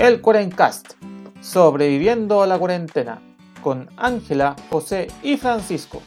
el 0.00 0.22
Cuarencast, 0.22 0.92
sobreviviendo 1.42 2.42
a 2.42 2.46
la 2.46 2.58
cuarentena, 2.58 3.20
con 3.62 3.90
Ángela, 3.98 4.56
José 4.70 5.08
y 5.22 5.36
Francisco. 5.36 6.00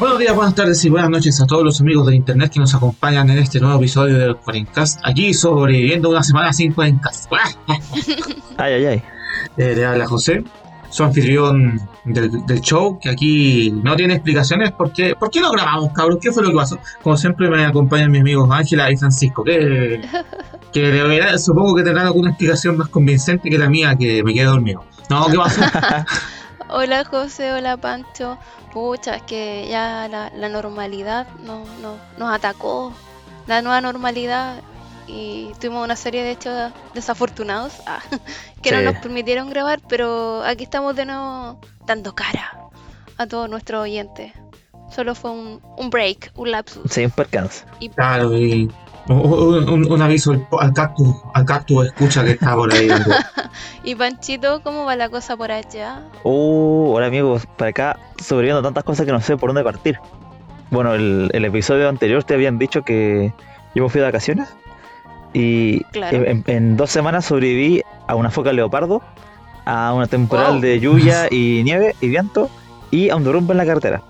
Buenos 0.00 0.18
días, 0.18 0.34
buenas 0.34 0.56
tardes 0.56 0.84
y 0.84 0.90
buenas 0.90 1.08
noches 1.08 1.40
a 1.40 1.46
todos 1.46 1.62
los 1.62 1.80
amigos 1.80 2.08
de 2.08 2.16
internet 2.16 2.50
que 2.52 2.58
nos 2.58 2.74
acompañan 2.74 3.30
en 3.30 3.38
este 3.38 3.60
nuevo 3.60 3.76
episodio 3.76 4.18
del 4.18 4.36
Cuarencast. 4.36 4.98
Aquí 5.04 5.32
sobreviviendo 5.32 6.10
una 6.10 6.24
semana 6.24 6.52
sin 6.52 6.72
Cuarencast. 6.72 7.30
ay, 8.56 8.72
ay, 8.72 8.86
ay. 8.86 9.02
Eh, 9.56 9.76
le 9.76 9.86
habla 9.86 10.04
José, 10.04 10.42
su 10.92 11.02
anfitrión 11.04 11.80
del, 12.04 12.60
show, 12.60 12.98
que 13.00 13.08
aquí 13.08 13.70
no 13.82 13.96
tiene 13.96 14.14
explicaciones. 14.14 14.72
¿Por 14.72 14.92
qué, 14.92 15.16
¿Por 15.16 15.30
qué 15.30 15.40
no 15.40 15.50
grabamos, 15.50 15.90
cabrón? 15.94 16.18
¿Qué 16.20 16.30
fue 16.30 16.42
lo 16.42 16.50
que 16.50 16.56
pasó? 16.56 16.78
Como 17.02 17.16
siempre 17.16 17.48
me 17.48 17.64
acompañan 17.64 18.10
mis 18.10 18.20
amigos 18.20 18.50
Ángela 18.52 18.90
y 18.90 18.96
Francisco, 18.98 19.42
que, 19.42 20.02
que 20.70 20.80
de 20.80 21.02
verdad 21.02 21.38
supongo 21.38 21.74
que 21.76 21.82
tendrán 21.82 22.06
alguna 22.06 22.28
explicación 22.28 22.76
más 22.76 22.88
convincente 22.88 23.48
que 23.48 23.56
la 23.56 23.70
mía, 23.70 23.96
que 23.98 24.22
me 24.22 24.34
quedé 24.34 24.44
dormido. 24.44 24.84
No, 25.08 25.26
¿qué 25.28 25.38
pasó? 25.38 25.62
hola 26.68 27.06
José, 27.06 27.54
hola 27.54 27.78
Pancho. 27.78 28.36
Pucha, 28.74 29.16
es 29.16 29.22
que 29.22 29.66
ya 29.70 30.08
la, 30.08 30.48
normalidad 30.50 31.26
no, 31.42 31.64
no, 31.80 31.96
nos 32.18 32.34
atacó. 32.34 32.92
La 33.46 33.62
nueva 33.62 33.80
normalidad 33.80 34.60
y 35.06 35.52
tuvimos 35.60 35.84
una 35.84 35.96
serie 35.96 36.22
de 36.22 36.32
hechos 36.32 36.72
desafortunados 36.94 37.74
ah, 37.86 38.00
que 38.62 38.70
no 38.70 38.82
nos 38.82 38.96
permitieron 38.96 39.50
grabar, 39.50 39.80
pero 39.88 40.42
aquí 40.44 40.64
estamos 40.64 40.94
de 40.96 41.06
nuevo 41.06 41.60
dando 41.86 42.14
cara 42.14 42.70
a 43.18 43.26
todos 43.26 43.48
nuestros 43.48 43.82
oyentes. 43.82 44.32
Solo 44.90 45.14
fue 45.14 45.30
un, 45.30 45.60
un 45.78 45.90
break, 45.90 46.32
un 46.36 46.50
lapsus. 46.50 46.82
Sí, 46.90 47.04
un 47.04 47.10
percance. 47.10 47.64
Claro, 47.94 48.36
y 48.36 48.70
un, 49.08 50.02
aviso 50.02 50.32
al 50.60 50.72
cactus, 50.72 51.14
al 51.34 51.44
cactus 51.44 51.86
escucha 51.86 52.24
que 52.24 52.32
está 52.32 52.54
por 52.54 52.72
ahí. 52.72 52.88
y 53.84 53.94
Panchito, 53.94 54.62
¿cómo 54.62 54.84
va 54.84 54.94
la 54.96 55.08
cosa 55.08 55.36
por 55.36 55.50
allá? 55.50 56.02
Uh, 56.24 56.92
hola 56.92 57.06
amigos, 57.06 57.46
para 57.56 57.70
acá 57.70 57.98
sobreviviendo 58.22 58.62
tantas 58.62 58.84
cosas 58.84 59.06
que 59.06 59.12
no 59.12 59.20
sé 59.20 59.36
por 59.36 59.48
dónde 59.48 59.64
partir. 59.64 59.98
Bueno, 60.70 60.94
el, 60.94 61.30
el 61.32 61.44
episodio 61.44 61.88
anterior 61.88 62.22
te 62.24 62.34
habían 62.34 62.58
dicho 62.58 62.82
que 62.82 63.32
yo 63.74 63.82
me 63.82 63.88
fui 63.88 64.00
de 64.00 64.06
vacaciones 64.06 64.48
y 65.32 65.82
en, 65.92 66.76
dos 66.76 66.90
semanas 66.90 67.24
sobreviví 67.24 67.82
a 68.06 68.14
una 68.14 68.30
foca 68.30 68.52
leopardo, 68.52 69.02
a 69.64 69.92
una 69.94 70.06
temporal 70.06 70.60
de 70.60 70.80
lluvia 70.80 71.28
y 71.30 71.62
nieve 71.64 71.94
y 72.00 72.08
viento 72.08 72.50
y 72.90 73.10
a 73.10 73.16
un 73.16 73.24
derrumbe 73.24 73.52
en 73.52 73.58
la 73.58 73.66
carretera. 73.66 74.02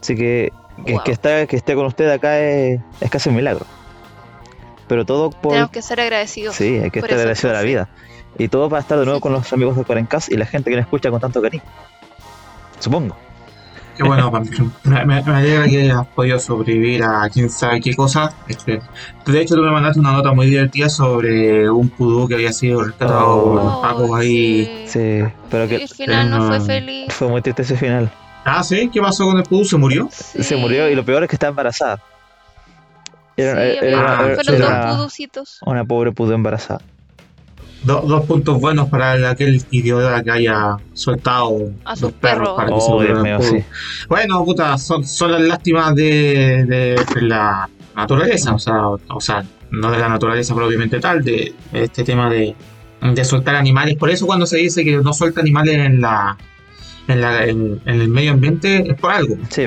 Así 0.00 0.14
que 0.16 0.52
que, 0.84 1.46
que 1.46 1.56
esté 1.56 1.74
con 1.74 1.86
usted 1.86 2.10
acá 2.10 2.38
es, 2.40 2.80
es 3.00 3.10
casi 3.10 3.28
un 3.28 3.36
milagro. 3.36 3.66
Pero 4.86 5.04
todo 5.04 5.30
por... 5.30 5.52
Tenemos 5.52 5.70
que 5.70 5.82
ser 5.82 6.00
agradecidos. 6.00 6.54
Sí, 6.54 6.78
hay 6.78 6.90
que 6.90 7.00
estar 7.00 7.18
agradecidos 7.18 7.52
de 7.52 7.58
la 7.58 7.62
vida. 7.62 7.88
Y 8.38 8.48
todo 8.48 8.68
para 8.68 8.80
estar 8.80 8.98
de 8.98 9.04
nuevo 9.04 9.20
con 9.20 9.32
los 9.32 9.52
amigos 9.52 9.76
de 9.76 9.84
Cuarencas 9.84 10.28
y 10.30 10.36
la 10.36 10.46
gente 10.46 10.70
que 10.70 10.76
nos 10.76 10.84
escucha 10.84 11.10
con 11.10 11.20
tanto 11.20 11.42
cariño. 11.42 11.64
Supongo. 12.78 13.16
Qué 13.98 14.04
bueno, 14.04 14.30
me, 14.84 15.04
me, 15.04 15.16
alegra 15.16 15.64
que 15.64 15.80
hayas 15.80 16.06
podido 16.06 16.38
sobrevivir 16.38 17.02
a 17.02 17.28
quién 17.28 17.50
sabe 17.50 17.80
qué 17.80 17.96
cosa. 17.96 18.32
Este, 18.46 18.80
de 19.26 19.40
hecho, 19.40 19.56
tú 19.56 19.62
me 19.62 19.72
mandaste 19.72 19.98
una 19.98 20.12
nota 20.12 20.32
muy 20.32 20.46
divertida 20.46 20.88
sobre 20.88 21.68
un 21.68 21.88
pudú 21.88 22.28
que 22.28 22.36
había 22.36 22.52
sido 22.52 22.84
rescatado 22.84 23.42
por 23.42 23.54
los 23.56 23.76
pacos 23.78 24.20
ahí. 24.20 24.84
Sí, 24.86 25.24
pero 25.50 25.66
que. 25.66 25.82
el 25.82 25.88
final 25.88 26.30
no 26.30 26.46
fue 26.46 26.60
feliz. 26.60 27.12
Fue 27.12 27.26
muy 27.26 27.42
triste 27.42 27.62
ese 27.62 27.76
final. 27.76 28.08
Ah, 28.44 28.62
sí, 28.62 28.88
¿qué 28.88 29.00
pasó 29.00 29.26
con 29.26 29.36
el 29.36 29.42
pudú? 29.42 29.64
¿Se 29.64 29.76
murió? 29.76 30.08
Se 30.12 30.54
murió 30.54 30.88
y 30.88 30.94
lo 30.94 31.04
peor 31.04 31.24
es 31.24 31.28
que 31.28 31.34
está 31.34 31.48
embarazada. 31.48 32.00
Era, 33.36 34.36
fueron 34.36 34.60
dos 34.60 34.96
puducitos. 34.96 35.58
Una 35.66 35.84
pobre 35.84 36.12
pudú 36.12 36.34
embarazada. 36.34 36.82
Dos 37.82 38.24
puntos 38.26 38.60
buenos 38.60 38.88
para 38.88 39.30
aquel 39.30 39.62
idiota 39.70 40.22
que 40.22 40.30
haya 40.30 40.76
soltado 40.92 41.70
a 41.84 41.96
sus 41.96 42.12
perros, 42.12 42.50
para 42.56 42.68
que 42.68 42.74
oh, 42.74 43.02
se 43.40 43.64
Bueno, 44.08 44.44
puta, 44.44 44.76
son, 44.78 45.04
son 45.04 45.32
las 45.32 45.40
lástimas 45.42 45.94
de, 45.94 46.64
de, 46.66 47.22
la 47.22 47.68
naturaleza, 47.94 48.54
o 48.54 48.58
sea, 48.58 48.88
o 48.88 49.20
sea, 49.20 49.44
no 49.70 49.90
de 49.90 49.98
la 49.98 50.08
naturaleza 50.08 50.54
propiamente 50.54 51.00
tal, 51.00 51.22
de 51.22 51.54
este 51.72 52.04
tema 52.04 52.28
de, 52.28 52.54
de 53.00 53.24
soltar 53.24 53.54
animales. 53.54 53.96
Por 53.96 54.10
eso 54.10 54.26
cuando 54.26 54.46
se 54.46 54.58
dice 54.58 54.84
que 54.84 54.96
no 54.98 55.12
suelta 55.12 55.40
animales 55.40 55.74
en 55.74 56.00
la 56.00 56.36
en, 57.08 57.20
la, 57.22 57.44
en, 57.44 57.80
el 57.86 58.08
medio 58.08 58.32
ambiente 58.32 58.90
es 58.90 58.96
por 58.98 59.12
algo. 59.12 59.36
Sí. 59.48 59.66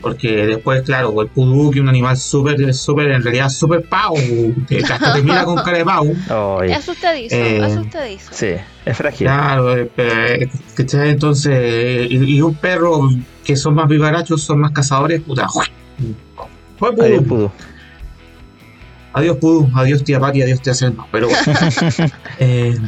Porque 0.00 0.46
después, 0.46 0.82
claro, 0.82 1.20
el 1.20 1.28
pudú, 1.28 1.70
que 1.70 1.78
es 1.78 1.82
un 1.82 1.88
animal 1.88 2.16
súper, 2.16 2.72
súper, 2.72 3.10
en 3.10 3.22
realidad 3.22 3.48
súper 3.48 3.82
pau, 3.82 4.14
que 4.68 4.78
hasta 4.78 5.14
te 5.14 5.22
mira 5.24 5.44
con 5.44 5.56
cara 5.56 5.78
de 5.78 5.84
pau. 5.84 6.62
es 6.62 6.76
asustadizo, 6.76 7.34
eh, 7.34 7.60
asustadizo. 7.62 8.30
Sí, 8.32 8.54
es 8.84 8.96
frágil. 8.96 9.26
Claro, 9.26 9.76
eh, 9.76 9.90
eh 9.96 10.48
entonces, 10.92 12.10
y, 12.10 12.40
un 12.40 12.54
perro 12.54 13.08
que 13.44 13.56
son 13.56 13.74
más 13.74 13.88
vivarachos, 13.88 14.42
son 14.42 14.60
más 14.60 14.70
cazadores, 14.70 15.20
puta. 15.20 15.48
Fue 16.78 16.92
pudú. 16.92 17.02
Adiós, 17.02 17.24
pudú. 17.24 17.50
Adiós, 19.12 19.36
pudú. 19.38 19.70
Adiós, 19.74 20.04
tía 20.04 20.20
Pati, 20.20 20.42
adiós, 20.42 20.62
tía 20.62 20.74
Selma. 20.74 21.06
Pero 21.10 21.28
bueno. 21.28 21.42
eh, 22.38 22.78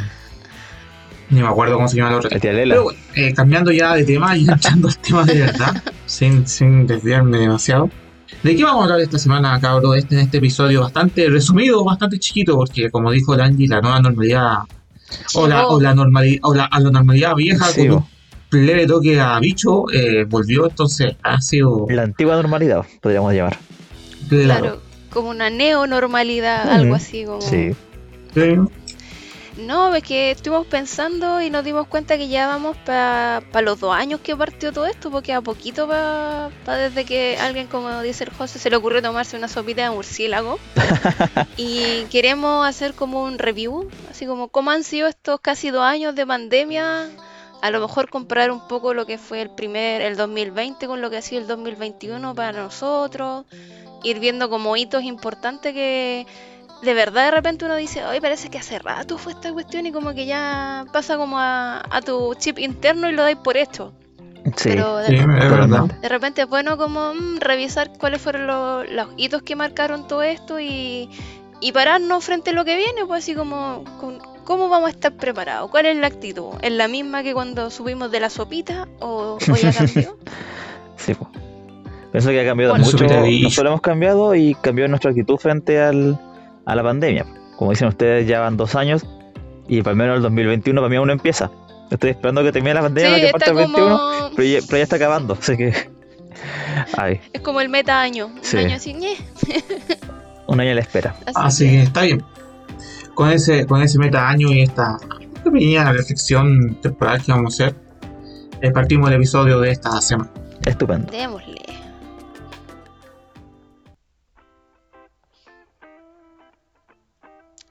ni 1.30 1.42
me 1.42 1.48
acuerdo 1.48 1.74
cómo 1.74 1.88
se 1.88 1.96
llama 1.96 2.10
la 2.10 2.16
otra. 2.18 2.38
Pero 2.40 2.84
bueno, 2.84 2.98
eh, 3.14 3.32
cambiando 3.32 3.70
ya 3.70 3.94
de 3.94 4.04
tema 4.04 4.36
y 4.36 4.46
echando 4.56 4.88
el 4.88 4.98
tema 4.98 5.24
de 5.24 5.40
verdad, 5.40 5.82
sin, 6.10 6.46
sin 6.46 6.86
desviarme 6.86 7.38
demasiado. 7.38 7.88
¿De 8.42 8.56
qué 8.56 8.64
vamos 8.64 8.82
a 8.82 8.84
hablar 8.84 9.00
esta 9.00 9.18
semana, 9.18 9.58
cabrón? 9.60 9.96
Este, 9.96 10.16
en 10.16 10.22
este 10.22 10.38
episodio 10.38 10.82
bastante 10.82 11.28
resumido, 11.28 11.84
bastante 11.84 12.18
chiquito, 12.18 12.56
porque 12.56 12.90
como 12.90 13.10
dijo 13.12 13.36
Landy, 13.36 13.66
la 13.68 13.80
nueva 13.80 14.00
normalidad, 14.00 14.58
o 15.34 15.46
la, 15.46 15.68
o 15.68 15.80
la, 15.80 15.94
normalidad, 15.94 16.40
o 16.42 16.54
la, 16.54 16.64
a 16.64 16.80
la 16.80 16.90
normalidad 16.90 17.34
vieja, 17.36 17.66
con 17.74 18.04
un 18.52 18.66
leve 18.66 18.86
toque 18.86 19.20
a 19.20 19.38
bicho, 19.38 19.84
eh, 19.92 20.24
volvió, 20.24 20.68
entonces 20.68 21.14
ha 21.22 21.40
sido... 21.40 21.86
La 21.88 22.02
antigua 22.02 22.34
normalidad, 22.36 22.84
podríamos 23.00 23.32
llamar. 23.32 23.56
Claro, 24.28 24.80
como 25.10 25.30
una 25.30 25.50
neonormalidad, 25.50 26.70
algo 26.70 26.94
así 26.94 27.24
como... 27.24 27.40
Sí. 27.40 27.70
sí. 28.34 28.56
No, 29.60 29.94
es 29.94 30.02
que 30.02 30.30
estuvimos 30.30 30.66
pensando 30.66 31.42
y 31.42 31.50
nos 31.50 31.64
dimos 31.64 31.86
cuenta 31.86 32.16
que 32.16 32.28
ya 32.28 32.46
vamos 32.46 32.76
para 32.78 33.42
los 33.62 33.78
dos 33.78 33.94
años 33.94 34.20
que 34.20 34.34
partió 34.34 34.72
todo 34.72 34.86
esto, 34.86 35.10
porque 35.10 35.32
a 35.32 35.42
poquito 35.42 35.86
para 35.86 36.50
desde 36.78 37.04
que 37.04 37.36
alguien, 37.38 37.66
como 37.66 38.00
dice 38.00 38.24
el 38.24 38.30
José, 38.30 38.58
se 38.58 38.70
le 38.70 38.76
ocurrió 38.76 39.02
tomarse 39.02 39.36
una 39.36 39.48
sopita 39.48 39.82
de 39.82 39.90
murciélago. 39.90 40.58
y 41.56 42.04
queremos 42.10 42.66
hacer 42.66 42.94
como 42.94 43.22
un 43.22 43.38
review, 43.38 43.90
así 44.10 44.26
como 44.26 44.48
cómo 44.48 44.70
han 44.70 44.82
sido 44.82 45.08
estos 45.08 45.40
casi 45.40 45.70
dos 45.70 45.82
años 45.82 46.14
de 46.14 46.26
pandemia. 46.26 47.10
A 47.60 47.70
lo 47.70 47.80
mejor 47.80 48.08
comparar 48.08 48.50
un 48.50 48.66
poco 48.66 48.94
lo 48.94 49.04
que 49.04 49.18
fue 49.18 49.42
el 49.42 49.50
primer, 49.50 50.00
el 50.00 50.16
2020 50.16 50.86
con 50.86 51.02
lo 51.02 51.10
que 51.10 51.18
ha 51.18 51.22
sido 51.22 51.42
el 51.42 51.46
2021 51.46 52.34
para 52.34 52.52
nosotros. 52.52 53.44
Ir 54.02 54.18
viendo 54.18 54.48
como 54.48 54.74
hitos 54.78 55.02
importantes 55.02 55.74
que 55.74 56.26
de 56.82 56.94
verdad 56.94 57.26
de 57.26 57.30
repente 57.30 57.64
uno 57.64 57.76
dice, 57.76 58.04
hoy 58.04 58.20
parece 58.20 58.48
que 58.48 58.58
hace 58.58 58.78
rato 58.78 59.18
fue 59.18 59.32
esta 59.32 59.52
cuestión 59.52 59.86
y 59.86 59.92
como 59.92 60.14
que 60.14 60.26
ya 60.26 60.86
pasa 60.92 61.16
como 61.16 61.38
a, 61.38 61.82
tu 62.04 62.34
chip 62.34 62.58
interno 62.58 63.08
y 63.08 63.12
lo 63.12 63.22
dais 63.22 63.36
por 63.36 63.56
hecho. 63.56 63.92
Sí, 64.56 64.70
Pero 64.70 64.96
de, 64.96 65.10
repente, 65.10 65.94
de 66.00 66.08
repente 66.08 66.42
es 66.42 66.48
bueno 66.48 66.78
como 66.78 67.12
mm, 67.12 67.40
revisar 67.40 67.90
cuáles 67.98 68.22
fueron 68.22 68.46
los, 68.46 69.08
hitos 69.18 69.42
que 69.42 69.54
marcaron 69.54 70.08
todo 70.08 70.22
esto 70.22 70.58
y, 70.58 71.10
y, 71.60 71.72
pararnos 71.72 72.24
frente 72.24 72.50
a 72.50 72.52
lo 72.54 72.64
que 72.64 72.74
viene, 72.76 73.04
pues 73.06 73.24
así 73.24 73.34
como 73.34 73.84
cómo 74.44 74.70
vamos 74.70 74.88
a 74.88 74.92
estar 74.92 75.12
preparados, 75.12 75.70
cuál 75.70 75.84
es 75.86 75.96
la 75.96 76.06
actitud, 76.06 76.54
¿es 76.62 76.72
la 76.72 76.88
misma 76.88 77.22
que 77.22 77.34
cuando 77.34 77.68
subimos 77.68 78.10
de 78.10 78.20
la 78.20 78.30
sopita 78.30 78.88
o, 78.98 79.38
ya 79.38 79.72
cambió? 79.74 80.16
sí, 80.96 81.14
pues. 81.14 81.30
Pienso 82.10 82.30
que 82.30 82.40
ha 82.40 82.44
cambiado 82.44 82.74
mucho, 82.74 82.96
nosotros 82.96 83.58
hemos 83.58 83.80
cambiado 83.82 84.34
y 84.34 84.54
cambió 84.54 84.88
nuestra 84.88 85.10
actitud 85.10 85.36
frente 85.36 85.80
al, 85.80 86.18
a 86.64 86.74
la 86.74 86.82
pandemia. 86.82 87.26
Como 87.56 87.70
dicen 87.70 87.88
ustedes, 87.88 88.26
ya 88.26 88.40
van 88.40 88.56
dos 88.56 88.74
años 88.74 89.06
y 89.68 89.82
para 89.82 89.94
menos 89.94 90.16
el 90.16 90.22
2021 90.22 90.80
para 90.80 90.88
mí 90.88 90.96
aún 90.96 91.06
no 91.06 91.12
empieza. 91.12 91.50
Estoy 91.90 92.10
esperando 92.10 92.42
que 92.42 92.52
termine 92.52 92.74
la 92.74 92.82
pandemia 92.82 93.10
para 93.10 93.20
que 93.26 93.32
parte 93.32 93.50
el 93.50 93.56
21, 93.56 94.30
pero 94.36 94.76
ya, 94.76 94.82
está 94.82 94.96
acabando, 94.96 95.34
así 95.40 95.56
que... 95.56 95.90
Es 97.32 97.40
como 97.42 97.60
el 97.60 97.68
meta 97.68 98.00
año, 98.00 98.26
un 98.26 98.58
año 98.58 98.76
así, 98.76 98.96
Un 100.46 100.60
año 100.60 100.70
a 100.70 100.74
la 100.74 100.80
espera. 100.80 101.14
Así, 101.34 101.68
que 101.68 101.82
está 101.82 102.02
bien. 102.02 102.22
Con 103.14 103.30
ese, 103.30 103.66
con 103.66 103.82
ese 103.82 103.98
meta 103.98 104.28
año 104.28 104.48
y 104.52 104.62
esta 104.62 104.96
pequeña 105.44 105.92
reflexión 105.92 106.80
temporal 106.80 107.22
que 107.22 107.32
vamos 107.32 107.60
a 107.60 107.64
hacer, 107.64 107.76
eh, 108.62 108.70
partimos 108.70 109.10
el 109.10 109.16
episodio 109.16 109.60
de 109.60 109.70
esta 109.70 110.00
semana. 110.00 110.30
Estupendo. 110.64 111.10
Démosle. 111.10 111.79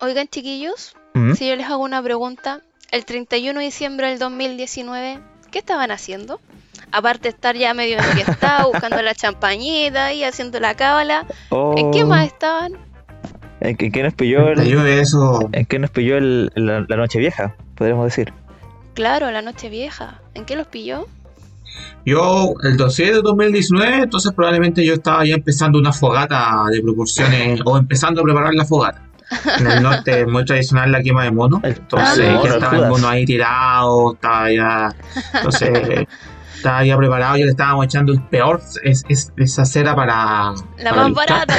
Oigan, 0.02 0.30
chiquillos, 0.30 0.96
¿Mm? 1.14 1.34
si 1.34 1.50
yo 1.50 1.58
les 1.58 1.68
hago 1.68 1.84
una 1.84 2.02
pregunta, 2.02 2.62
el 2.92 3.04
31 3.04 3.60
de 3.60 3.66
diciembre 3.66 4.08
del 4.08 4.18
2019, 4.18 5.20
¿qué 5.52 5.60
estaban 5.60 5.92
haciendo? 5.92 6.40
Aparte 6.94 7.24
de 7.24 7.30
estar 7.30 7.58
ya 7.58 7.74
medio 7.74 7.98
estaba 8.00 8.66
buscando 8.72 9.02
la 9.02 9.14
champañita 9.14 10.14
y 10.14 10.24
haciendo 10.24 10.62
la 10.62 10.76
cábala. 10.76 11.28
¿En 11.76 11.92
qué 11.92 12.04
oh. 12.04 12.08
más 12.08 12.28
estaban? 12.28 12.78
¿En 13.60 13.76
qué, 13.76 14.02
nos 14.02 14.14
pilló 14.14 14.48
el, 14.48 14.60
eso. 14.88 15.50
¿En 15.52 15.66
qué 15.66 15.80
nos 15.80 15.90
pilló 15.90 16.16
el, 16.18 16.50
la, 16.56 16.96
noche 16.96 17.20
vieja? 17.20 17.58
Podríamos 17.76 18.06
decir. 18.06 18.34
Claro, 18.94 19.30
la 19.32 19.42
noche 19.42 19.70
vieja. 19.70 20.22
¿En 20.34 20.46
qué 20.46 20.56
los 20.56 20.68
pilló? 20.68 21.08
Yo, 22.06 22.54
el 22.64 22.78
12 22.78 23.04
de 23.04 23.22
2019, 23.22 24.04
entonces 24.04 24.32
probablemente 24.32 24.86
yo 24.86 24.94
estaba 24.94 25.26
ya 25.26 25.36
empezando 25.36 25.78
una 25.78 25.92
fogata 25.92 26.64
de 26.72 26.82
proporciones 26.82 27.60
o 27.66 27.78
empezando 27.78 28.22
a 28.22 28.24
preparar 28.24 28.54
la 28.54 28.64
fogata. 28.64 29.09
En 29.60 29.68
el 29.68 29.84
norte 29.84 30.22
es 30.22 30.28
muy 30.28 30.46
tradicional 30.46 30.92
la 30.92 31.02
quema 31.02 31.24
de 31.24 31.32
mono. 31.32 31.62
Entonces, 31.64 32.30
ah, 32.30 32.48
estaba 32.48 32.78
el 32.78 32.88
mono 32.88 33.08
ahí 33.08 33.26
tirado, 33.26 34.14
estaba 34.14 34.52
ya. 34.52 34.90
Entonces, 35.34 36.08
estaba 36.60 36.84
ya 36.84 36.98
preparado, 36.98 37.38
ya 37.38 37.46
le 37.46 37.52
estábamos 37.52 37.86
echando 37.86 38.12
el 38.12 38.22
peor, 38.22 38.62
es, 38.84 39.04
es, 39.08 39.32
esa 39.38 39.66
cera 39.66 39.96
para. 39.96 40.54
La 40.78 40.94
más 40.94 41.14
barata. 41.14 41.56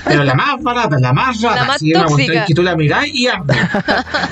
Pero 0.04 0.24
la 0.24 0.34
más 0.34 0.62
barata, 0.62 0.98
la 0.98 1.12
más 1.12 1.40
rara. 1.42 1.62
La 1.62 1.64
más 1.66 1.80
tóxica. 1.80 2.44
Que 2.46 2.54
tú 2.54 2.62
la 2.62 2.76
mirás 2.76 3.06
y 3.08 3.24
ya. 3.24 3.42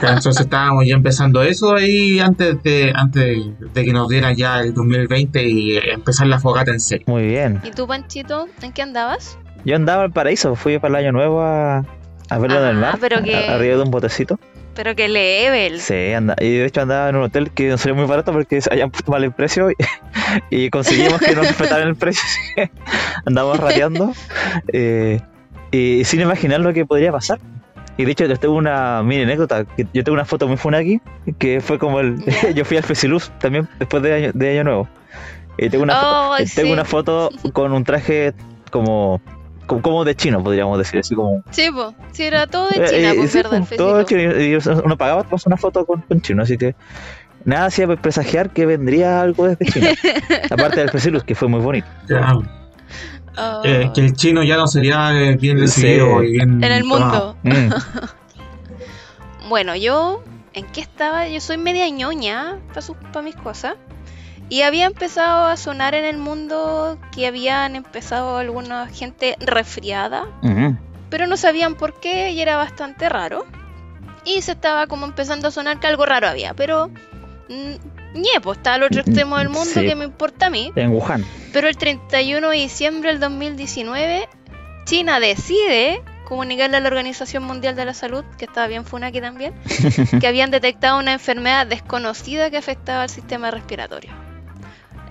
Entonces 0.01 0.41
estábamos 0.41 0.87
ya 0.87 0.95
empezando 0.95 1.43
eso 1.43 1.75
ahí 1.75 2.21
antes 2.21 2.63
de, 2.63 2.93
antes 2.95 3.39
de 3.75 3.85
que 3.85 3.93
nos 3.93 4.09
dieran 4.09 4.37
ya 4.37 4.61
el 4.61 4.73
2020 4.75 5.43
y 5.43 5.77
empezar 5.77 6.29
la 6.29 6.39
fogata 6.39 6.71
en 6.71 6.81
serio. 6.81 7.05
Muy 7.09 7.27
bien. 7.27 7.61
¿Y 7.65 7.73
tú, 7.73 7.87
Panchito, 7.87 8.47
en 8.63 8.73
qué 8.73 8.83
andabas? 8.83 9.39
Yo 9.65 9.77
andaba 9.77 10.05
al 10.05 10.13
paraíso, 10.13 10.55
fui 10.55 10.79
para 10.79 10.99
el 10.99 11.05
año 11.05 11.13
nuevo 11.13 11.43
a, 11.43 11.85
a 12.35 12.39
verlo 12.39 12.63
en 12.63 12.69
el 12.69 12.77
mar. 12.77 12.99
Pero 13.01 13.23
que... 13.23 13.35
Arriba 13.35 13.77
de 13.77 13.83
un 13.83 13.91
botecito. 13.91 14.39
Pero 14.75 14.97
que 14.97 15.09
level. 15.09 15.81
Sí, 15.81 16.13
anda. 16.13 16.35
Y 16.41 16.57
de 16.57 16.65
hecho 16.65 16.81
andaba 16.81 17.09
en 17.09 17.17
un 17.17 17.25
hotel 17.25 17.51
que 17.51 17.69
no 17.69 17.77
sería 17.77 17.95
muy 17.95 18.07
barato 18.07 18.33
porque 18.33 18.61
se 18.61 18.73
habían 18.73 18.91
puesto 18.91 19.13
mal 19.13 19.23
el 19.23 19.33
precio 19.33 19.69
y, 20.51 20.71
conseguimos 20.71 21.21
que 21.21 21.35
nos 21.35 21.47
respetaran 21.47 21.89
el 21.89 21.97
precio. 21.97 22.23
Andamos 23.27 23.59
rateando 23.61 24.13
eh, 24.73 25.21
y 25.71 26.05
sin 26.05 26.21
imaginar 26.21 26.61
lo 26.61 26.73
que 26.73 26.87
podría 26.87 27.13
pasar. 27.13 27.39
Y 27.99 28.07
de 28.07 28.13
hecho, 28.13 28.25
yo 28.25 28.37
tengo 28.37 28.55
una 28.55 29.03
mini 29.03 29.23
anécdota. 29.23 29.67
yo 29.77 30.05
tengo 30.05 30.15
una 30.15 30.25
foto 30.25 30.49
muy 30.49 30.57
funa 30.57 30.79
aquí 30.79 31.01
que 31.39 31.61
fue 31.61 31.79
como 31.79 32.01
el. 32.01 32.25
yo 32.55 32.65
fui 32.65 32.79
al 32.79 32.83
Fesiluz 32.83 33.31
también 33.39 33.69
después 33.79 34.03
de 34.03 34.15
año, 34.15 34.31
de 34.33 34.51
año 34.51 34.65
Nuevo. 34.65 34.89
Y 35.59 35.69
tengo 35.69 35.85
una, 35.85 36.01
oh, 36.03 36.37
tengo 36.55 36.73
una 36.73 36.87
foto 36.87 37.29
con 37.53 37.73
un 37.73 37.85
traje 37.85 38.33
como 38.71 39.21
como 39.67 40.05
de 40.05 40.15
chino, 40.15 40.43
podríamos 40.43 40.79
decir, 40.79 41.01
así 41.01 41.15
como... 41.15 41.43
Sí, 41.51 41.71
pues, 41.73 41.95
sí, 42.13 42.25
era 42.25 42.47
todo 42.47 42.69
de 42.69 42.85
eh, 42.85 42.89
China, 42.89 43.11
eh, 43.13 43.15
pues, 43.17 43.35
verdad, 43.35 43.69
todo 43.77 43.99
de 43.99 44.05
chino, 44.05 44.41
y 44.41 44.59
uno 44.85 44.97
pagaba 44.97 45.23
pues, 45.25 45.47
una 45.47 45.57
foto 45.57 45.87
con, 45.87 46.05
chino, 46.21 46.43
así 46.43 46.59
que 46.59 46.75
nada 47.45 47.67
hacía 47.67 47.87
presagiar 47.97 48.51
que 48.51 48.67
vendría 48.67 49.21
algo 49.21 49.47
desde 49.47 49.67
China, 49.67 49.91
aparte 50.51 50.81
del 50.81 50.91
Fesilus, 50.91 51.25
que 51.25 51.35
fue 51.35 51.49
muy 51.49 51.61
bonito. 51.61 51.89
Oh. 53.39 53.63
Eh, 53.65 53.91
que 53.95 54.03
el 54.03 54.15
chino 54.15 54.43
ya 54.43 54.57
no 54.57 54.67
sería 54.67 55.11
bien 55.39 55.59
recibido 55.59 56.23
y 56.23 56.33
bien... 56.33 56.63
En 56.63 56.73
el 56.73 56.85
mundo. 56.85 57.37
Mm. 57.43 57.71
bueno, 59.49 59.75
yo, 59.75 60.23
¿en 60.53 60.67
qué 60.67 60.83
estaba? 60.83 61.29
Yo 61.29 61.41
soy 61.41 61.57
media 61.57 61.89
ñoña 61.89 62.59
para 63.13 63.23
mis 63.23 63.37
cosas. 63.37 63.77
Y 64.53 64.61
había 64.61 64.85
empezado 64.85 65.47
a 65.47 65.57
sonar 65.57 65.95
en 65.95 66.05
el 66.05 66.19
mundo 66.19 66.99
que 67.11 67.27
habían 67.27 67.75
empezado 67.75 68.37
alguna 68.37 68.87
gente 68.87 69.35
resfriada, 69.41 70.27
pero 71.09 71.27
no 71.27 71.39
sabían 71.39 71.75
por 71.75 71.99
qué 72.01 72.33
y 72.33 72.41
era 72.43 72.59
bastante 72.59 73.09
raro. 73.09 73.47
Y 74.27 74.43
se 74.43 74.53
estaba 74.53 74.89
como 74.89 75.07
empezando 75.07 75.49
a 75.49 75.51
sonar 75.51 75.81
que 75.81 75.87
algo 75.87 76.05
raro 76.05 76.29
había, 76.29 76.53
pero 76.53 76.91
ñepo, 77.49 78.43
pues 78.43 78.59
está 78.59 78.75
al 78.75 78.83
otro 78.83 79.01
extremo 79.01 79.39
del 79.39 79.49
mundo 79.49 79.73
que 79.73 79.95
me 79.95 80.05
importa 80.05 80.49
a 80.49 80.51
mí. 80.51 80.71
En 80.77 80.91
Wuhan. 80.91 81.25
Pero 81.55 81.67
el 81.67 81.79
31 81.79 82.51
de 82.51 82.57
diciembre 82.59 83.09
del 83.09 83.21
2019, 83.21 84.29
China 84.85 85.19
decide 85.19 86.03
comunicarle 86.29 86.77
a 86.77 86.81
la 86.81 86.89
Organización 86.89 87.43
Mundial 87.45 87.75
de 87.75 87.87
la 87.87 87.95
Salud, 87.95 88.23
que 88.37 88.45
estaba 88.45 88.67
bien 88.67 88.85
funa 88.85 89.07
aquí 89.07 89.23
también, 89.23 89.55
que 90.21 90.27
habían 90.27 90.51
detectado 90.51 90.99
una 90.99 91.15
enfermedad 91.15 91.67
desconocida 91.67 92.51
que 92.51 92.59
afectaba 92.59 93.05
al 93.05 93.09
sistema 93.09 93.51
respiratorio 93.51 94.22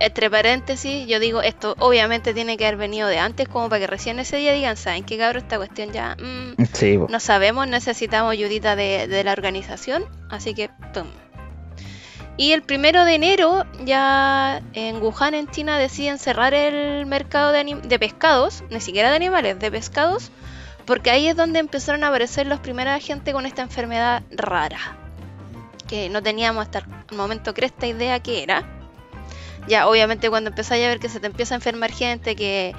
entre 0.02 0.28
paréntesis, 0.28 1.06
yo 1.06 1.20
digo, 1.20 1.42
esto 1.42 1.76
obviamente 1.78 2.34
tiene 2.34 2.56
que 2.56 2.66
haber 2.66 2.76
venido 2.76 3.06
de 3.06 3.20
antes, 3.20 3.48
como 3.48 3.68
para 3.68 3.80
que 3.80 3.86
recién 3.86 4.18
ese 4.18 4.36
día 4.36 4.52
digan, 4.52 4.76
¿saben 4.76 5.04
qué 5.04 5.16
cabrón? 5.16 5.44
Esta 5.44 5.58
cuestión 5.58 5.92
ya 5.92 6.16
mm, 6.16 7.08
no 7.08 7.20
sabemos, 7.20 7.68
necesitamos 7.68 8.32
ayudita 8.32 8.74
de, 8.74 9.22
la 9.24 9.32
organización, 9.32 10.04
así 10.28 10.54
que 10.54 10.70
pum. 10.92 11.06
Y 12.36 12.50
el 12.50 12.62
primero 12.62 13.04
de 13.04 13.14
enero, 13.14 13.64
ya 13.84 14.60
en 14.72 15.00
Wuhan, 15.00 15.34
en 15.34 15.48
China, 15.48 15.78
deciden 15.78 16.18
cerrar 16.18 16.52
el 16.52 17.06
mercado 17.06 17.52
de, 17.52 17.62
de 17.84 17.98
pescados, 18.00 18.64
ni 18.70 18.80
siquiera 18.80 19.10
de 19.10 19.16
animales, 19.16 19.60
de 19.60 19.70
pescados, 19.70 20.32
porque 20.84 21.10
ahí 21.10 21.28
es 21.28 21.36
donde 21.36 21.60
empezaron 21.60 22.02
a 22.02 22.08
aparecer 22.08 22.48
los 22.48 22.58
primeros 22.58 23.04
gente 23.04 23.32
con 23.32 23.46
esta 23.46 23.62
enfermedad 23.62 24.24
rara, 24.32 24.96
que 25.86 26.08
no 26.08 26.24
teníamos 26.24 26.62
hasta 26.62 26.80
el 27.08 27.16
momento 27.16 27.54
cresta 27.54 27.86
idea 27.86 28.18
qué 28.18 28.42
era 28.42 28.81
ya 29.68 29.88
obviamente 29.88 30.30
cuando 30.30 30.50
empezáis 30.50 30.84
a 30.84 30.88
ver 30.88 30.98
que 30.98 31.08
se 31.08 31.20
te 31.20 31.26
empieza 31.26 31.54
a 31.54 31.56
enfermar 31.56 31.92
gente, 31.92 32.36
que 32.36 32.74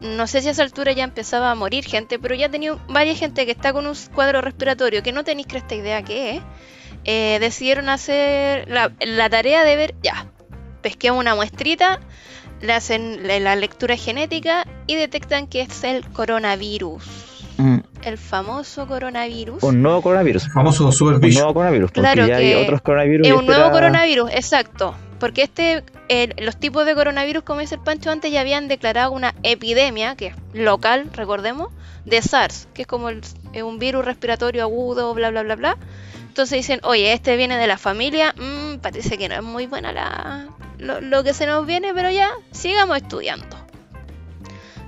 no 0.00 0.26
sé 0.26 0.42
si 0.42 0.48
a 0.48 0.50
esa 0.52 0.62
altura 0.62 0.92
ya 0.92 1.04
empezaba 1.04 1.50
a 1.50 1.54
morir 1.54 1.84
gente, 1.84 2.18
pero 2.18 2.34
ya 2.34 2.48
tenía 2.48 2.76
varias 2.88 3.18
gente 3.18 3.44
que 3.46 3.52
está 3.52 3.72
con 3.72 3.86
un 3.86 3.94
cuadro 4.14 4.40
respiratorio 4.40 5.02
que 5.02 5.12
no 5.12 5.24
tenéis 5.24 5.48
esta 5.52 5.74
idea 5.74 6.02
que 6.02 6.36
es, 6.36 6.42
eh, 7.04 7.38
decidieron 7.40 7.88
hacer 7.88 8.68
la, 8.68 9.30
tarea 9.30 9.64
de 9.64 9.76
ver, 9.76 9.94
ya, 10.02 10.26
pesquemos 10.82 11.20
una 11.20 11.34
muestrita, 11.34 12.00
le 12.60 12.72
hacen 12.72 13.26
la, 13.26 13.56
lectura 13.56 13.96
genética 13.96 14.64
y 14.86 14.94
detectan 14.94 15.48
que 15.48 15.62
es 15.62 15.84
el 15.84 16.08
coronavirus. 16.08 17.04
Mm. 17.56 17.78
El 18.02 18.18
famoso 18.18 18.86
coronavirus. 18.86 19.64
Un 19.64 19.82
nuevo 19.82 20.00
coronavirus. 20.00 20.48
famoso 20.52 20.92
super 20.92 21.16
Un 21.16 21.34
nuevo 21.34 21.54
coronavirus. 21.54 21.90
Porque 21.90 22.00
claro 22.00 22.26
ya 22.26 22.36
hay 22.36 22.54
otros 22.54 22.82
coronavirus. 22.82 23.26
Es 23.26 23.32
un 23.32 23.46
nuevo 23.46 23.70
coronavirus, 23.72 24.30
exacto. 24.30 24.94
Porque 25.18 25.42
este, 25.42 25.84
los 26.38 26.58
tipos 26.58 26.86
de 26.86 26.94
coronavirus, 26.94 27.42
como 27.42 27.60
dice 27.60 27.74
el 27.74 27.80
Pancho 27.80 28.10
antes, 28.10 28.30
ya 28.30 28.40
habían 28.40 28.68
declarado 28.68 29.10
una 29.10 29.34
epidemia, 29.42 30.14
que 30.14 30.28
es 30.28 30.34
local, 30.52 31.10
recordemos, 31.12 31.72
de 32.04 32.22
SARS, 32.22 32.68
que 32.72 32.82
es 32.82 32.88
como 32.88 33.08
un 33.08 33.78
virus 33.78 34.04
respiratorio 34.04 34.62
agudo, 34.62 35.12
bla, 35.14 35.30
bla, 35.30 35.42
bla, 35.42 35.56
bla. 35.56 35.76
Entonces 36.28 36.58
dicen, 36.58 36.80
oye, 36.84 37.12
este 37.12 37.36
viene 37.36 37.56
de 37.56 37.66
la 37.66 37.78
familia, 37.78 38.32
mmm, 38.36 38.76
parece 38.76 39.18
que 39.18 39.28
no 39.28 39.34
es 39.34 39.42
muy 39.42 39.66
buena 39.66 39.92
la, 39.92 40.46
lo, 40.78 41.24
que 41.24 41.34
se 41.34 41.46
nos 41.46 41.66
viene, 41.66 41.92
pero 41.92 42.10
ya, 42.10 42.30
sigamos 42.52 42.98
estudiando. 42.98 43.56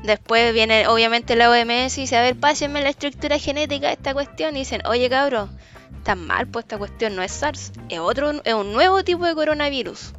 Después 0.04 0.54
viene 0.54 0.86
obviamente 0.86 1.34
la 1.34 1.50
OMS 1.50 1.98
y 1.98 2.02
dice, 2.02 2.16
a 2.16 2.22
ver, 2.22 2.36
pásenme 2.36 2.82
la 2.82 2.88
estructura 2.88 3.38
genética 3.38 3.88
de 3.88 3.94
esta 3.94 4.14
cuestión. 4.14 4.56
Y 4.56 4.60
dicen, 4.60 4.80
oye 4.86 5.10
cabrón, 5.10 5.50
tan 6.04 6.24
mal, 6.26 6.46
pues 6.46 6.64
esta 6.64 6.78
cuestión 6.78 7.16
no 7.16 7.22
es 7.22 7.32
SARS, 7.32 7.72
es 7.88 7.98
otro, 7.98 8.30
es 8.44 8.54
un 8.54 8.72
nuevo 8.72 9.02
tipo 9.02 9.26
de 9.26 9.34
coronavirus 9.34 10.14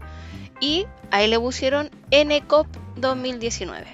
y 0.61 0.85
ahí 1.09 1.27
le 1.27 1.37
pusieron 1.37 1.89
NCOP 2.11 2.67
2019. 2.95 3.85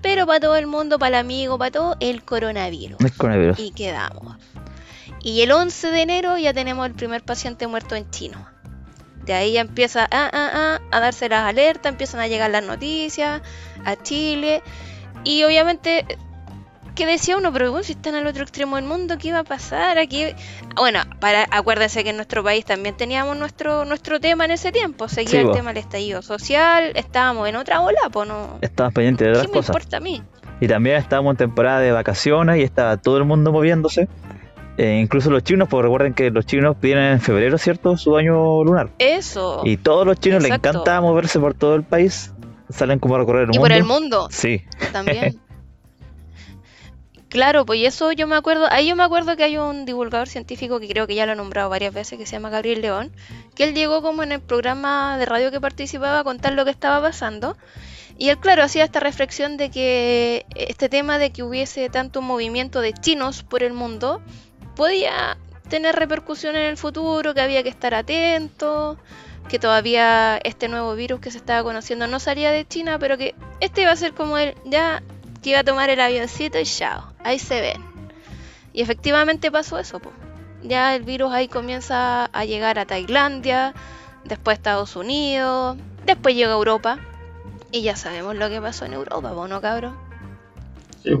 Pero 0.00 0.26
para 0.26 0.40
todo 0.40 0.56
el 0.56 0.66
mundo, 0.66 0.98
para 0.98 1.08
el 1.08 1.14
amigo, 1.26 1.58
para 1.58 1.70
todo, 1.70 1.96
el 2.00 2.24
coronavirus. 2.24 2.98
El 3.00 3.12
coronavirus. 3.12 3.58
Y 3.58 3.72
quedamos. 3.72 4.36
Y 5.22 5.42
el 5.42 5.52
11 5.52 5.90
de 5.90 6.02
enero 6.02 6.38
ya 6.38 6.54
tenemos 6.54 6.86
el 6.86 6.94
primer 6.94 7.22
paciente 7.22 7.66
muerto 7.66 7.94
en 7.94 8.10
chino. 8.10 8.48
De 9.24 9.34
ahí 9.34 9.52
ya 9.52 9.60
empieza 9.60 10.08
a, 10.10 10.80
a 10.90 11.00
darse 11.00 11.28
las 11.28 11.46
alertas, 11.48 11.92
empiezan 11.92 12.20
a 12.20 12.26
llegar 12.26 12.50
las 12.50 12.64
noticias 12.64 13.42
a 13.84 13.96
Chile. 13.96 14.62
Y 15.24 15.44
obviamente 15.44 16.18
que 16.94 17.06
decía 17.06 17.36
uno, 17.36 17.52
pero 17.52 17.82
si 17.82 17.92
están 17.92 18.14
al 18.14 18.26
otro 18.26 18.42
extremo 18.42 18.76
del 18.76 18.84
mundo, 18.84 19.16
¿qué 19.18 19.28
iba 19.28 19.40
a 19.40 19.44
pasar? 19.44 19.98
Aquí, 19.98 20.26
bueno, 20.76 21.00
para 21.20 21.46
acuérdense 21.50 22.04
que 22.04 22.10
en 22.10 22.16
nuestro 22.16 22.42
país 22.42 22.64
también 22.64 22.96
teníamos 22.96 23.36
nuestro 23.36 23.84
nuestro 23.84 24.20
tema 24.20 24.44
en 24.44 24.52
ese 24.52 24.72
tiempo, 24.72 25.08
seguía 25.08 25.40
el 25.40 25.52
tema 25.52 25.70
del 25.70 25.78
estallido 25.78 26.22
social, 26.22 26.92
estábamos 26.94 27.48
en 27.48 27.56
otra 27.56 27.80
ola, 27.80 28.00
pues 28.12 28.28
no. 28.28 28.58
Estábamos 28.60 28.94
pendientes 28.94 29.26
de 29.26 29.30
otras 29.32 29.46
¿Qué 29.46 29.52
cosas. 29.52 29.70
me 29.70 29.80
importa 29.80 29.96
a 29.96 30.00
mí? 30.00 30.22
Y 30.60 30.68
también 30.68 30.96
estábamos 30.96 31.32
en 31.32 31.36
temporada 31.38 31.80
de 31.80 31.92
vacaciones 31.92 32.58
y 32.58 32.62
estaba 32.62 32.96
todo 32.96 33.18
el 33.18 33.24
mundo 33.24 33.52
moviéndose. 33.52 34.08
Eh, 34.78 35.00
incluso 35.02 35.30
los 35.30 35.42
chinos, 35.42 35.68
porque 35.68 35.82
recuerden 35.82 36.14
que 36.14 36.30
los 36.30 36.46
chinos 36.46 36.76
vienen 36.80 37.12
en 37.12 37.20
febrero, 37.20 37.58
¿cierto? 37.58 37.96
Su 37.96 38.16
año 38.16 38.64
lunar. 38.64 38.90
Eso. 38.98 39.62
Y 39.64 39.76
todos 39.76 40.06
los 40.06 40.18
chinos 40.18 40.42
les 40.42 40.52
encanta 40.52 41.00
moverse 41.00 41.38
por 41.38 41.54
todo 41.54 41.74
el 41.74 41.82
país. 41.82 42.32
Salen 42.70 42.98
como 42.98 43.16
a 43.16 43.18
recorrer 43.18 43.42
el 43.42 43.48
mundo. 43.48 43.58
Y 43.58 43.60
por 43.60 43.72
el 43.72 43.84
mundo. 43.84 44.28
Sí. 44.30 44.62
También. 44.92 45.38
Claro, 47.32 47.64
pues 47.64 47.80
eso 47.82 48.12
yo 48.12 48.26
me 48.26 48.36
acuerdo, 48.36 48.66
ahí 48.70 48.88
yo 48.88 48.94
me 48.94 49.04
acuerdo 49.04 49.38
que 49.38 49.42
hay 49.42 49.56
un 49.56 49.86
divulgador 49.86 50.28
científico 50.28 50.78
que 50.80 50.86
creo 50.86 51.06
que 51.06 51.14
ya 51.14 51.24
lo 51.24 51.32
he 51.32 51.34
nombrado 51.34 51.70
varias 51.70 51.94
veces, 51.94 52.18
que 52.18 52.26
se 52.26 52.32
llama 52.32 52.50
Gabriel 52.50 52.82
León, 52.82 53.10
que 53.54 53.64
él 53.64 53.74
llegó 53.74 54.02
como 54.02 54.22
en 54.22 54.32
el 54.32 54.42
programa 54.42 55.16
de 55.16 55.24
radio 55.24 55.50
que 55.50 55.58
participaba 55.58 56.18
a 56.18 56.24
contar 56.24 56.52
lo 56.52 56.66
que 56.66 56.70
estaba 56.70 57.00
pasando. 57.00 57.56
Y 58.18 58.28
él, 58.28 58.36
claro, 58.36 58.62
hacía 58.62 58.84
esta 58.84 59.00
reflexión 59.00 59.56
de 59.56 59.70
que 59.70 60.44
este 60.54 60.90
tema 60.90 61.16
de 61.16 61.30
que 61.30 61.42
hubiese 61.42 61.88
tanto 61.88 62.20
movimiento 62.20 62.82
de 62.82 62.92
chinos 62.92 63.42
por 63.44 63.62
el 63.62 63.72
mundo 63.72 64.20
podía 64.76 65.38
tener 65.70 65.96
repercusión 65.96 66.54
en 66.54 66.66
el 66.66 66.76
futuro, 66.76 67.32
que 67.32 67.40
había 67.40 67.62
que 67.62 67.70
estar 67.70 67.94
atento, 67.94 68.98
que 69.48 69.58
todavía 69.58 70.36
este 70.44 70.68
nuevo 70.68 70.94
virus 70.94 71.20
que 71.20 71.30
se 71.30 71.38
estaba 71.38 71.62
conociendo 71.62 72.06
no 72.06 72.20
salía 72.20 72.50
de 72.50 72.68
China, 72.68 72.98
pero 72.98 73.16
que 73.16 73.34
este 73.60 73.80
iba 73.80 73.90
a 73.90 73.96
ser 73.96 74.12
como 74.12 74.36
el 74.36 74.54
ya 74.66 75.02
que 75.42 75.50
iba 75.50 75.60
a 75.60 75.64
tomar 75.64 75.90
el 75.90 76.00
avioncito 76.00 76.58
y 76.58 76.64
chao, 76.64 77.12
ahí 77.24 77.38
se 77.38 77.60
ven. 77.60 77.82
Y 78.72 78.82
efectivamente 78.82 79.50
pasó 79.50 79.78
eso, 79.78 80.00
ya 80.62 80.94
el 80.94 81.02
virus 81.02 81.32
ahí 81.32 81.48
comienza 81.48 82.26
a 82.26 82.44
llegar 82.44 82.78
a 82.78 82.86
Tailandia, 82.86 83.74
después 84.24 84.56
Estados 84.56 84.96
Unidos, 84.96 85.76
después 86.06 86.34
llega 86.34 86.52
a 86.52 86.56
Europa 86.56 86.98
y 87.70 87.82
ya 87.82 87.96
sabemos 87.96 88.36
lo 88.36 88.48
que 88.48 88.60
pasó 88.60 88.84
en 88.84 88.94
Europa, 88.94 89.32
¿no, 89.48 89.60
cabrón? 89.60 89.96
Sí. 91.02 91.12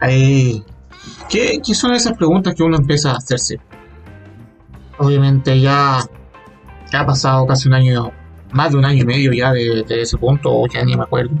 Ahí... 0.00 0.64
¿Qué, 1.28 1.60
¿Qué 1.64 1.74
son 1.74 1.94
esas 1.94 2.16
preguntas 2.16 2.54
que 2.54 2.64
uno 2.64 2.76
empieza 2.76 3.12
a 3.12 3.16
hacerse? 3.16 3.60
Obviamente 4.98 5.60
ya 5.60 6.00
ha 6.92 7.06
pasado 7.06 7.46
casi 7.46 7.68
un 7.68 7.74
año, 7.74 8.12
más 8.52 8.72
de 8.72 8.78
un 8.78 8.84
año 8.84 9.02
y 9.02 9.06
medio 9.06 9.32
ya 9.32 9.52
de, 9.52 9.84
ese 9.88 10.16
punto, 10.16 10.50
o 10.52 10.66
ya 10.68 10.84
ni 10.84 10.96
me 10.96 11.02
acuerdo. 11.02 11.34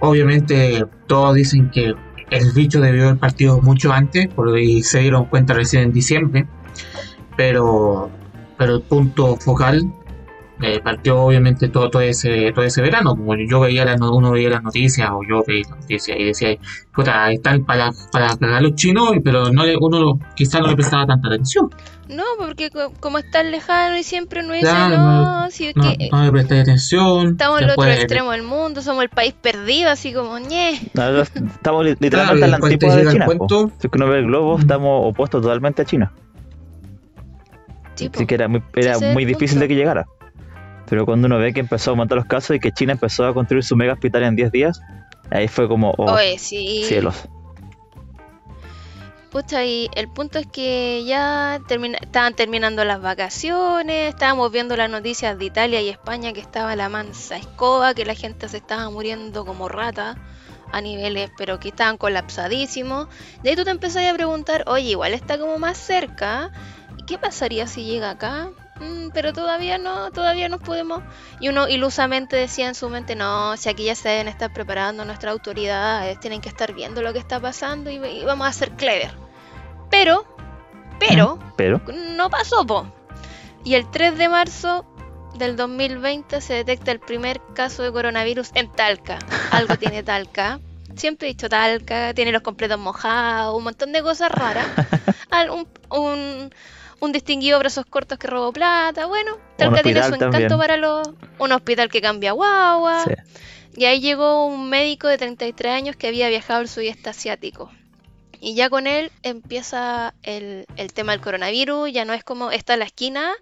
Obviamente 0.00 0.84
todos 1.06 1.34
dicen 1.34 1.70
que 1.70 1.94
el 2.30 2.52
bicho 2.52 2.80
debió 2.80 3.04
haber 3.04 3.18
partido 3.18 3.60
mucho 3.60 3.92
antes, 3.92 4.28
porque 4.34 4.82
se 4.82 5.00
dieron 5.00 5.24
cuenta 5.26 5.54
recién 5.54 5.84
en 5.84 5.92
diciembre, 5.92 6.46
pero, 7.36 8.10
pero 8.56 8.76
el 8.76 8.82
punto 8.82 9.36
focal 9.36 9.92
eh, 10.60 10.80
partió 10.82 11.20
obviamente 11.20 11.68
todo, 11.68 11.88
todo, 11.88 12.02
ese, 12.02 12.52
todo 12.52 12.64
ese 12.64 12.82
verano, 12.82 13.10
como 13.10 13.36
yo 13.36 13.60
veía 13.60 13.84
la, 13.84 13.94
uno 13.94 14.32
veía 14.32 14.50
las 14.50 14.62
noticias 14.62 15.08
o 15.12 15.20
yo 15.22 15.44
veía 15.46 15.62
las 15.68 15.78
noticias 15.78 16.18
y 16.18 16.24
decía, 16.24 16.56
puta, 16.92 17.30
están 17.30 17.64
para, 17.64 17.90
para 18.10 18.36
cagar 18.36 18.62
los 18.62 18.74
chinos, 18.74 19.10
pero 19.22 19.52
no 19.52 19.62
uno 19.80 20.18
quizás 20.34 20.60
no 20.60 20.68
le 20.68 20.74
prestaba 20.74 21.06
tanta 21.06 21.28
atención. 21.28 21.70
No, 22.08 22.24
porque 22.38 22.70
como 23.00 23.18
es 23.18 23.30
tan 23.30 23.50
lejano 23.50 23.96
y 23.98 24.02
siempre 24.02 24.42
no 24.42 24.54
dice 24.54 24.72
no, 24.72 25.50
si 25.50 25.72
no, 25.74 25.82
que 25.82 26.08
no 26.10 26.24
le 26.24 26.32
presté 26.32 26.60
atención. 26.60 27.32
Estamos 27.32 27.60
en 27.60 27.64
el 27.66 27.70
otro 27.72 27.86
extremo 27.86 28.32
del 28.32 28.42
mundo, 28.42 28.80
somos 28.80 29.02
el 29.02 29.10
país 29.10 29.34
perdido, 29.34 29.90
así 29.90 30.12
como 30.12 30.38
ñe. 30.38 30.80
estamos 31.54 31.84
literalmente 31.84 32.44
en 32.46 32.50
la 32.50 32.56
antípoda 32.56 32.96
de 32.96 33.12
China. 33.12 33.26
Si 33.78 33.88
uno 33.92 34.08
ve 34.08 34.18
el 34.18 34.26
globo, 34.26 34.58
estamos 34.58 35.02
opuestos 35.04 35.42
totalmente 35.42 35.82
a 35.82 35.84
China. 35.84 36.12
Así 37.94 38.26
que 38.26 38.34
era 38.34 38.48
muy, 38.48 38.62
era 38.74 38.98
muy 38.98 39.24
difícil 39.24 39.58
de 39.58 39.68
que 39.68 39.74
llegara. 39.74 40.06
Pero 40.88 41.04
cuando 41.04 41.26
uno 41.26 41.38
ve 41.38 41.52
que 41.52 41.60
empezó 41.60 41.90
a 41.90 41.92
aumentar 41.92 42.16
los 42.16 42.26
casos 42.26 42.56
y 42.56 42.60
que 42.60 42.72
China 42.72 42.92
empezó 42.92 43.26
a 43.26 43.34
construir 43.34 43.62
su 43.62 43.76
mega 43.76 43.92
hospital 43.92 44.22
en 44.24 44.36
10 44.36 44.52
días, 44.52 44.80
ahí 45.30 45.48
fue 45.48 45.68
como, 45.68 45.94
oh, 45.96 46.16
cielos. 46.38 47.28
Pucha, 49.30 49.62
y 49.66 49.90
el 49.94 50.08
punto 50.08 50.38
es 50.38 50.46
que 50.46 51.04
ya 51.04 51.60
estaban 52.00 52.34
terminando 52.34 52.82
las 52.86 53.02
vacaciones, 53.02 54.08
estábamos 54.08 54.50
viendo 54.50 54.74
las 54.74 54.88
noticias 54.88 55.38
de 55.38 55.44
Italia 55.44 55.82
y 55.82 55.90
España 55.90 56.32
que 56.32 56.40
estaba 56.40 56.74
la 56.76 56.88
mansa 56.88 57.36
escoba, 57.36 57.92
que 57.92 58.06
la 58.06 58.14
gente 58.14 58.48
se 58.48 58.56
estaba 58.56 58.88
muriendo 58.88 59.44
como 59.44 59.68
rata 59.68 60.16
a 60.72 60.80
niveles, 60.80 61.30
pero 61.36 61.60
que 61.60 61.68
estaban 61.68 61.98
colapsadísimos. 61.98 63.08
De 63.42 63.50
ahí 63.50 63.56
tú 63.56 63.64
te 63.64 63.70
empezás 63.70 64.10
a 64.10 64.14
preguntar, 64.14 64.64
oye, 64.66 64.90
igual 64.90 65.12
está 65.12 65.38
como 65.38 65.58
más 65.58 65.76
cerca, 65.76 66.50
¿y 66.96 67.04
qué 67.04 67.18
pasaría 67.18 67.66
si 67.66 67.84
llega 67.84 68.08
acá? 68.08 68.50
Mm, 68.80 69.10
pero 69.12 69.32
todavía 69.32 69.78
no, 69.78 70.10
todavía 70.10 70.48
no 70.48 70.58
podemos. 70.58 71.02
Y 71.40 71.48
uno 71.48 71.68
ilusamente 71.68 72.36
decía 72.36 72.68
en 72.68 72.74
su 72.74 72.88
mente, 72.88 73.16
no, 73.16 73.56
si 73.56 73.68
aquí 73.68 73.84
ya 73.84 73.94
se 73.94 74.08
deben 74.08 74.28
estar 74.28 74.52
preparando 74.52 75.04
nuestras 75.04 75.32
autoridades, 75.32 76.18
tienen 76.20 76.40
que 76.40 76.48
estar 76.48 76.72
viendo 76.72 77.02
lo 77.02 77.12
que 77.12 77.18
está 77.18 77.40
pasando 77.40 77.90
y, 77.90 77.98
vamos 78.24 78.46
a 78.46 78.52
ser 78.52 78.70
clever. 78.72 79.10
Pero, 79.90 80.24
pero, 80.98 81.38
pero, 81.56 81.80
no 82.16 82.30
pasó, 82.30 82.66
po. 82.66 82.86
Y 83.64 83.74
el 83.74 83.90
3 83.90 84.16
de 84.16 84.28
marzo 84.28 84.86
del 85.34 85.56
2020 85.56 86.40
se 86.40 86.54
detecta 86.54 86.92
el 86.92 87.00
primer 87.00 87.40
caso 87.54 87.82
de 87.82 87.92
coronavirus 87.92 88.50
en 88.54 88.70
Talca. 88.72 89.18
Algo 89.50 89.76
tiene 89.78 90.02
Talca. 90.02 90.60
Siempre 90.96 91.28
he 91.28 91.30
dicho 91.30 91.48
Talca, 91.48 92.12
tiene 92.14 92.32
los 92.32 92.42
completos 92.42 92.78
mojados, 92.78 93.56
un 93.56 93.64
montón 93.64 93.92
de 93.92 94.02
cosas 94.02 94.32
raras. 94.32 94.66
un 95.50 95.68
un 95.90 96.50
distinguido 97.12 97.58
brazos 97.58 97.86
cortos 97.86 98.18
que 98.18 98.26
robó 98.26 98.52
plata, 98.52 99.06
bueno, 99.06 99.38
Talca 99.56 99.82
tiene 99.82 100.02
su 100.02 100.14
encanto 100.14 100.58
para 100.58 100.76
los... 100.76 101.08
Un 101.38 101.52
hospital 101.52 101.88
que 101.88 102.00
cambia 102.00 102.32
guagua. 102.32 103.04
Y 103.76 103.84
ahí 103.84 104.00
llegó 104.00 104.46
un 104.46 104.68
médico 104.68 105.06
de 105.06 105.18
33 105.18 105.72
años 105.72 105.96
que 105.96 106.08
había 106.08 106.28
viajado 106.28 106.60
al 106.60 106.68
sudeste 106.68 107.10
asiático. 107.10 107.70
Y 108.40 108.54
ya 108.54 108.70
con 108.70 108.86
él 108.86 109.10
empieza 109.22 110.14
el, 110.22 110.66
tema 110.94 111.12
del 111.12 111.20
coronavirus, 111.20 111.92
ya 111.92 112.04
no 112.04 112.12
es 112.12 112.22
como 112.22 112.50
está 112.50 112.74
en 112.74 112.80
la 112.80 112.84
esquina, 112.84 113.32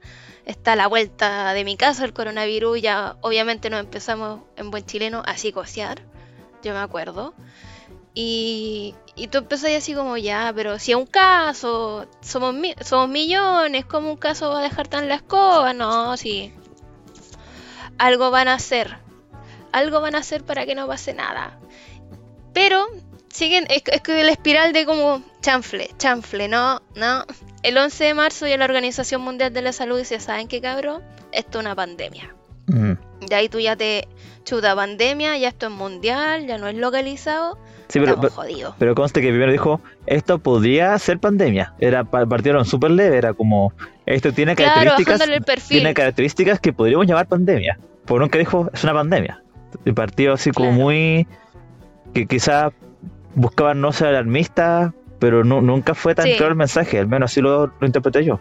está 0.46 0.72
a 0.72 0.76
la 0.76 0.86
vuelta 0.86 1.52
de 1.52 1.64
mi 1.64 1.76
casa 1.76 2.04
el 2.04 2.14
coronavirus, 2.14 2.80
ya 2.80 3.16
obviamente 3.20 3.68
nos 3.68 3.80
empezamos 3.80 4.40
en 4.56 4.70
buen 4.70 4.86
chileno 4.86 5.22
a 5.26 5.36
psicosear, 5.36 6.02
yo 6.62 6.72
me 6.72 6.80
acuerdo. 6.80 7.34
Y, 8.18 8.94
y 9.14 9.28
tú 9.28 9.38
empezás 9.38 9.73
así 9.73 9.92
como, 9.92 10.16
ya, 10.16 10.50
pero 10.56 10.78
si 10.78 10.92
es 10.92 10.96
un 10.96 11.04
caso, 11.04 12.06
somos, 12.23 12.54
somos 12.80 13.11
millones, 13.11 13.85
¿cómo 13.85 14.11
un 14.11 14.16
caso 14.16 14.49
va 14.49 14.61
a 14.61 14.62
dejar 14.62 14.88
tan 14.88 15.06
la 15.06 15.16
escoba? 15.16 15.75
No, 15.75 16.16
sí. 16.16 16.50
Algo 17.99 18.30
van 18.30 18.49
a 18.49 18.54
hacer. 18.54 18.96
Algo 19.70 20.00
van 20.00 20.14
a 20.14 20.20
hacer 20.20 20.44
para 20.44 20.64
que 20.64 20.75
no 20.75 20.87
pase 20.87 21.12
nada. 21.12 21.61
Pero 22.54 22.87
siguen, 23.28 23.66
es, 23.68 23.82
es 23.85 24.00
que 24.00 24.25
la 24.25 24.32
espiral 24.32 24.73
de 24.73 24.87
como 24.87 25.23
chanfle, 25.42 25.90
chanfle, 25.99 26.49
no, 26.49 26.80
no. 26.94 27.26
El 27.62 27.76
11 27.76 28.02
de 28.02 28.14
marzo 28.14 28.46
ya 28.46 28.56
la 28.56 28.64
Organización 28.64 29.20
Mundial 29.20 29.52
de 29.52 29.61
la 29.61 29.75
Salud 29.75 29.99
dice, 29.99 30.20
¿saben 30.20 30.49
qué 30.49 30.62
cabrón? 30.62 31.02
Esto 31.32 31.58
es 31.58 31.64
una 31.66 31.75
pandemia. 31.75 32.36
De 32.66 33.35
ahí 33.35 33.49
tú 33.49 33.61
ya 33.61 33.76
te 33.76 34.08
chuta 34.44 34.75
pandemia, 34.75 35.37
ya 35.38 35.49
esto 35.49 35.66
es 35.66 35.73
mundial, 35.73 36.46
ya 36.46 36.58
no 36.58 36.68
es 36.68 36.76
localizado 36.76 37.58
Sí, 37.88 38.00
pero, 38.00 38.18
pero, 38.78 38.94
conste 38.94 39.20
que 39.20 39.28
primero 39.28 39.52
dijo, 39.52 39.80
esto 40.06 40.38
podría 40.38 40.99
ser 40.99 41.20
pandemia. 41.20 41.73
Era 41.78 42.04
partieron 42.04 42.64
súper 42.64 42.90
leve, 42.90 43.16
era 43.16 43.32
como, 43.32 43.73
esto 44.06 44.32
tiene 44.32 44.56
características, 44.56 45.68
tiene 45.68 45.94
características 45.94 46.58
que 46.58 46.73
podríamos 46.73 47.06
llamar 47.06 47.28
pandemia. 47.28 47.78
Por 48.04 48.20
nunca 48.20 48.38
dijo, 48.38 48.70
es 48.75 48.82
una 48.82 48.92
pandemia. 48.92 49.42
Y 49.85 49.92
partió 49.92 50.32
así 50.32 50.50
como 50.50 50.73
muy, 50.73 51.28
que 52.12 52.26
quizás 52.26 52.73
buscaban 53.35 53.80
no 53.80 53.92
ser 53.92 54.08
alarmistas, 54.08 54.92
pero 55.20 55.44
nunca 55.44 55.94
fue 55.94 56.14
tan 56.14 56.28
claro 56.32 56.49
el 56.49 56.56
mensaje, 56.56 56.99
al 56.99 57.06
menos 57.06 57.30
así 57.30 57.40
lo, 57.40 57.73
interpreté 57.82 58.25
yo. 58.25 58.40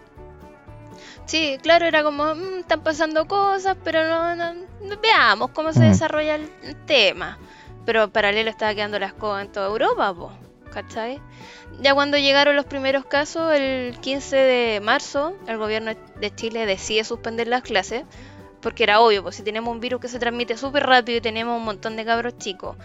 Sí, 1.25 1.57
claro, 1.61 1.85
era 1.85 2.03
como, 2.03 2.35
mm, 2.35 2.59
están 2.59 2.81
pasando 2.81 3.27
cosas, 3.27 3.75
pero 3.83 4.03
no, 4.35 4.53
veamos 5.01 5.49
cómo 5.51 5.73
se 5.73 5.83
desarrolla 5.83 6.35
el 6.35 6.75
tema. 6.85 7.37
Pero 7.85 8.09
paralelo 8.09 8.49
estaba 8.49 8.73
quedando 8.73 8.99
la 8.99 9.07
escoba 9.07 9.41
en 9.41 9.51
toda 9.51 9.67
Europa, 9.67 10.13
po, 10.13 10.31
¿cachai? 10.71 11.21
Ya 11.81 11.93
cuando 11.93 12.17
llegaron 12.17 12.55
los 12.55 12.65
primeros 12.65 13.05
casos, 13.05 13.53
el 13.53 13.97
15 13.99 14.35
de 14.35 14.79
marzo, 14.81 15.35
el 15.47 15.57
gobierno 15.57 15.91
de 16.19 16.35
Chile 16.35 16.65
decide 16.65 17.03
suspender 17.03 17.47
las 17.47 17.63
clases 17.63 18.03
porque 18.65 18.81
era 18.81 18.99
obvio, 18.99 19.21
pues 19.21 19.35
si 19.35 19.43
tenemos 19.43 19.71
un 19.71 19.79
virus 19.79 20.01
que 20.01 20.07
se 20.07 20.17
transmite 20.17 20.57
súper 20.57 20.87
rápido 20.87 21.19
y 21.19 21.21
tenemos 21.21 21.55
un 21.55 21.65
montón 21.65 21.95
de 21.95 22.03
cabros 22.03 22.35
chicos, 22.39 22.75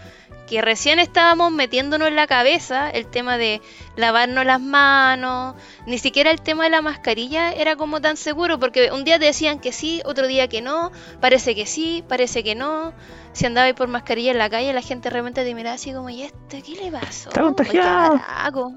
que 0.45 0.61
recién 0.61 0.99
estábamos 0.99 1.51
metiéndonos 1.51 2.07
en 2.07 2.15
la 2.15 2.27
cabeza 2.27 2.87
el 2.91 3.07
tema 3.07 3.39
de 3.39 3.61
lavarnos 3.95 4.45
las 4.45 4.61
manos, 4.61 5.55
ni 5.87 5.97
siquiera 5.97 6.29
el 6.29 6.39
tema 6.39 6.65
de 6.65 6.69
la 6.69 6.83
mascarilla 6.83 7.51
era 7.51 7.77
como 7.77 7.99
tan 7.99 8.15
seguro, 8.15 8.59
porque 8.59 8.91
un 8.91 9.03
día 9.05 9.17
te 9.17 9.25
decían 9.25 9.57
que 9.57 9.71
sí, 9.71 10.03
otro 10.05 10.27
día 10.27 10.47
que 10.47 10.61
no, 10.61 10.91
parece 11.19 11.55
que 11.55 11.65
sí, 11.65 12.03
parece 12.07 12.43
que 12.43 12.53
no. 12.53 12.93
Si 13.33 13.47
andabas 13.47 13.73
por 13.73 13.87
mascarilla 13.87 14.29
en 14.29 14.37
la 14.37 14.51
calle, 14.51 14.73
la 14.73 14.83
gente 14.83 15.09
realmente 15.09 15.43
te 15.43 15.55
miraba 15.55 15.77
así 15.77 15.93
como, 15.93 16.11
¿y 16.11 16.21
este 16.21 16.61
qué 16.61 16.75
le 16.75 16.91
pasó? 16.91 17.29
Está 17.29 17.41
contagiado. 17.41 18.21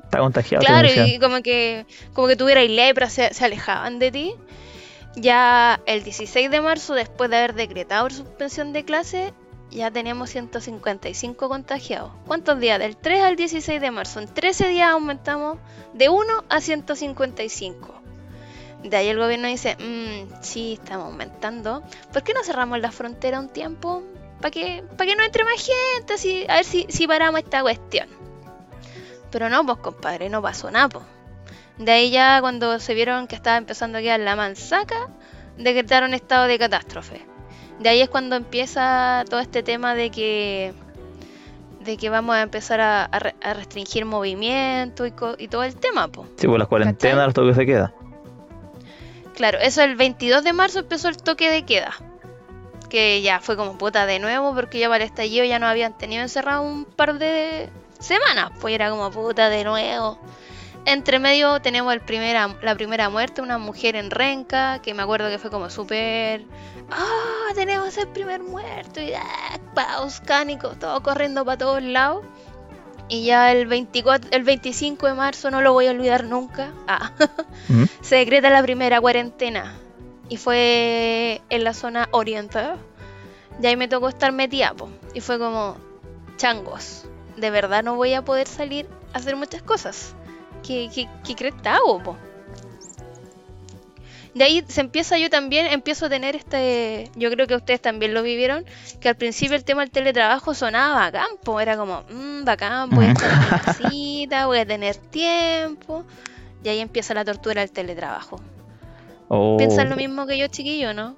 Está 0.04 0.20
contagiado. 0.20 0.64
Claro, 0.64 0.88
y 0.88 1.18
como 1.18 1.42
que, 1.42 1.84
como 2.14 2.28
que 2.28 2.36
tuvieras 2.36 2.66
lepra, 2.66 3.10
se, 3.10 3.34
se 3.34 3.44
alejaban 3.44 3.98
de 3.98 4.10
ti. 4.10 4.34
Ya 5.16 5.80
el 5.86 6.02
16 6.02 6.50
de 6.50 6.60
marzo, 6.60 6.94
después 6.94 7.30
de 7.30 7.36
haber 7.36 7.54
decretado 7.54 8.10
suspensión 8.10 8.72
de 8.72 8.84
clase, 8.84 9.32
ya 9.70 9.90
teníamos 9.90 10.30
155 10.30 11.48
contagiados. 11.48 12.12
¿Cuántos 12.26 12.58
días? 12.58 12.78
Del 12.78 12.96
3 12.96 13.22
al 13.22 13.36
16 13.36 13.80
de 13.80 13.90
marzo. 13.90 14.20
En 14.20 14.32
13 14.32 14.68
días 14.68 14.90
aumentamos 14.90 15.58
de 15.92 16.08
1 16.08 16.44
a 16.48 16.60
155. 16.60 17.94
De 18.84 18.96
ahí 18.96 19.08
el 19.08 19.18
gobierno 19.18 19.48
dice, 19.48 19.76
mmm, 19.76 20.42
sí, 20.42 20.74
estamos 20.74 21.06
aumentando. 21.06 21.82
¿Por 22.12 22.22
qué 22.22 22.34
no 22.34 22.44
cerramos 22.44 22.80
la 22.80 22.92
frontera 22.92 23.40
un 23.40 23.48
tiempo? 23.48 24.02
Para 24.40 24.50
que, 24.50 24.84
para 24.96 25.10
que 25.10 25.16
no 25.16 25.24
entre 25.24 25.44
más 25.44 25.54
gente, 25.54 26.14
así, 26.14 26.44
a 26.48 26.56
ver 26.56 26.64
si, 26.64 26.86
si 26.88 27.06
paramos 27.06 27.40
esta 27.40 27.62
cuestión. 27.62 28.08
Pero 29.30 29.48
no, 29.48 29.64
pues 29.64 29.78
compadre, 29.78 30.28
no 30.28 30.42
pasó 30.42 30.70
nada. 30.70 30.88
Pues. 30.88 31.04
De 31.78 31.90
ahí 31.90 32.10
ya 32.10 32.40
cuando 32.40 32.78
se 32.78 32.94
vieron 32.94 33.26
que 33.26 33.34
estaba 33.34 33.56
empezando 33.56 33.98
a 33.98 34.00
quedar 34.00 34.20
la 34.20 34.36
manzaca, 34.36 35.08
decretaron 35.58 36.14
estado 36.14 36.46
de 36.46 36.58
catástrofe. 36.58 37.26
De 37.80 37.88
ahí 37.88 38.00
es 38.00 38.08
cuando 38.08 38.36
empieza 38.36 39.24
todo 39.28 39.40
este 39.40 39.62
tema 39.62 39.94
de 39.94 40.10
que 40.10 40.74
de 41.80 41.96
que 41.98 42.08
vamos 42.08 42.34
a 42.34 42.42
empezar 42.42 42.80
a, 42.80 43.08
restringir 43.54 44.06
movimiento 44.06 45.04
y, 45.06 45.10
todo 45.10 45.62
el 45.64 45.76
tema, 45.76 46.08
po. 46.08 46.26
Sí, 46.36 46.46
pues 46.46 46.58
las 46.58 46.68
cuarentenas, 46.68 47.34
todo 47.34 47.44
lo 47.44 47.52
que 47.52 47.60
se 47.60 47.66
queda. 47.66 47.92
Claro, 49.34 49.58
eso 49.58 49.82
el 49.82 49.96
22 49.96 50.44
de 50.44 50.52
marzo 50.52 50.80
empezó 50.80 51.08
el 51.08 51.18
toque 51.18 51.50
de 51.50 51.64
queda. 51.64 51.92
Que 52.88 53.20
ya 53.22 53.40
fue 53.40 53.56
como 53.56 53.76
puta 53.76 54.06
de 54.06 54.18
nuevo 54.18 54.54
porque 54.54 54.78
ya 54.78 54.88
para 54.88 55.04
el 55.04 55.10
estallido 55.10 55.44
ya 55.44 55.58
no 55.58 55.66
habían 55.66 55.98
tenido 55.98 56.22
encerrado 56.22 56.62
un 56.62 56.84
par 56.84 57.18
de 57.18 57.68
semanas. 57.98 58.52
Pues 58.60 58.74
era 58.74 58.88
como 58.90 59.10
puta 59.10 59.50
de 59.50 59.64
nuevo. 59.64 60.18
Entre 60.86 61.18
medio 61.18 61.60
tenemos 61.60 61.92
el 61.94 62.00
primera, 62.00 62.56
la 62.60 62.74
primera 62.74 63.08
muerte, 63.08 63.40
una 63.40 63.58
mujer 63.58 63.96
en 63.96 64.10
Renca, 64.10 64.80
que 64.82 64.92
me 64.92 65.02
acuerdo 65.02 65.28
que 65.28 65.38
fue 65.38 65.50
como 65.50 65.70
súper... 65.70 66.44
¡Ah! 66.90 67.52
tenemos 67.54 67.96
el 67.96 68.08
primer 68.08 68.42
muerto 68.42 69.00
y 69.00 69.14
¡ah! 69.14 69.58
paus 69.74 70.20
cánicos, 70.20 70.78
todo 70.78 71.02
corriendo 71.02 71.44
para 71.44 71.56
todos 71.56 71.82
lados. 71.82 72.24
Y 73.08 73.24
ya 73.24 73.52
el 73.52 73.66
24, 73.66 74.30
el 74.32 74.42
25 74.42 75.06
de 75.06 75.14
marzo 75.14 75.50
no 75.50 75.60
lo 75.60 75.72
voy 75.72 75.86
a 75.86 75.90
olvidar 75.90 76.24
nunca. 76.24 76.72
Ah, 76.86 77.12
¿Mm? 77.68 77.84
se 78.00 78.16
decreta 78.16 78.50
la 78.50 78.62
primera 78.62 79.00
cuarentena. 79.00 79.74
Y 80.28 80.36
fue 80.36 81.42
en 81.50 81.64
la 81.64 81.74
zona 81.74 82.08
oriental. 82.12 82.78
Y 83.62 83.66
ahí 83.66 83.76
me 83.76 83.88
tocó 83.88 84.08
estar 84.08 84.32
metida, 84.32 84.74
Y 85.12 85.20
fue 85.20 85.38
como, 85.38 85.76
changos, 86.36 87.06
de 87.36 87.50
verdad 87.50 87.84
no 87.84 87.94
voy 87.94 88.14
a 88.14 88.22
poder 88.22 88.48
salir 88.48 88.88
a 89.12 89.18
hacer 89.18 89.36
muchas 89.36 89.62
cosas. 89.62 90.14
¿Qué, 90.66 90.88
qué, 90.94 91.08
qué 91.24 91.34
crees 91.34 91.54
que 91.54 91.68
hago, 91.68 92.02
po? 92.02 92.16
de 94.34 94.44
ahí 94.44 94.64
se 94.66 94.80
empieza 94.80 95.16
yo 95.16 95.30
también, 95.30 95.66
empiezo 95.66 96.06
a 96.06 96.08
tener 96.08 96.34
este, 96.34 97.10
yo 97.14 97.30
creo 97.30 97.46
que 97.46 97.54
ustedes 97.54 97.80
también 97.80 98.14
lo 98.14 98.22
vivieron, 98.22 98.64
que 99.00 99.08
al 99.08 99.16
principio 99.16 99.56
el 99.56 99.64
tema 99.64 99.82
del 99.82 99.90
teletrabajo 99.90 100.54
sonaba 100.54 100.96
bacán, 100.96 101.28
era 101.60 101.76
como, 101.76 102.02
mmm, 102.10 102.44
bacán, 102.44 102.90
voy 102.90 103.06
a 103.06 103.12
estar 103.12 103.30
en 103.30 103.90
cita, 103.90 104.46
voy 104.46 104.58
a 104.58 104.66
tener 104.66 104.96
tiempo, 104.96 106.04
y 106.64 106.68
ahí 106.68 106.80
empieza 106.80 107.14
la 107.14 107.24
tortura 107.24 107.60
del 107.60 107.70
teletrabajo. 107.70 108.40
Oh. 109.28 109.56
¿Piensan 109.56 109.88
lo 109.88 109.96
mismo 109.96 110.26
que 110.26 110.36
yo, 110.36 110.48
chiquillo, 110.48 110.92
no? 110.92 111.16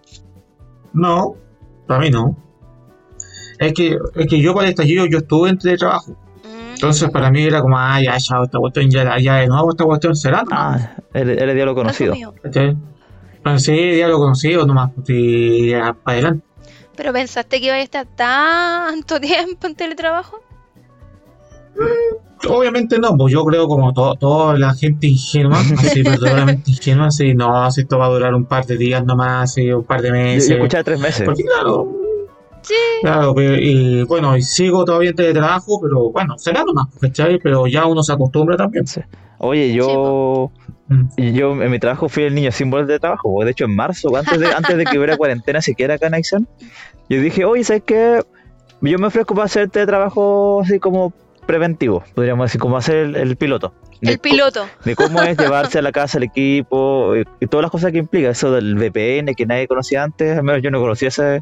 No, 0.93 1.37
para 1.87 2.01
mí 2.01 2.11
no. 2.11 2.37
Es 3.59 3.73
que, 3.73 3.97
es 4.15 4.27
que 4.27 4.41
yo 4.41 4.53
para 4.53 4.67
el 4.67 4.71
estallido 4.71 5.07
yo 5.07 5.19
estuve 5.19 5.49
en 5.49 5.59
teletrabajo. 5.59 6.17
Entonces 6.77 7.09
para 7.11 7.31
mí 7.31 7.43
era 7.43 7.63
como, 7.63 7.79
ah, 7.79 7.99
ya, 8.03 8.19
ya, 8.19 8.43
esta 8.43 8.59
cuestión 8.59 8.91
ya, 8.91 9.19
ya 9.19 9.37
de 9.37 9.47
nuevo, 9.47 9.71
esta 9.71 9.85
cuestión 9.85 10.15
será. 10.15 10.45
Ah, 10.51 10.97
eres, 11.15 11.55
diálogo 11.55 11.81
conocido. 11.81 12.15
Sí, 13.57 13.97
ya 13.97 14.09
lo 14.09 14.19
conocido 14.19 14.67
nomás, 14.67 14.91
y 15.09 15.73
para 15.73 15.97
adelante. 16.05 16.45
¿Pero 16.97 17.13
pensaste 17.13 17.61
que 17.61 17.67
iba 17.67 17.77
a 17.77 17.81
estar 17.81 18.07
tanto 18.07 19.21
tiempo 19.21 19.67
en 19.67 19.75
teletrabajo? 19.75 20.41
Mm, 21.77 22.51
obviamente 22.51 22.99
no, 22.99 23.17
pues 23.17 23.33
yo 23.33 23.45
creo 23.45 23.69
como 23.69 23.93
toda 23.93 24.59
la 24.59 24.75
gente 24.75 25.07
ingenua, 25.07 25.61
así 25.79 26.03
verdaderamente 26.03 26.73
ingenua, 26.73 27.07
así 27.07 27.35
no, 27.35 27.63
así 27.63 27.83
esto 27.83 27.99
va 27.99 28.07
a 28.07 28.11
durar 28.11 28.35
un 28.35 28.45
par 28.45 28.67
de 28.67 28.77
días 28.77 29.03
nomás, 29.05 29.51
así 29.51 29.73
un 29.73 29.85
par 29.85 30.03
de 30.03 30.13
meses. 30.13 30.51
Yo, 30.51 30.57
escuché 30.57 30.85
tres 30.85 31.01
meses. 31.01 31.23
Porque 31.25 31.43
claro, 31.43 32.06
sí. 32.67 32.75
Claro, 33.03 33.35
y 33.37 34.03
bueno, 34.05 34.37
y 34.37 34.43
sigo 34.43 34.85
todavía 34.85 35.11
en 35.11 35.17
teletrabajo, 35.17 35.81
pero 35.81 36.11
bueno, 36.11 36.37
será 36.39 36.65
nomás, 36.65 36.89
¿cachai? 37.01 37.39
Pero 37.39 37.67
ya 37.67 37.87
uno 37.87 38.03
se 38.03 38.13
acostumbra 38.13 38.57
también. 38.57 38.87
Sí. 38.87 39.01
Oye, 39.39 39.73
yo... 39.73 40.51
Y 41.17 41.33
yo 41.33 41.61
en 41.61 41.71
mi 41.71 41.81
trabajo 41.81 42.09
fui 42.09 42.23
el 42.23 42.35
niño 42.35 42.53
símbolo 42.53 42.87
de 42.87 43.01
trabajo. 43.01 43.45
De 43.45 43.51
hecho, 43.51 43.65
en 43.65 43.75
marzo, 43.75 44.15
antes 44.17 44.39
de, 44.39 44.47
antes 44.47 44.77
de 44.77 44.85
que 44.85 44.99
hubiera 44.99 45.17
cuarentena 45.17 45.61
siquiera 45.61 45.95
acá 45.95 46.07
en 46.07 46.15
Aixon, 46.15 46.49
yo 47.09 47.21
dije, 47.21 47.45
oye, 47.45 47.65
¿sabes 47.65 47.83
qué? 47.85 48.21
Yo 48.81 48.99
me 48.99 49.09
ofrezco 49.09 49.35
para 49.35 49.47
hacer 49.47 49.69
trabajo 49.69 50.61
así 50.63 50.79
como 50.79 51.13
preventivo, 51.47 52.05
podríamos 52.15 52.47
decir, 52.47 52.61
como 52.61 52.77
hacer 52.77 53.17
el, 53.17 53.37
piloto. 53.37 53.73
El 54.01 54.19
piloto. 54.19 54.67
De 54.85 54.95
cómo 54.95 55.23
es 55.23 55.39
llevarse 55.39 55.79
a 55.79 55.83
la 55.83 55.93
casa 55.93 56.19
el 56.19 56.25
equipo 56.25 57.15
y, 57.17 57.47
todas 57.47 57.63
las 57.63 57.71
cosas 57.71 57.93
que 57.93 57.99
implica. 57.99 58.31
Eso 58.31 58.53
del 58.53 58.77
VPN 58.77 59.35
que 59.35 59.47
nadie 59.47 59.67
conocía 59.67 60.03
antes, 60.03 60.37
al 60.37 60.45
menos 60.45 60.63
yo 60.63 60.71
no 60.71 60.81
conocía 60.81 61.09
esa, 61.09 61.41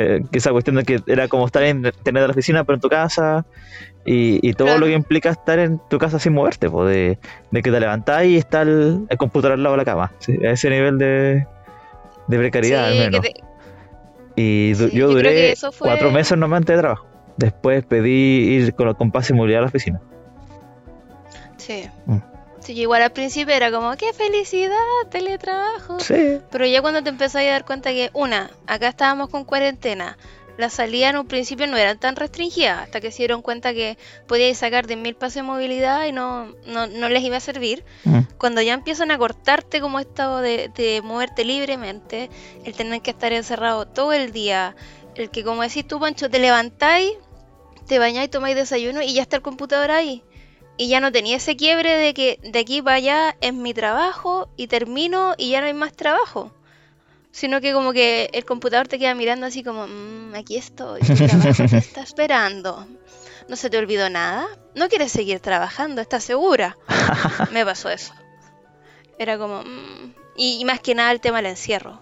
eh, 0.00 0.22
esa 0.32 0.50
cuestión 0.50 0.76
de 0.76 0.84
que 0.84 1.00
era 1.06 1.28
como 1.28 1.46
estar 1.46 1.62
en 1.62 1.82
tener 2.02 2.22
la 2.22 2.30
oficina, 2.30 2.64
pero 2.64 2.76
en 2.76 2.80
tu 2.80 2.88
casa. 2.88 3.44
Y, 4.06 4.54
todo 4.54 4.78
lo 4.78 4.86
que 4.86 4.92
implica 4.92 5.30
estar 5.30 5.58
en 5.58 5.78
tu 5.90 5.98
casa 5.98 6.18
sin 6.18 6.32
moverte, 6.32 6.68
de, 6.68 7.18
que 7.52 7.70
te 7.70 7.80
levantás 7.80 8.24
y 8.24 8.36
está 8.38 8.62
el, 8.62 9.06
computador 9.18 9.52
al 9.52 9.62
lado 9.62 9.74
de 9.74 9.78
la 9.78 9.84
cama. 9.84 10.12
A 10.26 10.50
ese 10.50 10.70
nivel 10.70 10.98
de, 10.98 11.46
de 12.26 12.38
precariedad 12.38 12.86
al 12.86 12.98
menos. 12.98 13.26
Y 14.36 14.74
yo 14.74 15.08
duré 15.08 15.54
cuatro 15.78 16.10
meses 16.10 16.38
nomás 16.38 16.64
de 16.64 16.78
trabajo. 16.78 17.06
Después 17.36 17.84
pedí 17.84 18.54
ir 18.54 18.74
con, 18.74 18.94
con 18.94 19.10
paz 19.12 19.30
y 19.30 19.34
movilidad 19.34 19.60
a 19.60 19.62
la 19.62 19.68
oficina. 19.68 20.00
Sí. 21.58 21.84
Mm. 22.06 22.29
Sí, 22.60 22.72
igual 22.72 23.02
al 23.02 23.12
principio 23.12 23.54
era 23.54 23.70
como, 23.70 23.96
qué 23.96 24.12
felicidad, 24.12 24.76
teletrabajo. 25.10 25.98
Sí. 26.00 26.38
Pero 26.50 26.66
ya 26.66 26.82
cuando 26.82 27.02
te 27.02 27.08
empezás 27.08 27.42
a 27.42 27.46
dar 27.46 27.64
cuenta 27.64 27.90
que, 27.90 28.10
una, 28.12 28.50
acá 28.66 28.88
estábamos 28.88 29.30
con 29.30 29.44
cuarentena, 29.44 30.16
las 30.60 30.74
salidas 30.74 31.10
en 31.10 31.18
un 31.18 31.26
principio 31.26 31.66
no 31.66 31.76
eran 31.76 31.98
tan 31.98 32.16
restringidas, 32.16 32.80
hasta 32.82 33.00
que 33.00 33.10
se 33.10 33.18
dieron 33.18 33.42
cuenta 33.42 33.72
que 33.72 33.96
podíais 34.28 34.58
sacar 34.58 34.86
de 34.86 34.96
mil 34.96 35.16
pases 35.16 35.36
de 35.36 35.42
movilidad 35.42 36.04
y 36.04 36.12
no, 36.12 36.54
no, 36.66 36.86
les 37.08 37.22
iba 37.24 37.38
a 37.38 37.40
servir. 37.40 37.82
Mm. 38.04 38.20
Cuando 38.38 38.60
ya 38.60 38.74
empiezan 38.74 39.10
a 39.10 39.18
cortarte 39.18 39.80
como 39.80 39.98
estado 39.98 40.40
de, 40.40 40.68
de, 40.68 41.00
moverte 41.02 41.44
libremente, 41.44 42.30
el 42.64 42.74
tener 42.74 43.00
que 43.00 43.10
estar 43.10 43.32
encerrado 43.32 43.86
todo 43.86 44.12
el 44.12 44.32
día, 44.32 44.76
el 45.16 45.30
que 45.30 45.42
como 45.42 45.62
decís 45.62 45.86
tú, 45.86 45.98
Pancho, 45.98 46.28
te 46.28 46.38
levantáis, 46.38 47.12
te 47.86 47.98
bañáis, 47.98 48.30
tomáis 48.30 48.54
desayuno 48.54 49.02
y 49.02 49.14
ya 49.14 49.22
está 49.22 49.36
el 49.36 49.42
computador 49.42 49.90
ahí. 49.90 50.22
Y 50.80 50.88
ya 50.88 51.00
no 51.00 51.12
tenía 51.12 51.36
ese 51.36 51.56
quiebre 51.56 51.92
de 51.98 52.14
que 52.14 52.38
de 52.42 52.58
aquí 52.58 52.80
para 52.80 52.96
allá 52.96 53.36
es 53.42 53.52
mi 53.52 53.74
trabajo 53.74 54.48
y 54.56 54.66
termino 54.66 55.34
y 55.36 55.50
ya 55.50 55.60
no 55.60 55.66
hay 55.66 55.74
más 55.74 55.92
trabajo 55.92 56.52
sino 57.32 57.60
que 57.60 57.72
como 57.72 57.92
que 57.92 58.30
el 58.32 58.44
computador 58.44 58.88
te 58.88 58.98
queda 58.98 59.14
mirando 59.14 59.46
así 59.46 59.62
como, 59.62 59.86
mmm, 59.86 60.34
aquí 60.34 60.56
estoy, 60.56 61.00
trabajo 61.00 61.64
te 61.68 61.76
está 61.76 62.02
esperando. 62.02 62.86
¿No 63.48 63.56
se 63.56 63.70
te 63.70 63.78
olvidó 63.78 64.08
nada? 64.08 64.46
¿No 64.74 64.88
quieres 64.88 65.12
seguir 65.12 65.40
trabajando? 65.40 66.00
¿Estás 66.00 66.24
segura? 66.24 66.76
Me 67.52 67.64
pasó 67.64 67.88
eso. 67.90 68.14
Era 69.18 69.38
como... 69.38 69.62
Mm", 69.62 70.14
y, 70.36 70.64
más 70.64 70.80
que 70.80 70.94
nada 70.94 71.12
el 71.12 71.20
tema 71.20 71.38
del 71.38 71.46
encierro. 71.46 72.00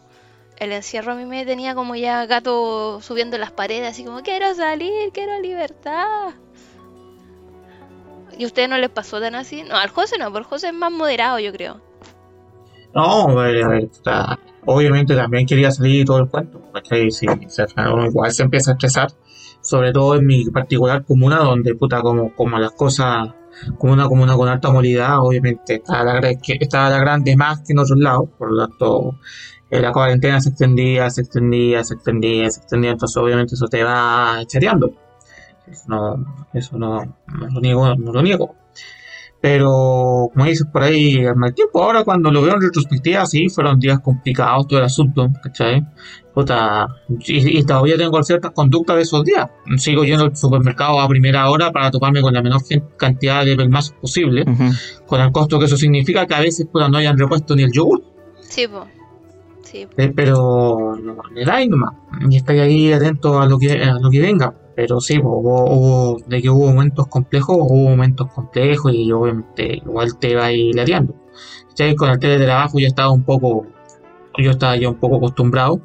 El 0.56 0.72
encierro 0.72 1.12
a 1.12 1.14
mí 1.14 1.24
me 1.24 1.44
tenía 1.44 1.74
como 1.74 1.94
ya 1.94 2.26
gato 2.26 3.00
subiendo 3.00 3.38
las 3.38 3.52
paredes, 3.52 3.90
así 3.90 4.04
como, 4.04 4.22
quiero 4.22 4.54
salir, 4.54 5.10
quiero 5.12 5.40
libertad. 5.40 6.34
¿Y 8.38 8.44
a 8.44 8.46
ustedes 8.46 8.68
no 8.68 8.78
les 8.78 8.88
pasó 8.88 9.20
tan 9.20 9.34
así? 9.34 9.64
No, 9.64 9.76
al 9.76 9.90
José 9.90 10.16
no, 10.16 10.36
el 10.36 10.44
José 10.44 10.68
es 10.68 10.74
más 10.74 10.92
moderado, 10.92 11.40
yo 11.40 11.52
creo. 11.52 11.80
No, 12.94 13.34
ver, 13.34 13.64
a 13.64 13.68
ver, 13.68 13.88
obviamente 14.64 15.14
también 15.14 15.46
quería 15.46 15.70
salir 15.70 16.06
todo 16.06 16.18
el 16.20 16.28
cuento, 16.28 16.60
porque 16.72 17.10
si 17.10 17.26
igual 17.26 18.32
se 18.32 18.42
empieza 18.44 18.70
a 18.70 18.74
estresar, 18.74 19.08
sobre 19.60 19.92
todo 19.92 20.14
en 20.14 20.26
mi 20.26 20.44
particular 20.46 21.04
comuna, 21.04 21.38
donde 21.38 21.74
puta, 21.74 22.00
como, 22.00 22.34
como 22.34 22.58
las 22.58 22.72
cosas, 22.72 23.28
como 23.76 23.92
una 23.92 24.08
comuna 24.08 24.36
con 24.36 24.48
alta 24.48 24.70
movilidad, 24.70 25.18
obviamente 25.18 25.74
está 25.74 26.04
la, 26.04 26.20
está 26.20 26.88
la 26.90 26.98
grande 26.98 27.36
más 27.36 27.60
que 27.60 27.72
en 27.72 27.80
otros 27.80 27.98
lados, 27.98 28.28
por 28.38 28.52
lo 28.52 28.68
tanto, 28.68 29.18
eh, 29.70 29.80
la 29.80 29.92
cuarentena 29.92 30.40
se 30.40 30.50
extendía, 30.50 31.10
se 31.10 31.22
extendía, 31.22 31.84
se 31.84 31.94
extendía, 31.94 32.50
se 32.50 32.60
extendía, 32.60 32.92
entonces 32.92 33.16
obviamente 33.16 33.54
eso 33.54 33.66
te 33.66 33.82
va 33.82 34.42
chateando. 34.46 35.07
Eso 35.70 35.84
no, 35.88 36.46
eso 36.52 36.78
no, 36.78 37.04
no 37.04 37.48
lo 37.50 37.60
niego, 37.60 37.94
no 37.94 38.12
lo 38.12 38.22
niego. 38.22 38.54
Pero, 39.40 40.30
como 40.32 40.44
dices 40.46 40.66
por 40.72 40.82
ahí, 40.82 41.24
al 41.24 41.36
mal 41.36 41.54
tiempo, 41.54 41.82
ahora 41.82 42.02
cuando 42.02 42.30
lo 42.32 42.42
veo 42.42 42.54
en 42.54 42.60
retrospectiva, 42.60 43.24
sí, 43.24 43.48
fueron 43.48 43.78
días 43.78 44.00
complicados 44.00 44.66
todo 44.66 44.80
el 44.80 44.84
asunto, 44.84 45.30
¿cachai? 45.40 45.86
Puta, 46.34 46.88
y, 47.08 47.62
todavía 47.64 47.96
tengo 47.96 48.20
ciertas 48.24 48.50
conductas 48.50 48.96
de 48.96 49.02
esos 49.02 49.22
días. 49.22 49.48
Sigo 49.76 50.04
yendo 50.04 50.24
al 50.24 50.36
supermercado 50.36 51.00
a 51.00 51.06
primera 51.06 51.48
hora 51.50 51.70
para 51.70 51.90
toparme 51.92 52.20
con 52.20 52.34
la 52.34 52.42
menor 52.42 52.62
cantidad 52.96 53.44
de 53.44 53.54
pelmazos 53.54 53.94
posible, 54.00 54.44
con 55.06 55.20
el 55.20 55.30
costo 55.30 55.58
que 55.58 55.66
eso 55.66 55.76
significa 55.76 56.26
que 56.26 56.34
a 56.34 56.40
veces 56.40 56.66
puta, 56.66 56.88
no 56.88 56.98
hayan 56.98 57.16
repuesto 57.16 57.54
ni 57.54 57.62
el 57.62 57.72
yogur. 57.72 58.02
Sí, 58.40 58.66
pues. 58.66 58.84
Sí. 59.62 59.86
Eh, 59.98 60.12
pero 60.16 60.96
no, 60.96 61.16
le 61.32 61.44
da 61.44 61.64
nomás. 61.66 61.94
Y 62.28 62.36
estoy 62.36 62.58
ahí 62.58 62.92
atento 62.92 63.38
a 63.38 63.46
lo 63.46 63.58
que, 63.58 63.82
a 63.82 63.98
lo 64.00 64.10
que 64.10 64.20
venga. 64.20 64.54
Pero 64.78 65.00
sí, 65.00 65.18
hubo, 65.20 66.18
de 66.28 66.40
que 66.40 66.48
hubo 66.48 66.68
momentos 66.68 67.08
complejos, 67.08 67.56
hubo 67.58 67.90
momentos 67.90 68.32
complejos 68.32 68.92
y 68.94 69.10
obviamente 69.10 69.78
igual 69.78 70.16
te 70.20 70.36
va 70.36 70.44
a 70.44 70.52
ir 70.52 70.72
lateando. 70.72 71.16
Con 71.96 72.10
el 72.10 72.18
teletrabajo 72.20 72.78
ya 72.78 72.86
estaba 72.86 73.10
un 73.10 73.24
poco, 73.24 73.66
yo 74.38 74.52
estaba 74.52 74.76
ya 74.76 74.88
un 74.88 74.94
poco 74.94 75.16
acostumbrado. 75.16 75.80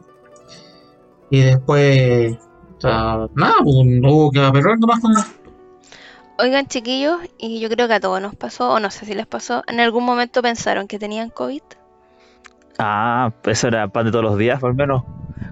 Y 1.31 1.39
después, 1.39 2.37
nada, 2.83 3.27
pues, 3.63 3.75
no 3.83 4.13
hubo 4.13 4.29
que 4.29 4.41
aperrar 4.41 4.77
nomás 4.77 4.99
con 4.99 5.13
Oigan, 6.37 6.67
chiquillos, 6.67 7.17
y 7.39 7.59
yo 7.61 7.69
creo 7.69 7.87
que 7.87 7.95
a 7.95 7.99
todos 7.99 8.21
nos 8.21 8.35
pasó, 8.35 8.73
o 8.73 8.79
no 8.79 8.91
sé 8.91 9.07
si 9.07 9.15
les 9.15 9.25
pasó, 9.25 9.63
¿en 9.65 9.79
algún 9.79 10.05
momento 10.05 10.43
pensaron 10.43 10.87
que 10.87 10.99
tenían 10.99 11.31
COVID? 11.31 11.63
Ah, 12.77 13.33
pues 13.41 13.57
eso 13.57 13.69
era 13.69 13.87
pan 13.87 14.05
de 14.05 14.11
todos 14.11 14.23
los 14.23 14.37
días, 14.37 14.59
por 14.59 14.69
lo 14.69 14.75
menos. 14.75 15.03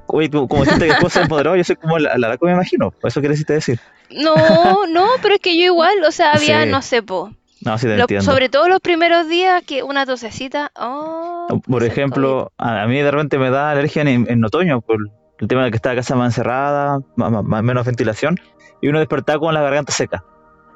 Oye, 0.08 0.30
como 0.30 0.63
dijiste 0.63 0.86
que 0.86 0.91
después 0.91 1.13
se 1.13 1.22
empoderó, 1.22 1.56
yo 1.56 1.63
soy 1.63 1.76
como 1.76 2.00
la, 2.00 2.17
la, 2.17 2.38
me 2.41 2.52
imagino. 2.52 2.94
¿Eso 3.04 3.20
quieres 3.20 3.46
decir? 3.46 3.80
No, 4.10 4.86
no, 4.88 5.08
pero 5.22 5.36
es 5.36 5.41
que 5.41 5.58
yo 5.58 5.63
igual, 5.63 6.04
o 6.08 6.12
sea, 6.12 6.32
había, 6.34 6.65
no 6.65 6.82
sé, 6.82 7.02
po. 7.02 7.32
No, 7.63 7.78
sí 7.78 7.88
te 7.88 8.00
entiendo. 8.00 8.26
Sobre 8.26 8.50
todo 8.50 8.67
los 8.67 8.80
primeros 8.80 9.28
días, 9.28 9.63
que 9.65 9.84
una 9.84 10.06
tosecita. 10.06 10.72
Oh, 10.76 11.48
Por 11.67 11.84
ejemplo, 11.84 12.52
a 12.58 12.88
mí 12.88 13.00
de 13.00 13.12
repente 13.12 13.38
me 13.38 13.50
da 13.50 13.72
alergia 13.72 14.02
en, 14.02 14.44
otoño 14.44 14.82
por 14.82 14.98
el 15.39 15.48
tema 15.48 15.63
de 15.63 15.72
que 15.72 15.78
está 15.78 15.89
la 15.89 15.98
casa 15.98 16.15
más 16.15 16.34
encerrada, 16.34 17.00
más, 17.15 17.63
menos 17.63 17.86
ventilación, 17.86 18.39
y 18.82 18.88
uno 18.88 19.00
despertaba 19.00 19.39
con 19.39 19.54
la 19.54 19.62
garganta 19.62 19.91
seca. 19.94 20.24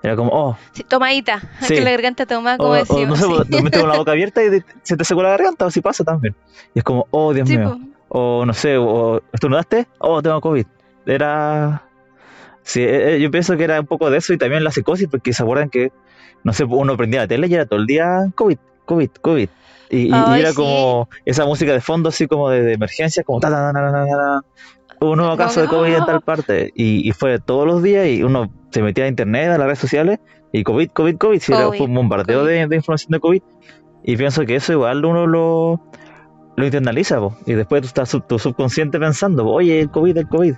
Era 0.03 0.15
como, 0.15 0.31
oh. 0.31 0.57
Sí, 0.73 0.83
tomadita. 0.83 1.41
Sí. 1.61 1.73
Que 1.73 1.81
la 1.81 1.89
garganta 1.89 2.27
tomada, 2.27 2.57
como 2.57 2.75
decimos. 2.75 3.19
O 3.23 3.29
no 3.29 3.43
sé, 3.43 3.49
sí. 3.51 3.79
con 3.79 3.89
la 3.89 3.97
boca 3.97 4.11
abierta 4.11 4.43
y 4.43 4.63
se 4.83 4.95
te 4.95 5.03
secó 5.03 5.23
la 5.23 5.29
garganta, 5.29 5.65
o 5.65 5.71
si 5.71 5.81
pasa 5.81 6.03
también. 6.03 6.35
Y 6.75 6.79
es 6.79 6.83
como, 6.83 7.07
oh, 7.09 7.33
Dios 7.33 7.49
mío. 7.49 7.79
O 8.17 8.45
no 8.45 8.53
sé, 8.53 8.77
o 8.77 9.21
estornudaste, 9.33 9.87
oh, 9.99 10.21
tengo 10.21 10.39
COVID. 10.39 10.65
Era. 11.05 11.83
Sí, 12.63 12.81
eh, 12.81 13.15
eh, 13.15 13.19
yo 13.19 13.29
pienso 13.29 13.57
que 13.57 13.65
era 13.65 13.81
un 13.81 13.87
poco 13.87 14.09
de 14.09 14.19
eso 14.19 14.31
y 14.31 14.37
también 14.37 14.63
la 14.63 14.71
psicosis, 14.71 15.09
porque 15.09 15.33
se 15.33 15.43
acuerdan 15.43 15.69
que, 15.69 15.91
no 16.45 16.53
sé, 16.53 16.63
uno 16.63 16.95
prendía 16.95 17.19
la 17.19 17.27
tele 17.27 17.47
y 17.47 17.53
era 17.53 17.65
todo 17.65 17.77
el 17.77 17.85
día 17.85 18.31
COVID, 18.35 18.57
COVID, 18.85 19.09
COVID. 19.21 19.49
Y, 19.89 20.13
era 20.13 20.53
como 20.53 21.09
esa 21.25 21.43
música 21.45 21.73
de 21.73 21.81
fondo, 21.81 22.07
así 22.07 22.25
como 22.25 22.49
de, 22.51 22.71
emergencia, 22.71 23.21
como 23.25 23.41
ta, 23.41 23.49
ta, 23.49 23.73
ta, 23.73 23.91
ta, 23.91 24.41
un 25.01 25.17
nuevo 25.17 25.35
caso 25.35 25.59
de 25.61 25.67
COVID 25.67 25.95
en 25.95 26.05
tal 26.05 26.21
parte. 26.21 26.71
Y, 26.73 27.11
fue 27.11 27.39
todos 27.39 27.67
los 27.67 27.83
días 27.83 28.07
y 28.07 28.23
uno 28.23 28.49
se 28.71 28.81
metía 28.81 29.03
a 29.03 29.07
internet, 29.09 29.49
a 29.49 29.57
las 29.57 29.65
redes 29.65 29.79
sociales 29.79 30.19
y 30.53 30.63
COVID, 30.63 30.89
COVID, 30.91 31.17
COVID. 31.17 31.39
Si 31.41 31.51
era 31.51 31.67
un 31.67 31.93
bombardeo 31.93 32.45
de, 32.45 32.61
información 32.61 33.11
de 33.11 33.19
COVID. 33.19 33.41
Y 34.05 34.15
pienso 34.15 34.45
que 34.45 34.55
eso 34.55 34.71
igual 34.71 35.03
uno 35.03 35.27
lo, 35.27 35.81
lo 36.55 36.65
internaliza. 36.65 37.19
Y 37.45 37.53
después 37.53 37.81
tú 37.81 37.87
estás 37.87 38.15
tu 38.27 38.39
subconsciente 38.39 38.99
pensando, 38.99 39.45
oye, 39.47 39.81
el 39.81 39.89
COVID, 39.89 40.17
el 40.17 40.27
COVID. 40.27 40.55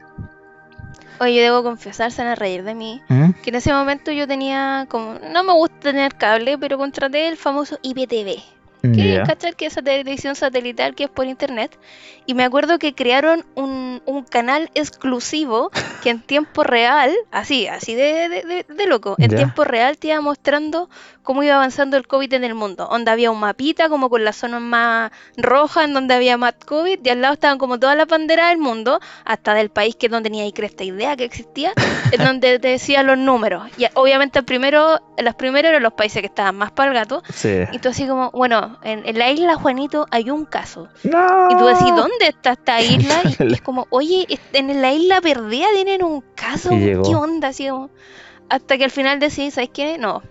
Oye, 1.20 1.36
yo 1.36 1.42
debo 1.42 1.64
confesar, 1.64 2.12
se 2.12 2.22
van 2.22 2.32
a 2.32 2.36
reír 2.36 2.64
de 2.64 2.76
mí, 2.76 3.02
¿Mm? 3.10 3.32
que 3.42 3.50
en 3.50 3.56
ese 3.56 3.74
momento 3.74 4.12
yo 4.12 4.28
tenía 4.28 4.86
como, 4.88 5.16
no 5.34 5.44
me 5.44 5.54
gusta 5.54 5.80
tener 5.80 6.14
cable, 6.14 6.60
pero 6.60 6.78
contraté 6.78 7.28
el 7.28 7.38
famoso 7.38 7.80
IPTV 7.82 8.57
que 8.82 9.24
¿cachai? 9.26 9.54
Que 9.54 9.66
esa 9.66 9.82
televisión 9.82 10.36
satelital 10.36 10.96
que 10.96 11.06
es 11.06 11.10
por 11.10 11.26
internet. 11.26 11.78
Y 12.26 12.34
me 12.34 12.44
acuerdo 12.44 12.78
que 12.78 12.94
crearon 12.94 13.46
un, 13.56 14.02
un 14.06 14.24
canal 14.24 14.70
exclusivo 14.76 15.72
que 16.04 16.10
en 16.10 16.22
tiempo 16.22 16.64
real, 16.64 17.14
así, 17.32 17.68
así 17.68 17.96
de, 17.96 18.66
de, 18.68 18.88
loco, 18.88 19.16
en 19.18 19.34
tiempo 19.34 19.64
real 19.64 19.98
te 19.98 20.08
iba 20.10 20.20
mostrando 20.22 20.90
cómo 21.24 21.44
iba 21.44 21.56
avanzando 21.56 21.98
el 21.98 22.08
COVID 22.08 22.34
en 22.34 22.44
el 22.44 22.54
mundo. 22.54 22.88
Donde 22.90 23.12
había 23.12 23.32
un 23.32 23.40
mapita 23.40 23.90
como 23.90 24.10
con 24.10 24.24
las 24.24 24.36
zonas 24.36 24.62
más 24.62 25.12
rojas 25.38 25.86
en 25.86 25.94
donde 25.94 26.14
había 26.14 26.38
más 26.38 26.54
COVID 26.66 27.00
y 27.04 27.10
al 27.10 27.22
lado 27.22 27.34
estaban 27.34 27.58
como 27.58 27.80
todas 27.80 27.98
las 27.98 28.08
banderas 28.08 28.50
del 28.50 28.60
mundo, 28.60 29.00
hasta 29.26 29.54
del 29.54 29.70
país 29.70 29.96
que 29.96 30.10
no 30.10 30.22
tenía 30.22 30.44
ni 30.44 30.54
cresta 30.54 30.84
idea 30.84 31.16
que 31.16 31.24
existía, 31.24 31.74
en 32.12 32.24
donde 32.24 32.60
te 32.60 32.70
decía 32.70 33.04
los 33.04 33.18
números. 33.18 33.64
Y 33.78 33.86
obviamente 33.94 34.40
el 34.40 34.46
primero, 34.46 35.00
los 35.18 35.36
primeros 35.36 35.70
eran 35.70 35.84
los 35.84 35.94
países 35.94 36.22
que 36.22 36.28
estaban 36.28 36.56
más 36.56 36.72
para 36.72 36.92
el 36.92 36.96
gato. 36.96 37.22
Y 37.72 37.80
tú 37.80 37.90
así 37.90 38.08
como, 38.08 38.32
bueno, 38.32 38.77
en, 38.84 39.18
la 39.18 39.32
isla 39.32 39.56
Juanito 39.56 40.06
hay 40.12 40.30
un 40.30 40.46
caso. 40.46 40.88
Y 41.04 41.56
tú 41.58 41.66
decís, 41.66 41.96
¿dónde 41.96 42.28
está 42.28 42.54
esta 42.54 42.82
isla? 42.82 43.22
Y 43.40 43.54
es 43.54 43.62
como, 43.64 43.88
oye, 43.90 44.28
en 44.54 44.82
la 44.82 44.94
isla 44.94 45.22
perdida 45.22 45.68
tienen 45.74 46.04
un 46.04 46.22
caso. 46.36 46.70
¿Qué 46.70 46.96
onda? 47.16 47.50
Así 47.50 47.70
hasta 48.50 48.78
que 48.78 48.86
al 48.86 48.92
final 48.92 49.20
decís, 49.20 49.56
¿sabes 49.56 49.70
qué? 49.74 49.98
No, 49.98 50.24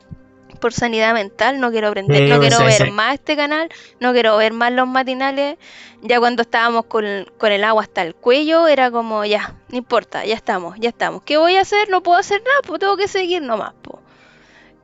por 0.57 0.73
sanidad 0.73 1.15
mental, 1.15 1.61
no 1.61 1.71
quiero 1.71 1.89
aprender, 1.89 2.29
no 2.29 2.41
quiero 2.41 2.59
ver 2.65 2.91
más 2.91 3.15
este 3.15 3.37
canal, 3.37 3.69
no 4.01 4.13
quiero 4.13 4.37
ver 4.37 4.53
más 4.53 4.73
los 4.73 4.89
matinales. 4.89 5.59
Ya 6.03 6.19
cuando 6.19 6.43
estábamos 6.43 6.87
con, 6.87 7.05
el 7.05 7.65
agua 7.65 7.83
hasta 7.83 8.03
el 8.03 8.15
cuello, 8.15 8.67
era 8.69 8.91
como, 8.91 9.25
ya, 9.25 9.55
no 9.69 9.79
importa, 9.79 10.25
ya 10.25 10.35
estamos, 10.35 10.77
ya 10.79 10.89
estamos. 10.89 11.23
¿Qué 11.23 11.37
voy 11.37 11.57
a 11.57 11.63
hacer? 11.63 11.89
No 11.89 12.03
puedo 12.03 12.19
hacer 12.19 12.43
nada, 12.43 12.61
pues 12.67 12.81
tengo 12.81 12.97
que 12.97 13.09
seguir 13.09 13.43
nomás. 13.43 13.75
Po. 13.83 14.01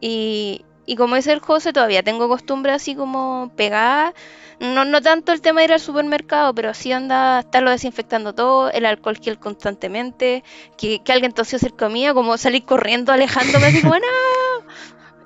Y, 0.01 0.65
y 0.85 0.97
como 0.97 1.15
dice 1.15 1.33
el 1.33 1.41
José, 1.41 1.73
todavía 1.73 2.03
tengo 2.03 2.29
costumbre 2.29 2.73
así 2.73 2.95
como 2.95 3.53
pegada. 3.57 4.15
No, 4.59 4.85
no 4.85 5.01
tanto 5.01 5.33
el 5.33 5.41
tema 5.41 5.61
de 5.61 5.67
ir 5.67 5.73
al 5.73 5.81
supermercado, 5.81 6.55
pero 6.55 6.75
sí 6.75 6.93
anda 6.93 7.41
estarlo 7.41 7.71
desinfectando 7.71 8.33
todo, 8.35 8.71
el 8.71 8.87
alcohol 8.87 9.19
gel 9.21 9.39
constantemente, 9.39 10.45
que, 10.77 11.03
que 11.03 11.13
alguien 11.13 11.33
tosió 11.33 11.59
cerca 11.59 11.89
mío, 11.89 12.15
como 12.15 12.37
salir 12.37 12.65
corriendo, 12.65 13.13
alejándome 13.13 13.67
así 13.67 13.83
como, 13.83 13.95
no. 13.95 14.67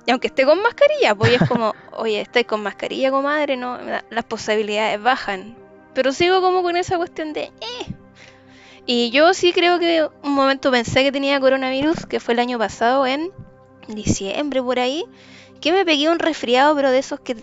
Y 0.05 0.11
aunque 0.11 0.27
esté 0.27 0.45
con 0.45 0.61
mascarilla, 0.61 1.13
pues 1.13 1.33
es 1.39 1.49
como, 1.49 1.75
oye, 1.91 2.21
estoy 2.21 2.45
con 2.45 2.63
mascarilla, 2.63 3.11
comadre, 3.11 3.57
no, 3.57 3.77
las 4.09 4.25
posibilidades 4.25 5.01
bajan. 5.01 5.55
Pero 5.93 6.13
sigo 6.13 6.41
como 6.41 6.63
con 6.63 6.77
esa 6.77 6.97
cuestión 6.97 7.33
de, 7.33 7.41
eh. 7.41 7.93
Y 8.85 9.11
yo 9.11 9.33
sí 9.33 9.51
creo 9.51 9.79
que 9.79 10.07
un 10.23 10.33
momento 10.33 10.71
pensé 10.71 11.03
que 11.03 11.11
tenía 11.11 11.39
coronavirus, 11.39 12.05
que 12.05 12.19
fue 12.19 12.35
el 12.35 12.39
año 12.39 12.57
pasado 12.57 13.05
en 13.05 13.31
diciembre 13.87 14.63
por 14.63 14.79
ahí 14.79 15.03
que 15.57 15.71
me 15.71 15.85
pegué 15.85 16.09
un 16.09 16.19
resfriado, 16.19 16.75
pero 16.75 16.91
de 16.91 16.99
esos 16.99 17.19
que 17.19 17.35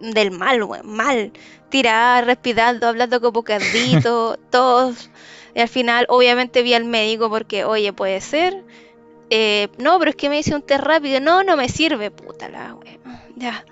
del 0.00 0.30
mal, 0.30 0.62
weón, 0.62 0.86
mal. 0.86 1.32
Tirar, 1.68 2.26
respirando, 2.26 2.86
hablando 2.86 3.20
como 3.20 3.42
cardito, 3.42 4.38
todos. 4.50 5.10
Y 5.54 5.60
al 5.60 5.68
final, 5.68 6.06
obviamente, 6.08 6.62
vi 6.62 6.74
al 6.74 6.84
médico 6.84 7.28
porque, 7.28 7.64
oye, 7.64 7.92
puede 7.92 8.20
ser. 8.20 8.64
Eh, 9.30 9.68
no, 9.78 9.98
pero 9.98 10.10
es 10.10 10.16
que 10.16 10.28
me 10.28 10.38
hice 10.38 10.54
un 10.54 10.62
test 10.62 10.82
rápido. 10.82 11.20
No, 11.20 11.42
no 11.42 11.56
me 11.56 11.68
sirve, 11.68 12.10
puta 12.10 12.48
la 12.48 12.74
weón. 12.74 13.00
Ya. 13.36 13.64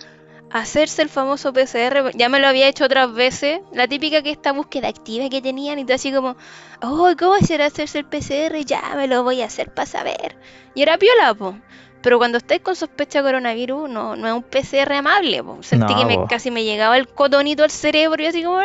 Hacerse 0.50 1.00
el 1.00 1.08
famoso 1.08 1.52
PCR, 1.54 2.10
ya 2.14 2.28
me 2.28 2.38
lo 2.38 2.46
había 2.46 2.68
hecho 2.68 2.84
otras 2.84 3.12
veces. 3.14 3.60
La 3.72 3.88
típica 3.88 4.22
que 4.22 4.30
esta 4.30 4.52
búsqueda 4.52 4.88
activa 4.88 5.30
que 5.30 5.40
tenían, 5.40 5.78
y 5.78 5.86
tú 5.86 5.94
así 5.94 6.12
como, 6.12 6.36
oh, 6.82 7.10
¿cómo 7.18 7.38
será 7.38 7.66
hacerse 7.66 8.00
el 8.00 8.04
PCR? 8.04 8.62
Ya 8.66 8.82
me 8.96 9.08
lo 9.08 9.22
voy 9.22 9.40
a 9.40 9.46
hacer 9.46 9.72
para 9.72 9.86
saber. 9.86 10.36
Y 10.74 10.82
era 10.82 10.98
piola, 10.98 11.32
po. 11.32 11.56
Pero 12.02 12.18
cuando 12.18 12.38
estáis 12.38 12.60
con 12.60 12.76
sospecha 12.76 13.20
de 13.20 13.24
coronavirus, 13.24 13.88
no, 13.88 14.16
no 14.16 14.26
es 14.26 14.34
un 14.34 14.42
PCR 14.42 14.92
amable. 14.92 15.42
Sentí 15.60 15.94
que 15.94 16.04
me, 16.04 16.26
casi 16.28 16.50
me 16.50 16.64
llegaba 16.64 16.96
el 16.96 17.08
cotonito 17.08 17.62
al 17.62 17.70
cerebro 17.70 18.22
y 18.22 18.26
así 18.26 18.42
como... 18.42 18.58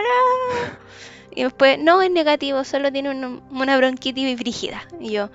Y 1.38 1.44
después, 1.44 1.78
no, 1.78 2.02
es 2.02 2.10
negativo, 2.10 2.64
solo 2.64 2.92
tiene 2.92 3.12
una 3.52 3.78
bronquitis 3.78 4.40
frígida. 4.40 4.82
Y 5.00 5.12
yo... 5.12 5.30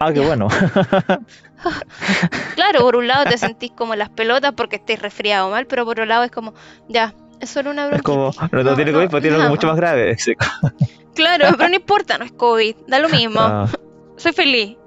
Ah, 0.00 0.12
qué 0.12 0.18
bueno. 0.18 0.48
claro, 2.56 2.80
por 2.80 2.96
un 2.96 3.06
lado 3.06 3.26
te 3.26 3.38
sentís 3.38 3.70
como 3.70 3.94
las 3.94 4.08
pelotas 4.08 4.54
porque 4.56 4.76
estés 4.76 5.00
resfriado 5.00 5.48
mal, 5.48 5.66
pero 5.66 5.84
por 5.84 5.92
otro 5.92 6.06
lado 6.06 6.24
es 6.24 6.32
como, 6.32 6.52
ya, 6.88 7.14
es 7.38 7.48
solo 7.48 7.70
una 7.70 7.86
bronquitis. 7.86 8.10
Es 8.10 8.38
como, 8.38 8.48
no, 8.50 8.70
no 8.70 8.74
tiene 8.74 8.92
COVID, 8.92 9.08
pero 9.08 9.22
tiene 9.22 9.36
algo 9.36 9.50
mucho 9.50 9.68
más 9.68 9.76
grave. 9.76 10.16
claro, 11.14 11.46
pero 11.56 11.68
no 11.68 11.76
importa, 11.76 12.18
no 12.18 12.24
es 12.24 12.32
COVID, 12.32 12.74
da 12.88 12.98
lo 12.98 13.08
mismo. 13.08 13.40
Ah. 13.40 13.68
Soy 14.16 14.32
feliz. 14.32 14.78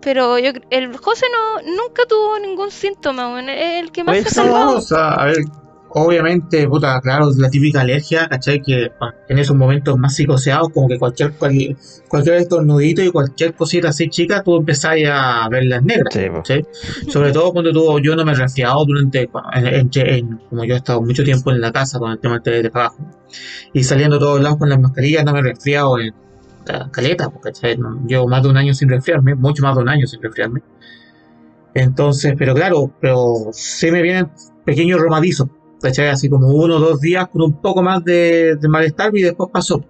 Pero 0.00 0.38
yo, 0.38 0.50
el 0.70 0.96
José 0.96 1.26
no, 1.32 1.62
nunca 1.62 2.02
tuvo 2.08 2.38
ningún 2.38 2.70
síntoma, 2.70 3.40
el 3.40 3.90
que 3.90 4.04
más 4.04 4.18
se 4.18 4.30
salvó. 4.30 4.78
a 4.96 5.24
ver, 5.24 5.38
obviamente, 5.90 6.68
puta, 6.68 7.00
claro, 7.00 7.30
la 7.36 7.50
típica 7.50 7.80
alergia, 7.80 8.28
¿cachai? 8.28 8.62
Que 8.62 8.90
en 9.28 9.38
esos 9.38 9.56
momentos 9.56 9.96
más 9.98 10.14
psicoseados, 10.14 10.68
como 10.70 10.88
que 10.88 10.98
cualquier, 10.98 11.32
cualquier, 11.32 11.76
cualquier 12.08 12.36
estornudito 12.36 13.02
y 13.02 13.10
cualquier 13.10 13.54
cosita 13.54 13.88
así 13.88 14.08
chica, 14.08 14.42
tú 14.42 14.56
empezás 14.56 14.96
a 15.10 15.48
ver 15.48 15.64
las 15.64 15.82
negras, 15.82 16.14
sí, 16.44 16.62
Sobre 17.10 17.32
todo 17.32 17.52
cuando 17.52 17.72
tú, 17.72 17.98
yo 18.00 18.16
no 18.16 18.24
me 18.24 18.32
he 18.32 18.34
resfriado 18.34 18.84
durante, 18.84 19.28
como 19.28 20.64
yo 20.64 20.74
he 20.74 20.78
estado 20.78 21.02
mucho 21.02 21.24
tiempo 21.24 21.50
en 21.50 21.60
la 21.60 21.72
casa 21.72 21.98
con 21.98 22.12
el 22.12 22.20
tema 22.20 22.38
del 22.38 22.70
trabajo, 22.70 22.98
y 23.72 23.84
saliendo 23.84 24.18
todos 24.18 24.40
lados 24.40 24.58
con 24.58 24.68
las 24.68 24.80
mascarillas, 24.80 25.24
no 25.24 25.32
me 25.32 25.40
he 25.40 25.42
resfriado 25.42 25.98
en 25.98 26.14
caleta, 26.90 27.30
porque 27.30 27.52
llevo 28.06 28.28
más 28.28 28.42
de 28.42 28.48
un 28.48 28.56
año 28.56 28.74
sin 28.74 28.88
resfriarme, 28.88 29.34
mucho 29.34 29.62
más 29.62 29.76
de 29.76 29.82
un 29.82 29.88
año 29.88 30.06
sin 30.06 30.22
resfriarme. 30.22 30.62
Entonces, 31.74 32.34
pero 32.36 32.54
claro, 32.54 32.92
pero 33.00 33.48
se 33.52 33.92
me 33.92 34.02
vienen 34.02 34.30
pequeños 34.64 35.00
romadizos, 35.00 35.48
Así 35.80 36.28
como 36.28 36.48
uno 36.48 36.76
o 36.76 36.80
dos 36.80 37.00
días 37.00 37.28
con 37.28 37.40
un 37.40 37.60
poco 37.60 37.82
más 37.82 38.04
de 38.04 38.58
malestar 38.68 39.16
y 39.16 39.22
después 39.22 39.48
pasó. 39.52 39.84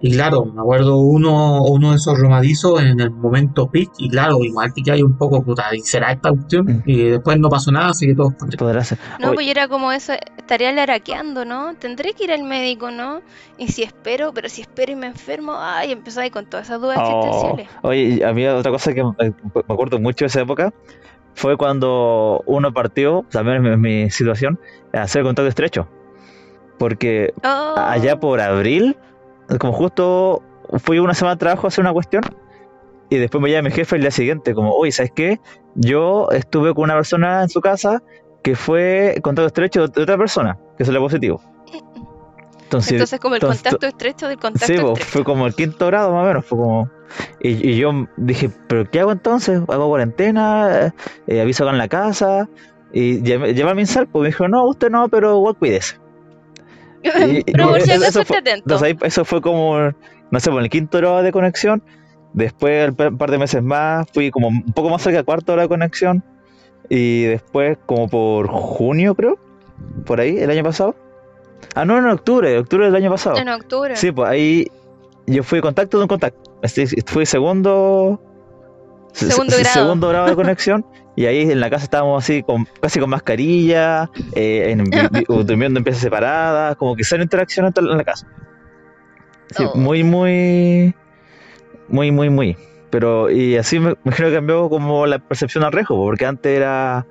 Y 0.00 0.12
claro, 0.12 0.44
me 0.44 0.60
acuerdo 0.60 0.98
uno, 0.98 1.62
uno 1.62 1.90
de 1.90 1.96
esos 1.96 2.18
romadizos 2.18 2.82
en 2.82 3.00
el 3.00 3.10
momento 3.10 3.70
peak, 3.70 3.90
y 3.98 4.10
claro, 4.10 4.42
igual 4.42 4.72
que 4.74 4.90
hay 4.90 5.02
un 5.02 5.16
poco, 5.16 5.42
puta, 5.42 5.74
y 5.74 5.80
será 5.80 6.12
esta 6.12 6.30
cuestión, 6.30 6.66
mm. 6.66 6.82
y 6.84 7.04
después 7.04 7.38
no 7.38 7.48
pasó 7.48 7.72
nada, 7.72 7.88
así 7.88 8.06
que 8.06 8.14
todo 8.14 8.34
podrá 8.58 8.84
ser. 8.84 8.98
No, 9.18 9.32
pues 9.32 9.48
era 9.48 9.68
como 9.68 9.92
eso, 9.92 10.12
estaría 10.36 10.70
laraqueando, 10.72 11.44
¿no? 11.46 11.74
Tendré 11.76 12.12
que 12.12 12.24
ir 12.24 12.32
al 12.32 12.42
médico, 12.42 12.90
¿no? 12.90 13.22
Y 13.56 13.68
si 13.68 13.82
espero, 13.82 14.32
pero 14.34 14.50
si 14.50 14.60
espero 14.60 14.92
y 14.92 14.96
me 14.96 15.06
enfermo, 15.06 15.54
ay, 15.56 15.98
ahí 16.18 16.30
con 16.30 16.46
todas 16.46 16.66
esas 16.66 16.80
dudas 16.80 16.98
oh. 17.00 17.20
existenciales. 17.20 17.68
Oye, 17.82 18.24
a 18.24 18.32
mí 18.34 18.46
otra 18.46 18.70
cosa 18.70 18.92
que 18.92 19.02
me 19.02 19.32
acuerdo 19.68 19.98
mucho 19.98 20.24
de 20.24 20.26
esa 20.26 20.42
época 20.42 20.74
fue 21.34 21.56
cuando 21.56 22.42
uno 22.46 22.72
partió, 22.72 23.24
también 23.30 23.64
en 23.64 23.80
mi 23.80 24.10
situación, 24.10 24.58
a 24.92 25.02
hacer 25.02 25.22
contacto 25.22 25.48
estrecho. 25.48 25.88
Porque 26.78 27.32
oh. 27.44 27.74
allá 27.76 28.20
por 28.20 28.40
abril 28.40 28.96
como 29.58 29.72
justo 29.72 30.42
fui 30.78 30.98
una 30.98 31.14
semana 31.14 31.34
de 31.34 31.40
trabajo 31.40 31.66
a 31.66 31.68
hacer 31.68 31.82
una 31.82 31.92
cuestión 31.92 32.26
y 33.08 33.16
después 33.18 33.40
me 33.40 33.50
llama 33.50 33.68
mi 33.68 33.74
jefe 33.74 33.96
el 33.96 34.02
día 34.02 34.10
siguiente, 34.10 34.54
como, 34.54 34.72
oye, 34.72 34.90
¿sabes 34.90 35.12
qué? 35.14 35.40
Yo 35.74 36.28
estuve 36.30 36.74
con 36.74 36.84
una 36.84 36.94
persona 36.94 37.42
en 37.42 37.48
su 37.48 37.60
casa 37.60 38.02
que 38.42 38.56
fue 38.56 39.18
contacto 39.22 39.46
estrecho 39.46 39.88
de 39.88 40.02
otra 40.02 40.18
persona, 40.18 40.58
que 40.76 40.84
salió 40.84 41.00
positivo. 41.00 41.40
Entonces, 42.62 42.92
entonces 42.92 43.20
como 43.20 43.36
el 43.36 43.40
contacto 43.40 43.86
estrecho 43.86 44.26
del 44.26 44.38
contacto 44.38 44.66
Sí, 44.66 44.80
pues, 44.80 45.04
fue 45.04 45.22
como 45.22 45.46
el 45.46 45.54
quinto 45.54 45.86
grado 45.86 46.12
más 46.12 46.24
o 46.24 46.26
menos, 46.26 46.44
fue 46.44 46.58
como... 46.58 46.90
Y, 47.40 47.76
yo 47.76 47.92
dije, 48.16 48.50
¿pero 48.66 48.90
qué 48.90 49.00
hago 49.00 49.12
entonces? 49.12 49.62
¿Hago 49.68 49.88
cuarentena? 49.88 50.92
Eh, 51.28 51.40
¿Aviso 51.40 51.62
acá 51.62 51.72
en 51.72 51.78
la 51.78 51.88
casa? 51.88 52.48
Y 52.92 53.22
llamé, 53.22 53.50
a 53.50 53.74
mi 53.74 53.84
pues 53.84 54.08
me 54.14 54.26
dijo, 54.26 54.48
no, 54.48 54.66
usted 54.66 54.90
no, 54.90 55.08
pero 55.08 55.36
igual 55.36 55.54
cuídese. 55.56 55.98
Pero 57.46 57.68
por 57.68 57.80
si 57.80 57.92
acaso 57.92 58.20
esté 58.20 58.38
atento. 58.38 58.84
eso 58.84 59.24
fue 59.24 59.40
como, 59.40 59.78
no 60.30 60.40
sé, 60.40 60.50
por 60.50 60.62
el 60.62 60.70
quinto 60.70 60.98
hora 60.98 61.22
de 61.22 61.32
conexión. 61.32 61.82
Después, 62.32 62.90
un 62.90 63.16
par 63.16 63.30
de 63.30 63.38
meses 63.38 63.62
más, 63.62 64.06
fui 64.12 64.30
como 64.30 64.48
un 64.48 64.72
poco 64.72 64.90
más 64.90 65.02
cerca 65.02 65.18
de 65.18 65.24
cuarto 65.24 65.52
hora 65.52 65.62
de 65.62 65.68
conexión. 65.68 66.22
Y 66.88 67.24
después, 67.24 67.78
como 67.86 68.08
por 68.08 68.48
junio, 68.48 69.14
creo, 69.14 69.38
por 70.04 70.20
ahí, 70.20 70.38
el 70.38 70.50
año 70.50 70.62
pasado. 70.62 70.94
Ah, 71.74 71.84
no, 71.84 71.98
en 71.98 72.06
octubre, 72.06 72.58
octubre 72.58 72.86
del 72.86 72.94
año 72.94 73.10
pasado. 73.10 73.36
En 73.38 73.48
octubre. 73.48 73.96
Sí, 73.96 74.12
pues 74.12 74.28
ahí 74.28 74.70
yo 75.26 75.42
fui 75.42 75.60
contacto 75.60 75.98
de 75.98 76.04
un 76.04 76.08
contacto. 76.08 76.52
Fui 77.06 77.26
segundo. 77.26 78.20
Segundo 79.16 79.56
grado. 79.58 79.74
Segundo 79.74 80.08
grado 80.08 80.26
de 80.26 80.34
conexión. 80.34 80.84
Y 81.16 81.24
ahí 81.24 81.50
en 81.50 81.60
la 81.60 81.70
casa 81.70 81.84
estábamos 81.84 82.22
así, 82.22 82.42
con, 82.42 82.68
casi 82.80 83.00
con 83.00 83.08
mascarilla, 83.08 84.10
eh, 84.34 84.70
en, 84.70 84.84
durmiendo 85.26 85.78
en 85.78 85.84
piezas 85.84 86.02
separadas, 86.02 86.76
como 86.76 86.94
que 86.94 87.04
cero 87.04 87.22
interacción 87.22 87.72
en 87.74 87.96
la 87.96 88.04
casa. 88.04 88.26
Sí, 89.56 89.64
oh. 89.64 89.76
muy, 89.78 90.04
muy, 90.04 90.94
muy, 91.88 92.10
muy, 92.10 92.28
muy. 92.28 92.56
Pero, 92.90 93.30
y 93.30 93.56
así 93.56 93.78
me, 93.78 93.94
imagino 94.04 94.28
que 94.28 94.34
cambió 94.34 94.68
como 94.68 95.06
la 95.06 95.18
percepción 95.18 95.64
al 95.64 95.72
rejo, 95.72 95.96
porque 95.96 96.26
antes 96.26 96.54
era, 96.54 97.06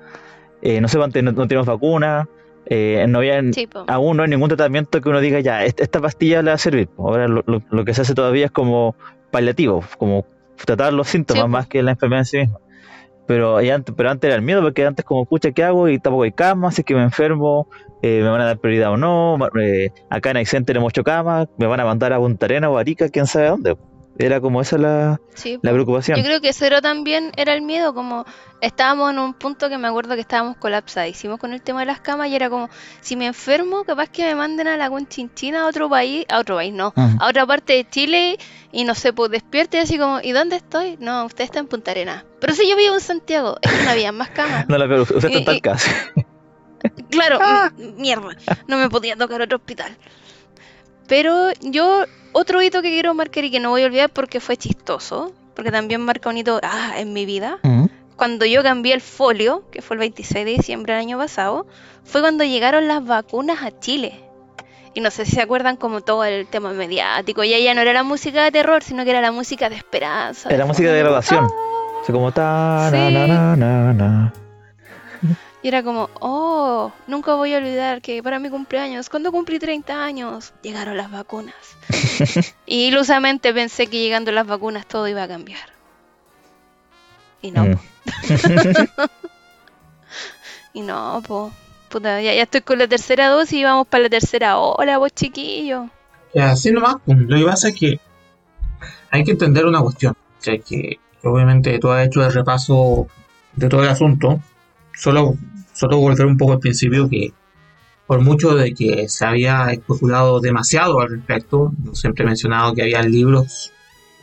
eh, 0.62 0.80
no 0.80 0.86
sé, 0.86 1.02
antes 1.02 1.24
no, 1.24 1.32
no 1.32 1.48
teníamos 1.48 1.66
vacuna, 1.66 2.28
eh, 2.66 3.04
no 3.08 3.18
había 3.18 3.40
aún 3.86 4.16
no 4.16 4.22
hay 4.22 4.28
ningún 4.28 4.48
tratamiento 4.48 5.00
que 5.00 5.08
uno 5.08 5.20
diga 5.20 5.40
ya, 5.40 5.64
esta, 5.64 6.00
pastilla 6.00 6.42
le 6.42 6.50
va 6.50 6.54
a 6.54 6.58
servir. 6.58 6.88
Ahora 6.96 7.26
lo, 7.26 7.42
lo, 7.44 7.84
que 7.84 7.92
se 7.92 8.02
hace 8.02 8.14
todavía 8.14 8.46
es 8.46 8.50
como 8.52 8.94
paliativo, 9.30 9.84
como 9.98 10.26
tratar 10.64 10.92
los 10.92 11.08
síntomas 11.08 11.48
más 11.48 11.66
que 11.66 11.82
la 11.82 11.92
enfermedad 11.92 12.20
en 12.20 12.26
sí 12.26 12.38
misma. 12.38 12.58
Pero, 13.26 13.58
antes, 13.58 13.92
pero 13.96 14.10
antes 14.10 14.28
era 14.28 14.36
el 14.36 14.42
miedo, 14.42 14.62
porque 14.62 14.86
antes 14.86 15.04
como, 15.04 15.24
pucha, 15.24 15.50
¿qué 15.50 15.64
hago? 15.64 15.88
Y 15.88 15.98
tampoco 15.98 16.22
hay 16.22 16.32
cama, 16.32 16.70
si 16.70 16.82
es 16.82 16.86
que 16.86 16.94
me 16.94 17.02
enfermo, 17.02 17.68
eh, 18.00 18.20
me 18.22 18.28
van 18.28 18.40
a 18.40 18.44
dar 18.46 18.58
prioridad 18.58 18.92
o 18.92 18.96
no, 18.96 19.36
eh, 19.60 19.90
acá 20.08 20.30
en 20.30 20.36
Aysén 20.36 20.64
tenemos 20.64 20.88
ocho 20.88 21.02
camas, 21.02 21.48
me 21.58 21.66
van 21.66 21.80
a 21.80 21.84
mandar 21.84 22.12
a 22.12 22.18
Punta 22.18 22.46
Arena 22.46 22.70
o 22.70 22.78
Arica, 22.78 23.08
quién 23.08 23.26
sabe 23.26 23.48
dónde. 23.48 23.76
Era 24.18 24.40
como 24.40 24.60
esa 24.60 24.78
la, 24.78 25.20
la 25.62 25.72
preocupación. 25.72 26.16
Yo 26.16 26.24
creo 26.24 26.40
que 26.40 26.52
cero 26.52 26.80
también 26.80 27.32
era 27.36 27.52
el 27.52 27.62
miedo, 27.62 27.92
como 27.94 28.24
estábamos 28.60 29.12
en 29.12 29.18
un 29.18 29.34
punto 29.34 29.68
que 29.68 29.76
me 29.76 29.88
acuerdo 29.88 30.14
que 30.14 30.20
estábamos 30.20 30.56
colapsadísimos 30.56 31.38
con 31.38 31.52
el 31.52 31.60
tema 31.60 31.80
de 31.80 31.86
las 31.86 32.00
camas 32.00 32.28
y 32.28 32.36
era 32.36 32.48
como, 32.48 32.70
si 33.00 33.16
me 33.16 33.26
enfermo, 33.26 33.84
capaz 33.84 34.08
que 34.08 34.24
me 34.24 34.34
manden 34.34 34.68
a 34.68 34.76
la 34.76 34.88
Conchinchina 34.88 35.62
a 35.62 35.66
otro 35.66 35.90
país, 35.90 36.24
a 36.28 36.38
otro 36.38 36.56
país, 36.56 36.72
no, 36.72 36.94
a 36.96 37.28
otra 37.28 37.46
parte 37.46 37.74
de 37.74 37.88
Chile 37.88 38.38
y 38.72 38.84
no 38.84 38.94
sé, 38.94 39.12
pues 39.12 39.30
despierte 39.30 39.78
así 39.78 39.98
como, 39.98 40.20
¿y 40.22 40.32
dónde 40.32 40.56
estoy? 40.56 40.96
No, 40.98 41.26
usted 41.26 41.44
está 41.44 41.58
en 41.58 41.66
Punta 41.66 41.90
Arena. 41.90 42.24
Pero 42.40 42.54
si 42.54 42.68
yo 42.68 42.76
vivo 42.76 42.94
en 42.94 43.00
Santiago, 43.00 43.58
es 43.60 43.70
que 43.70 43.84
no 43.84 43.90
había 43.90 44.12
más 44.12 44.30
camas. 44.30 44.66
no, 44.68 44.76
pero 44.78 45.02
usted 45.02 45.30
está 45.30 45.52
en 45.52 45.60
casa. 45.60 45.90
Claro, 47.10 47.38
ah. 47.40 47.72
mierda, 47.96 48.36
no 48.68 48.78
me 48.78 48.88
podía 48.88 49.16
tocar 49.16 49.42
otro 49.42 49.58
hospital. 49.58 49.96
Pero 51.08 51.52
yo, 51.60 52.04
otro 52.32 52.62
hito 52.62 52.82
que 52.82 52.90
quiero 52.90 53.14
marcar 53.14 53.44
y 53.44 53.50
que 53.50 53.60
no 53.60 53.70
voy 53.70 53.82
a 53.82 53.86
olvidar 53.86 54.10
porque 54.10 54.40
fue 54.40 54.56
chistoso, 54.56 55.32
porque 55.54 55.70
también 55.70 56.00
marca 56.00 56.28
un 56.28 56.38
hito 56.38 56.60
ah, 56.62 56.94
en 56.96 57.12
mi 57.12 57.26
vida. 57.26 57.58
Cuando 58.16 58.46
yo 58.46 58.62
cambié 58.62 58.94
el 58.94 59.02
folio, 59.02 59.64
que 59.70 59.82
fue 59.82 59.96
el 59.96 60.00
26 60.00 60.44
de 60.46 60.50
diciembre 60.52 60.94
del 60.94 61.02
año 61.02 61.18
pasado, 61.18 61.66
fue 62.04 62.22
cuando 62.22 62.44
llegaron 62.44 62.88
las 62.88 63.04
vacunas 63.04 63.62
a 63.62 63.78
Chile. 63.78 64.20
Y 64.94 65.00
no 65.00 65.10
sé 65.10 65.26
si 65.26 65.32
se 65.32 65.42
acuerdan 65.42 65.76
como 65.76 66.00
todo 66.00 66.24
el 66.24 66.46
tema 66.46 66.72
mediático. 66.72 67.44
Y 67.44 67.62
ya 67.62 67.74
no 67.74 67.82
era 67.82 67.92
la 67.92 68.02
música 68.02 68.44
de 68.44 68.50
terror, 68.50 68.82
sino 68.82 69.04
que 69.04 69.10
era 69.10 69.20
la 69.20 69.32
música 69.32 69.68
de 69.68 69.76
esperanza. 69.76 70.48
Era 70.48 70.64
música 70.64 70.90
de 70.90 71.00
graduación. 71.00 71.44
O 71.44 72.12
como 72.12 72.32
ta, 72.32 72.90
na, 72.90 73.56
na, 73.56 73.92
na, 73.92 74.32
y 75.62 75.68
era 75.68 75.82
como, 75.82 76.10
oh, 76.20 76.92
nunca 77.06 77.34
voy 77.34 77.54
a 77.54 77.58
olvidar 77.58 78.02
que 78.02 78.22
para 78.22 78.38
mi 78.38 78.50
cumpleaños, 78.50 79.08
cuando 79.08 79.32
cumplí 79.32 79.58
30 79.58 80.04
años, 80.04 80.52
llegaron 80.62 80.96
las 80.96 81.10
vacunas. 81.10 81.54
y 82.66 82.86
ilusamente 82.86 83.52
pensé 83.52 83.86
que 83.86 84.00
llegando 84.00 84.32
las 84.32 84.46
vacunas 84.46 84.86
todo 84.86 85.08
iba 85.08 85.22
a 85.22 85.28
cambiar. 85.28 85.68
Y 87.42 87.50
no. 87.50 87.64
Mm. 87.64 87.78
y 90.74 90.80
no, 90.82 91.22
po. 91.26 91.52
Puta, 91.88 92.20
ya, 92.20 92.32
estoy 92.32 92.60
con 92.60 92.78
la 92.78 92.88
tercera 92.88 93.28
dosis 93.28 93.54
y 93.54 93.64
vamos 93.64 93.86
para 93.86 94.04
la 94.04 94.10
tercera 94.10 94.58
Hola, 94.58 94.98
vos 94.98 95.12
chiquillo. 95.14 95.88
Así 96.34 96.70
nomás, 96.70 96.96
lo 97.06 97.38
que 97.38 97.44
pasa 97.44 97.68
es 97.68 97.76
que 97.76 98.00
hay 99.10 99.24
que 99.24 99.30
entender 99.30 99.64
una 99.64 99.80
cuestión. 99.80 100.12
O 100.12 100.42
sea, 100.42 100.58
que 100.58 100.98
obviamente 101.22 101.78
tú 101.78 101.90
has 101.90 102.06
hecho 102.06 102.24
el 102.24 102.32
repaso 102.32 103.06
de 103.54 103.68
todo 103.68 103.82
el 103.82 103.88
asunto. 103.88 104.40
Solo 104.96 105.36
solo 105.76 105.98
volver 105.98 106.26
un 106.26 106.36
poco 106.36 106.54
al 106.54 106.58
principio 106.58 107.08
que 107.08 107.32
por 108.06 108.22
mucho 108.22 108.54
de 108.54 108.72
que 108.72 109.08
se 109.08 109.26
había 109.26 109.70
especulado 109.70 110.40
demasiado 110.40 111.00
al 111.00 111.10
respecto, 111.10 111.72
siempre 111.92 112.24
he 112.24 112.26
mencionado 112.26 112.72
que 112.72 112.82
había 112.82 113.02
libros 113.02 113.72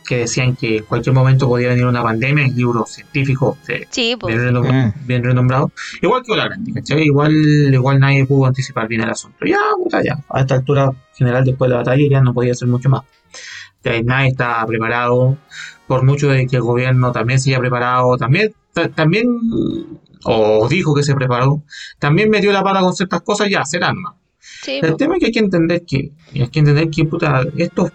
que 0.06 0.18
decían 0.18 0.54
que 0.54 0.78
en 0.78 0.84
cualquier 0.84 1.14
momento 1.14 1.48
podía 1.48 1.68
venir 1.68 1.86
una 1.86 2.02
pandemia, 2.02 2.46
libros 2.48 2.90
científicos 2.90 3.56
eh, 3.68 3.86
pues. 4.18 4.36
bien, 5.06 5.24
renombrados, 5.24 5.70
igual 6.02 6.22
que 6.22 6.36
la 6.36 6.44
grande, 6.44 6.72
Igual, 7.02 7.32
igual 7.72 8.00
nadie 8.00 8.26
pudo 8.26 8.46
anticipar 8.46 8.86
bien 8.86 9.02
el 9.02 9.10
asunto. 9.10 9.46
Ya, 9.46 9.58
ya, 10.02 10.18
a 10.28 10.40
esta 10.40 10.56
altura 10.56 10.92
general 11.14 11.44
después 11.44 11.68
de 11.68 11.74
la 11.74 11.82
batalla 11.82 12.06
ya 12.08 12.20
no 12.20 12.34
podía 12.34 12.52
hacer 12.52 12.68
mucho 12.68 12.90
más. 12.90 13.02
nadie 14.04 14.28
está 14.28 14.64
preparado, 14.66 15.38
por 15.86 16.02
mucho 16.04 16.28
de 16.28 16.46
que 16.46 16.56
el 16.56 16.62
gobierno 16.62 17.12
también 17.12 17.40
se 17.40 17.50
haya 17.50 17.60
preparado, 17.60 18.16
también, 18.18 18.54
también 18.94 19.26
o 20.24 20.68
dijo 20.68 20.94
que 20.94 21.02
se 21.02 21.14
preparó, 21.14 21.62
también 21.98 22.30
metió 22.30 22.52
la 22.52 22.62
pala 22.62 22.80
con 22.80 22.94
ciertas 22.94 23.22
cosas, 23.22 23.48
ya 23.50 23.64
serán 23.64 23.96
más. 24.00 24.14
el 24.66 24.96
tema 24.96 25.14
es 25.14 25.20
que 25.20 25.26
hay 25.26 25.32
que 25.32 25.38
entender 25.38 25.84
que, 25.86 26.12
hay 26.34 26.48
que 26.48 26.58
entender 26.60 26.90
que 26.90 27.04
puta, 27.04 27.42
estos 27.56 27.92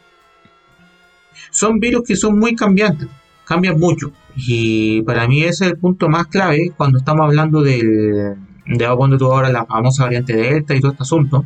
son 1.51 1.79
virus 1.79 2.03
que 2.07 2.15
son 2.15 2.37
muy 2.37 2.55
cambiantes, 2.55 3.07
cambian 3.45 3.79
mucho. 3.79 4.11
Y 4.35 5.01
para 5.01 5.27
mí 5.27 5.43
ese 5.43 5.65
es 5.65 5.71
el 5.71 5.77
punto 5.77 6.07
más 6.07 6.27
clave 6.27 6.71
cuando 6.77 6.99
estamos 6.99 7.25
hablando 7.25 7.61
del, 7.61 8.35
de 8.65 8.95
cuando 8.95 9.17
tú 9.17 9.25
ahora 9.25 9.49
la 9.49 9.65
famosa 9.65 10.03
variante 10.03 10.35
Delta 10.35 10.75
y 10.75 10.79
todo 10.79 10.91
este 10.91 11.03
asunto 11.03 11.45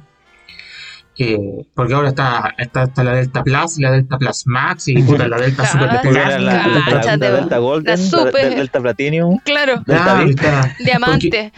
que 1.15 1.65
porque 1.75 1.93
ahora 1.93 2.09
está, 2.09 2.55
está, 2.57 2.83
está, 2.83 3.03
la 3.03 3.13
Delta 3.15 3.43
Plus 3.43 3.77
y 3.77 3.81
la 3.81 3.91
Delta 3.91 4.17
Plus 4.17 4.47
Max 4.47 4.87
y 4.87 5.01
puta, 5.03 5.27
la 5.27 5.37
Delta 5.37 5.65
Super 5.65 5.87
la, 6.11 6.39
la, 6.39 6.67
la, 6.67 7.17
Delta 7.17 7.57
Golden, 7.59 7.99
la, 8.11 8.31
Delta 8.31 8.81
Platinum. 8.81 9.39
Claro, 9.43 9.83
diamante. 10.79 11.51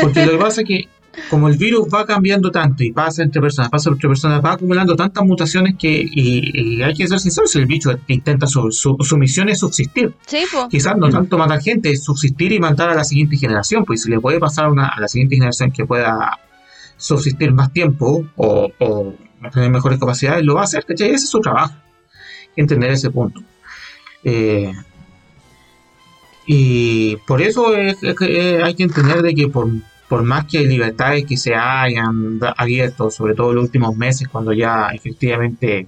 Porque, 0.00 0.26
lo 0.26 0.32
que 0.32 0.38
pasa 0.38 0.62
es 0.62 0.66
que 0.66 0.88
como 1.28 1.48
el 1.48 1.56
virus 1.56 1.88
va 1.92 2.06
cambiando 2.06 2.50
tanto 2.50 2.84
y 2.84 2.92
pasa 2.92 3.22
entre 3.22 3.40
personas, 3.40 3.70
pasa 3.70 3.90
entre 3.90 4.08
personas, 4.08 4.42
va 4.42 4.52
acumulando 4.52 4.94
tantas 4.94 5.24
mutaciones 5.24 5.74
que 5.76 6.06
y, 6.10 6.80
hay 6.80 6.94
que 6.94 7.06
ser 7.08 7.18
sinceros, 7.18 7.54
el 7.56 7.66
bicho 7.66 7.90
intenta 8.06 8.46
su, 8.46 8.70
su, 8.70 9.16
misión 9.16 9.48
es 9.48 9.58
subsistir. 9.58 10.14
Sí, 10.26 10.44
Quizás 10.70 10.96
no 10.96 11.10
tanto 11.10 11.36
matar 11.36 11.60
gente, 11.60 11.90
es 11.90 12.04
subsistir 12.04 12.52
y 12.52 12.60
matar 12.60 12.90
a 12.90 12.94
la 12.94 13.04
siguiente 13.04 13.36
generación, 13.36 13.84
pues 13.84 14.02
si 14.02 14.10
le 14.10 14.20
puede 14.20 14.38
pasar 14.38 14.66
a, 14.66 14.68
una, 14.70 14.88
a 14.88 15.00
la 15.00 15.08
siguiente 15.08 15.34
generación 15.34 15.72
que 15.72 15.84
pueda 15.84 16.38
subsistir 16.98 17.52
más 17.52 17.72
tiempo 17.72 18.26
o, 18.36 18.70
tener 19.52 19.70
mejores 19.70 19.98
capacidades, 19.98 20.44
lo 20.44 20.56
va 20.56 20.62
a 20.62 20.64
hacer, 20.64 20.84
¿cachai? 20.84 21.08
Ese 21.08 21.24
es 21.24 21.30
su 21.30 21.40
trabajo. 21.40 21.74
Entender 22.56 22.90
ese 22.90 23.10
punto. 23.10 23.40
Eh, 24.24 24.74
y 26.44 27.16
por 27.26 27.40
eso 27.40 27.68
hay 27.68 28.74
que 28.74 28.82
entender 28.82 29.22
de 29.22 29.34
que 29.34 29.48
por, 29.48 29.68
por 30.08 30.24
más 30.24 30.46
que 30.46 30.60
libertades 30.60 31.24
que 31.24 31.36
se 31.36 31.54
hayan 31.54 32.40
abierto, 32.56 33.10
sobre 33.10 33.34
todo 33.34 33.50
en 33.50 33.56
los 33.56 33.64
últimos 33.64 33.96
meses, 33.96 34.28
cuando 34.28 34.52
ya 34.52 34.88
efectivamente 34.88 35.86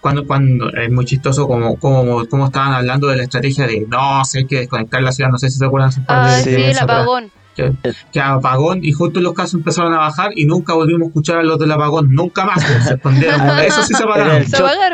cuando, 0.00 0.26
cuando 0.26 0.70
es 0.70 0.90
muy 0.90 1.04
chistoso 1.04 1.46
como, 1.46 1.76
como, 1.76 2.26
como 2.26 2.46
estaban 2.46 2.72
hablando 2.72 3.08
de 3.08 3.16
la 3.16 3.22
estrategia 3.24 3.66
de 3.66 3.86
no, 3.88 4.24
sé 4.24 4.38
hay 4.38 4.46
que 4.46 4.58
desconectar 4.60 5.02
la 5.02 5.12
ciudad, 5.12 5.30
no 5.30 5.38
sé 5.38 5.50
si 5.50 5.58
se 5.58 5.64
acuerdan. 5.64 5.90
Ah, 6.08 6.40
sí, 6.42 6.50
el 6.54 6.78
apagón 6.78 7.30
que, 7.54 8.20
apagón 8.20 8.84
y 8.84 8.92
justo 8.92 9.20
los 9.20 9.34
casos 9.34 9.54
empezaron 9.54 9.92
a 9.92 9.98
bajar 9.98 10.32
y 10.34 10.46
nunca 10.46 10.74
volvimos 10.74 11.02
a 11.02 11.06
escuchar 11.08 11.38
a 11.38 11.42
los 11.42 11.58
del 11.58 11.72
apagón, 11.72 12.14
nunca 12.14 12.44
más, 12.44 12.64
pues, 12.64 12.84
se 12.84 12.94
escondieron, 12.94 13.40
eso 13.60 13.82
sí 13.82 13.94
se 13.94 14.02
apagaron. 14.02 14.44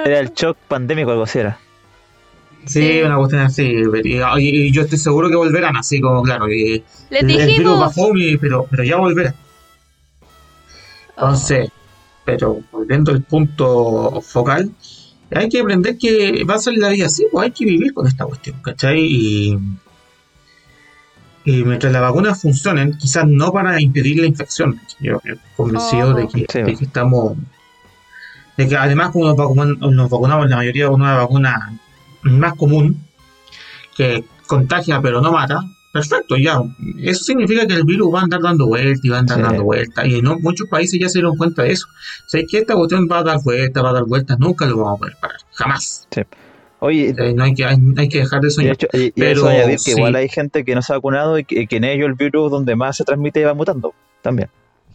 Era 0.05 0.21
el, 0.21 0.33
shock, 0.33 0.57
pandémico, 0.69 1.11
algo 1.11 1.25
así 1.25 1.39
era. 1.41 1.59
Sí, 2.65 3.01
una 3.03 3.17
cuestión 3.17 3.43
así, 3.43 3.83
y, 4.05 4.73
yo 4.73 4.83
estoy 4.83 4.99
seguro 4.99 5.31
que 5.31 5.37
volverán 5.37 5.77
así 5.77 6.01
como, 6.01 6.23
claro, 6.23 6.53
y, 6.53 6.83
el, 7.11 7.27
virus 7.27 7.79
bajó, 7.79 8.11
pero, 8.41 8.67
pero 8.69 8.83
ya 8.83 8.97
volverá. 8.97 9.35
Entonces, 11.11 11.71
pero 12.25 12.61
volviendo 12.73 13.13
al 13.13 13.23
punto 13.23 14.21
focal, 14.21 14.73
hay 15.33 15.49
que 15.49 15.61
aprender 15.61 15.97
que 15.97 16.45
va 16.45 16.55
a 16.55 16.59
ser 16.59 16.77
la 16.77 16.89
vida 16.89 17.07
así, 17.07 17.27
pues 17.31 17.45
hay 17.45 17.53
que 17.53 17.65
vivir 17.65 17.95
con 17.95 18.07
esta 18.07 18.25
cuestión, 18.25 18.61
¿cachai? 18.63 18.99
Y 19.01 19.59
y 21.47 21.63
mientras 21.63 21.93
las 21.93 22.03
vacunas 22.03 22.43
funcionen, 22.43 22.99
quizás 22.99 23.25
no 23.25 23.53
para 23.53 23.81
impedir 23.81 24.19
la 24.19 24.27
infección. 24.27 24.81
Yo 24.99 25.19
estoy 25.19 25.39
convencido 25.57 26.13
de, 26.13 26.27
que, 26.27 26.73
estamos. 26.73 27.37
De 28.57 28.69
que 28.69 28.77
además, 28.77 29.11
como 29.13 29.27
nos 29.27 30.11
vacunamos, 30.11 30.51
la 30.51 30.57
mayoría 30.57 30.87
de 30.87 30.91
una 30.91 31.15
vacuna 31.15 31.79
más 32.23 32.55
común, 32.55 33.01
que 33.97 34.25
contagia 34.49 35.01
pero 35.01 35.21
no 35.21 35.31
mata, 35.31 35.63
perfecto, 35.93 36.37
ya. 36.37 36.61
Eso 36.99 37.23
significa 37.23 37.65
que 37.65 37.75
el 37.75 37.85
virus 37.85 38.13
va 38.13 38.21
a 38.21 38.23
andar 38.25 38.43
dando 38.43 38.67
vueltas 38.67 39.05
y 39.05 39.09
va 39.09 39.19
a 39.19 39.21
andar 39.21 39.41
dando 39.41 39.63
vueltas. 39.63 40.05
Y 40.05 40.17
en 40.17 40.25
muchos 40.25 40.69
países 40.69 40.99
ya 40.99 41.09
se 41.09 41.21
dieron 41.21 41.37
cuenta 41.37 41.63
de 41.63 41.71
eso. 41.71 41.87
O 41.87 42.29
sea, 42.29 42.43
que 42.45 42.59
esta 42.59 42.75
cuestión 42.75 43.07
va 43.09 43.21
a 43.21 43.23
dar 43.23 43.39
vueltas, 43.45 43.85
va 43.85 43.91
a 43.91 43.93
dar 43.93 44.05
vueltas, 44.05 44.37
nunca 44.41 44.67
lo 44.67 44.79
vamos 44.79 44.97
a 44.97 44.99
poder 44.99 45.17
parar. 45.21 45.39
Jamás. 45.53 46.09
Sí. 46.11 46.23
Oye, 46.87 47.15
no 47.35 47.45
hay 47.45 47.55
que, 47.55 47.65
hay, 47.65 48.09
que 48.09 48.19
dejar 48.19 48.41
de 48.41 48.51
soñar. 48.51 48.77
pero 49.17 49.49
añadir 49.49 49.79
que 49.85 49.91
igual 49.91 50.15
hay 50.15 50.29
gente 50.29 50.65
que 50.65 50.75
no 50.75 50.83
se 50.83 50.93
ha 50.93 50.97
vacunado 50.97 51.39
y 51.39 51.45
que, 51.45 51.67
en 51.69 51.85
ello 51.85 52.07
el 52.07 52.15
virus 52.15 52.51
donde 52.51 52.77
más 52.77 52.97
se 52.97 53.05
transmite 53.05 53.45
va 53.45 53.55
mutando 53.55 53.93
también. 54.23 54.49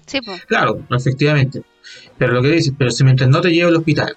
Sí, 0.06 0.20
pues. 0.22 0.46
Claro, 0.46 0.80
efectivamente. 0.90 1.64
Pero 2.18 2.34
lo 2.34 2.42
que 2.42 2.50
dices, 2.50 2.74
pero 2.78 2.92
si 2.92 3.04
mientras 3.04 3.30
no 3.30 3.42
te 3.42 3.50
lleva 3.50 3.70
al 3.70 3.76
hospital, 3.76 4.16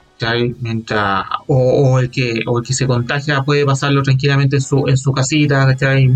mientras 0.60 1.24
o, 1.46 1.98
el 1.98 2.10
que 2.10 2.40
o 2.46 2.58
el 2.58 2.64
que 2.64 2.74
se 2.74 2.86
contagia 2.86 3.42
puede 3.42 3.64
pasarlo 3.64 4.02
tranquilamente 4.02 4.56
en 4.56 4.62
su 4.62 4.86
en 4.86 4.96
su 4.96 5.12
casita, 5.12 5.66
¿cachai? 5.66 6.10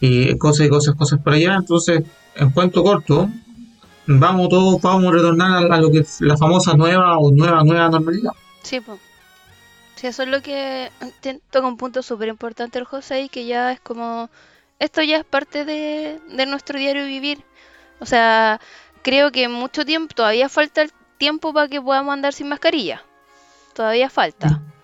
y 0.00 0.36
cosas 0.38 0.66
y 0.66 0.68
cosas, 0.68 0.94
cosas 0.96 1.20
por 1.20 1.34
allá. 1.34 1.56
Entonces, 1.56 2.02
en 2.36 2.50
cuanto 2.50 2.82
corto, 2.82 3.28
vamos 4.06 4.48
todos, 4.48 4.80
vamos 4.82 5.06
a 5.06 5.12
retornar 5.12 5.72
a, 5.72 5.80
lo 5.80 5.90
que 5.90 5.98
es 6.00 6.20
la 6.20 6.36
famosa 6.36 6.74
nueva 6.74 7.18
o 7.18 7.30
nueva, 7.30 7.62
nueva 7.64 7.88
normalidad. 7.88 8.32
Sí, 8.62 8.80
pues. 8.80 8.98
Sí, 9.96 10.06
eso 10.06 10.22
es 10.22 10.28
lo 10.28 10.42
que 10.42 10.90
toca 11.50 11.66
un 11.66 11.76
punto 11.76 12.02
súper 12.02 12.28
importante 12.28 12.78
el 12.78 12.84
José 12.84 13.22
y 13.22 13.28
que 13.28 13.46
ya 13.46 13.72
es 13.72 13.80
como, 13.80 14.28
esto 14.78 15.02
ya 15.02 15.18
es 15.18 15.24
parte 15.24 15.64
de, 15.64 16.20
de 16.28 16.46
nuestro 16.46 16.78
diario 16.78 17.04
vivir. 17.04 17.44
O 18.00 18.06
sea, 18.06 18.60
creo 19.02 19.30
que 19.30 19.48
mucho 19.48 19.84
tiempo, 19.84 20.14
todavía 20.14 20.48
falta 20.48 20.82
el 20.82 20.92
tiempo 21.18 21.52
para 21.52 21.68
que 21.68 21.80
podamos 21.80 22.12
andar 22.12 22.32
sin 22.32 22.48
mascarilla. 22.48 23.02
Todavía 23.74 24.10
falta. 24.10 24.48
Mm 24.48 24.74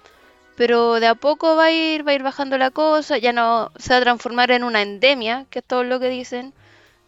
pero 0.61 1.01
de 1.01 1.07
a 1.07 1.15
poco 1.15 1.57
va 1.57 1.65
a 1.65 1.73
ir, 1.73 2.07
va 2.07 2.13
a 2.13 2.15
ir 2.17 2.23
bajando 2.23 2.59
la 2.59 2.71
cosa, 2.71 3.17
ya 3.17 3.33
no 3.33 3.73
se 3.79 3.95
va 3.95 3.97
a 3.97 4.03
transformar 4.03 4.51
en 4.51 4.63
una 4.63 4.83
endemia, 4.83 5.47
que 5.49 5.61
es 5.61 5.65
todo 5.65 5.85
lo 5.85 5.99
que 5.99 6.11
dicen, 6.11 6.53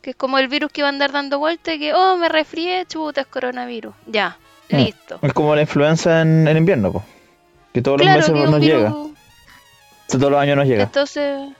que 0.01 0.12
es 0.12 0.17
como 0.17 0.38
el 0.38 0.49
virus 0.49 0.73
que 0.73 0.81
va 0.81 0.88
a 0.88 0.91
andar 0.91 1.12
dando 1.12 1.38
vueltas, 1.38 1.77
que, 1.77 1.93
oh, 1.93 2.17
me 2.17 2.31
resfrié, 2.31 2.87
chuta, 2.87 3.21
es 3.21 3.27
coronavirus, 3.27 3.95
ya, 4.07 4.38
mm. 4.71 4.77
listo. 4.77 5.19
Es 5.21 5.35
como 5.35 5.55
la 5.55 5.61
influenza 5.61 6.23
en, 6.23 6.49
invierno, 6.57 6.93
pues 6.93 7.05
que 7.73 7.83
todos 7.83 8.01
los 8.01 8.07
meses 8.07 8.33
nos 8.33 8.61
llega. 8.61 8.95
Todos 10.09 10.31
los 10.31 10.41
años 10.41 10.57
nos 10.57 10.67
llega. 10.67 10.83
Entonces, 10.85 11.51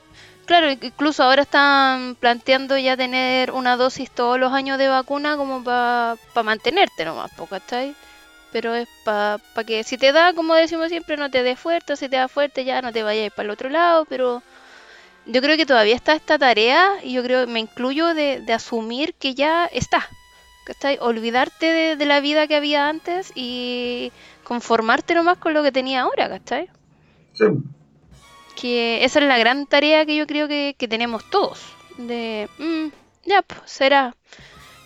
claro, 0.45 0.71
incluso 0.71 1.23
ahora 1.23 1.43
están 1.43 2.17
planteando 2.17 2.77
ya 2.77 2.97
tener 2.97 3.51
una 3.51 3.77
dosis 3.77 4.11
todos 4.11 4.39
los 4.39 4.53
años 4.53 4.79
de 4.79 4.89
vacuna 4.89 5.37
como 5.37 5.65
para 5.65 6.17
mantenerte 6.43 7.05
nomás, 7.05 7.31
¿cachai? 7.49 7.95
pero 8.53 8.75
es 8.75 8.89
para 9.03 9.39
pa 9.55 9.65
que 9.65 9.83
si 9.83 9.97
te 9.97 10.13
da, 10.13 10.35
como 10.35 10.55
decimos 10.55 10.91
siempre, 10.91 11.17
no 11.17 11.31
te 11.31 11.43
dé 11.43 11.57
fuerte, 11.57 11.97
si 11.97 12.09
te 12.09 12.17
da 12.17 12.29
fuerte 12.29 12.65
ya 12.65 12.83
no 12.83 12.93
te 12.93 13.03
vayas 13.03 13.33
para 13.33 13.47
el 13.47 13.51
otro 13.51 13.71
lado, 13.71 14.05
pero 14.05 14.43
yo 15.27 15.41
creo 15.41 15.57
que 15.57 15.67
todavía 15.67 15.97
está 15.97 16.15
esta 16.15 16.39
tarea 16.39 16.99
y 17.03 17.15
yo 17.15 17.23
creo, 17.23 17.47
me 17.47 17.61
incluyo 17.61 18.15
de, 18.15 18.45
asumir 18.53 19.15
que 19.15 19.35
ya 19.35 19.67
está, 19.67 20.07
¿cachai? 20.65 20.99
Olvidarte 21.01 21.97
de, 21.97 22.07
la 22.07 22.21
vida 22.21 22.47
que 22.47 22.57
había 22.57 22.89
antes 22.89 23.33
y 23.35 24.13
conformarte 24.45 25.15
nomás 25.15 25.39
con 25.39 25.55
lo 25.55 25.63
que 25.63 25.73
tenía 25.73 26.03
ahora, 26.03 26.29
¿cachai? 26.29 26.69
Sí. 27.33 27.45
Que 28.61 29.05
esa 29.05 29.21
es 29.21 29.27
la 29.27 29.39
gran 29.39 29.67
tarea 29.67 30.05
que 30.07 30.17
yo 30.17 30.27
creo 30.27 30.49
que, 30.49 30.75
tenemos 30.89 31.29
todos, 31.31 31.61
de, 31.99 32.49
mm, 32.59 32.89
ya, 33.29 33.43
pues 33.43 33.61
será 33.67 34.15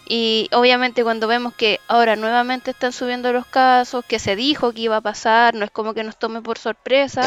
y 0.08 0.48
obviamente 0.52 1.02
cuando 1.02 1.26
vemos 1.26 1.54
que 1.54 1.80
ahora 1.88 2.14
nuevamente 2.14 2.70
están 2.70 2.92
subiendo 2.92 3.32
los 3.32 3.44
casos, 3.46 4.04
que 4.04 4.20
se 4.20 4.36
dijo 4.36 4.72
que 4.72 4.82
iba 4.82 4.96
a 4.96 5.00
pasar, 5.00 5.54
no 5.54 5.64
es 5.64 5.70
como 5.70 5.94
que 5.94 6.04
nos 6.04 6.16
tome 6.16 6.42
por 6.42 6.58
sorpresa. 6.58 7.26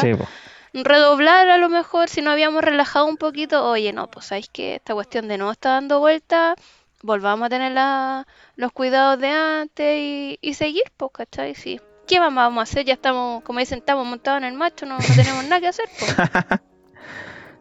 redoblar 0.72 1.50
a 1.50 1.58
lo 1.58 1.68
mejor 1.68 2.08
si 2.08 2.22
no 2.22 2.30
habíamos 2.30 2.62
relajado 2.62 3.04
un 3.06 3.16
poquito, 3.16 3.68
oye, 3.68 3.92
no, 3.92 4.08
pues 4.08 4.26
sabéis 4.26 4.48
que 4.48 4.76
esta 4.76 4.94
cuestión 4.94 5.28
de 5.28 5.36
no 5.36 5.50
está 5.50 5.70
dando 5.70 6.00
vuelta, 6.00 6.54
volvamos 7.02 7.46
a 7.46 7.50
tener 7.50 7.72
los 8.56 8.72
cuidados 8.72 9.20
de 9.20 9.28
antes 9.28 10.38
y, 10.40 10.54
seguir, 10.54 10.84
pues, 10.96 11.10
¿cachai? 11.12 11.54
Sí. 11.54 11.80
¿Qué 12.10 12.18
vamos 12.18 12.58
a 12.58 12.62
hacer? 12.62 12.84
Ya 12.84 12.94
estamos, 12.94 13.40
como 13.44 13.60
dicen, 13.60 13.78
estamos 13.78 14.04
montados 14.04 14.38
en 14.38 14.48
el 14.48 14.54
macho, 14.54 14.84
no, 14.84 14.98
tenemos 15.14 15.44
nada 15.44 15.60
que 15.60 15.68
hacer, 15.68 15.84
pues. 15.96 16.12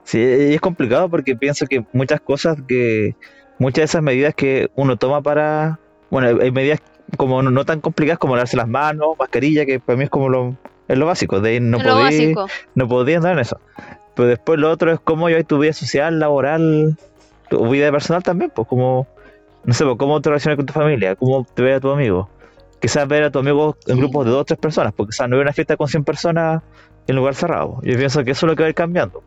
sí, 0.03 0.19
es 0.19 0.59
complicado 0.59 1.07
porque 1.07 1.35
pienso 1.35 1.67
que 1.67 1.85
muchas 1.93 2.19
cosas 2.19 2.57
que 2.67 3.15
muchas 3.59 3.81
de 3.81 3.83
esas 3.83 4.01
medidas 4.01 4.33
que 4.33 4.71
uno 4.75 4.97
toma 4.97 5.21
para, 5.21 5.77
bueno, 6.09 6.41
hay 6.41 6.49
medidas 6.49 6.79
como 7.15 7.43
no, 7.43 7.63
tan 7.63 7.79
complicadas 7.79 8.17
como 8.17 8.35
lavarse 8.35 8.57
las 8.57 8.67
manos, 8.67 9.09
mascarilla, 9.19 9.67
que 9.67 9.79
para 9.79 9.97
mí 9.97 10.05
es 10.05 10.09
como 10.09 10.29
lo, 10.29 10.55
es 10.87 10.97
lo 10.97 11.05
básico, 11.05 11.41
de 11.41 11.59
no 11.59 11.77
podía, 11.77 12.33
no 12.73 12.87
podía 12.87 13.17
andar 13.17 13.33
en 13.33 13.39
eso. 13.39 13.59
Pero 14.15 14.29
después 14.29 14.59
lo 14.59 14.71
otro 14.71 14.91
es 14.91 14.99
cómo 14.99 15.27
hay 15.27 15.43
tu 15.43 15.59
vida 15.59 15.73
social, 15.73 16.19
laboral, 16.19 16.97
tu 17.51 17.69
vida 17.69 17.91
personal 17.91 18.23
también, 18.23 18.49
pues 18.49 18.67
como, 18.67 19.05
no 19.63 19.73
sé, 19.75 19.85
pues, 19.85 19.97
cómo 19.99 20.19
te 20.21 20.29
relacionas 20.29 20.57
con 20.57 20.65
tu 20.65 20.73
familia, 20.73 21.15
cómo 21.15 21.45
te 21.53 21.61
ve 21.61 21.75
a 21.75 21.79
tu 21.79 21.91
amigo. 21.91 22.29
Quizás 22.79 23.07
ver 23.07 23.23
a 23.23 23.31
tu 23.31 23.39
amigo 23.39 23.75
en 23.87 23.97
grupos 23.97 24.25
de 24.25 24.31
dos 24.31 24.41
o 24.41 24.45
tres 24.45 24.59
personas, 24.59 24.93
porque 24.93 25.11
quizás 25.11 25.29
no 25.29 25.35
hay 25.35 25.41
una 25.41 25.53
fiesta 25.53 25.75
con 25.75 25.87
100 25.87 26.03
personas 26.03 26.63
en 27.07 27.15
lugar 27.15 27.35
cerrado. 27.35 27.79
Yo 27.83 27.97
pienso 27.97 28.23
que 28.23 28.31
eso 28.31 28.45
es 28.45 28.49
lo 28.49 28.55
que 28.55 28.63
va 28.63 28.67
a 28.67 28.69
ir 28.69 28.75
cambiando 28.75 29.23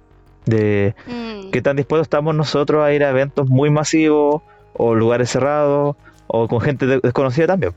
de 0.47 0.95
mm. 1.07 1.51
qué 1.51 1.63
tan 1.63 1.77
dispuestos 1.77 2.07
estamos 2.07 2.35
nosotros 2.35 2.85
a 2.85 2.93
ir 2.93 3.05
a 3.05 3.11
eventos 3.11 3.49
muy 3.49 3.71
masivos 3.71 4.43
o 4.75 4.95
lugares 4.95 5.31
cerrados 5.31 5.97
o 6.27 6.49
con 6.49 6.61
gente 6.61 6.87
desconocida 6.87 7.49
también. 7.49 7.73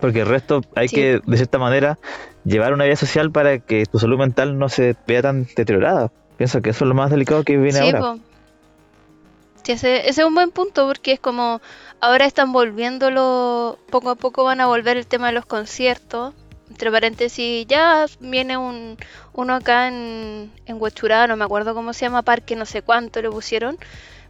Porque 0.00 0.20
el 0.20 0.26
resto 0.26 0.62
hay 0.74 0.88
que, 0.88 1.20
de 1.24 1.36
cierta 1.36 1.58
manera, 1.58 1.98
llevar 2.44 2.72
una 2.72 2.84
vida 2.84 2.96
social 2.96 3.30
para 3.30 3.58
que 3.58 3.86
tu 3.86 4.00
salud 4.00 4.18
mental 4.18 4.58
no 4.58 4.68
se 4.68 4.96
vea 5.06 5.22
tan 5.22 5.46
deteriorada. 5.54 6.10
Pienso 6.36 6.60
que 6.60 6.70
eso 6.70 6.84
es 6.84 6.88
lo 6.88 6.94
más 6.94 7.10
delicado 7.10 7.44
que 7.44 7.56
viene 7.56 7.78
ahora. 7.78 8.16
Ese, 9.66 10.08
es 10.08 10.18
un 10.18 10.34
buen 10.34 10.50
punto 10.50 10.86
porque 10.86 11.12
es 11.12 11.20
como 11.20 11.60
ahora 12.00 12.26
están 12.26 12.52
volviéndolo, 12.52 13.78
poco 13.90 14.10
a 14.10 14.14
poco 14.16 14.44
van 14.44 14.60
a 14.60 14.66
volver 14.66 14.96
el 14.96 15.06
tema 15.06 15.28
de 15.28 15.34
los 15.34 15.46
conciertos, 15.46 16.34
entre 16.68 16.90
paréntesis, 16.90 17.66
ya 17.66 18.06
viene 18.20 18.56
un, 18.56 18.96
uno 19.34 19.54
acá 19.54 19.88
en, 19.88 20.50
en 20.66 20.78
no 20.78 21.36
me 21.36 21.44
acuerdo 21.44 21.74
cómo 21.74 21.92
se 21.92 22.06
llama, 22.06 22.22
parque 22.22 22.56
no 22.56 22.66
sé 22.66 22.82
cuánto 22.82 23.22
le 23.22 23.30
pusieron. 23.30 23.78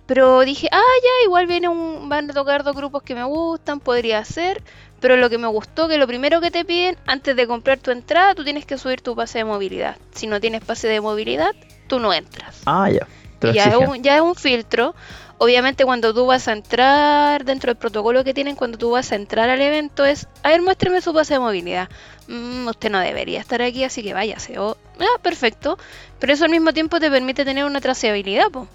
Pero 0.06 0.40
dije, 0.40 0.68
ah, 0.72 0.80
ya, 1.02 1.24
igual 1.24 1.46
viene 1.46 1.68
un, 1.68 2.08
van 2.08 2.28
a 2.28 2.34
tocar 2.34 2.64
dos 2.64 2.74
grupos 2.74 3.02
que 3.02 3.14
me 3.14 3.24
gustan, 3.24 3.80
podría 3.80 4.24
ser. 4.24 4.62
Pero 5.00 5.16
lo 5.16 5.30
que 5.30 5.38
me 5.38 5.46
gustó, 5.46 5.88
que 5.88 5.96
lo 5.96 6.06
primero 6.06 6.40
que 6.40 6.50
te 6.50 6.64
piden, 6.64 6.96
antes 7.06 7.34
de 7.36 7.46
comprar 7.46 7.78
tu 7.78 7.90
entrada, 7.90 8.34
tú 8.34 8.44
tienes 8.44 8.66
que 8.66 8.76
subir 8.78 9.00
tu 9.00 9.16
pase 9.16 9.38
de 9.38 9.44
movilidad. 9.44 9.96
Si 10.12 10.26
no 10.26 10.40
tienes 10.40 10.64
pase 10.64 10.88
de 10.88 11.00
movilidad, 11.00 11.54
tú 11.86 12.00
no 12.00 12.12
entras. 12.12 12.62
Ah, 12.66 12.90
ya. 12.90 13.06
Ya 13.52 13.66
es, 13.66 13.76
un, 13.76 14.02
ya 14.02 14.16
es 14.16 14.22
un 14.22 14.34
filtro. 14.34 14.94
Obviamente 15.38 15.84
cuando 15.84 16.14
tú 16.14 16.26
vas 16.26 16.46
a 16.46 16.52
entrar, 16.52 17.44
dentro 17.44 17.70
del 17.70 17.76
protocolo 17.76 18.22
que 18.22 18.32
tienen, 18.32 18.54
cuando 18.54 18.78
tú 18.78 18.92
vas 18.92 19.10
a 19.10 19.16
entrar 19.16 19.50
al 19.50 19.60
evento 19.60 20.04
es, 20.04 20.28
a 20.44 20.50
ver, 20.50 20.62
muéstreme 20.62 21.00
su 21.00 21.12
pase 21.12 21.34
de 21.34 21.40
movilidad. 21.40 21.88
Mm, 22.28 22.68
usted 22.68 22.90
no 22.90 23.00
debería 23.00 23.40
estar 23.40 23.60
aquí, 23.60 23.82
así 23.82 24.02
que 24.02 24.14
váyase. 24.14 24.54
ah, 24.56 24.74
perfecto. 25.20 25.78
Pero 26.20 26.32
eso 26.32 26.44
al 26.44 26.50
mismo 26.50 26.72
tiempo 26.72 27.00
te 27.00 27.10
permite 27.10 27.44
tener 27.44 27.64
una 27.64 27.80
trazabilidad, 27.80 28.50
po. 28.50 28.68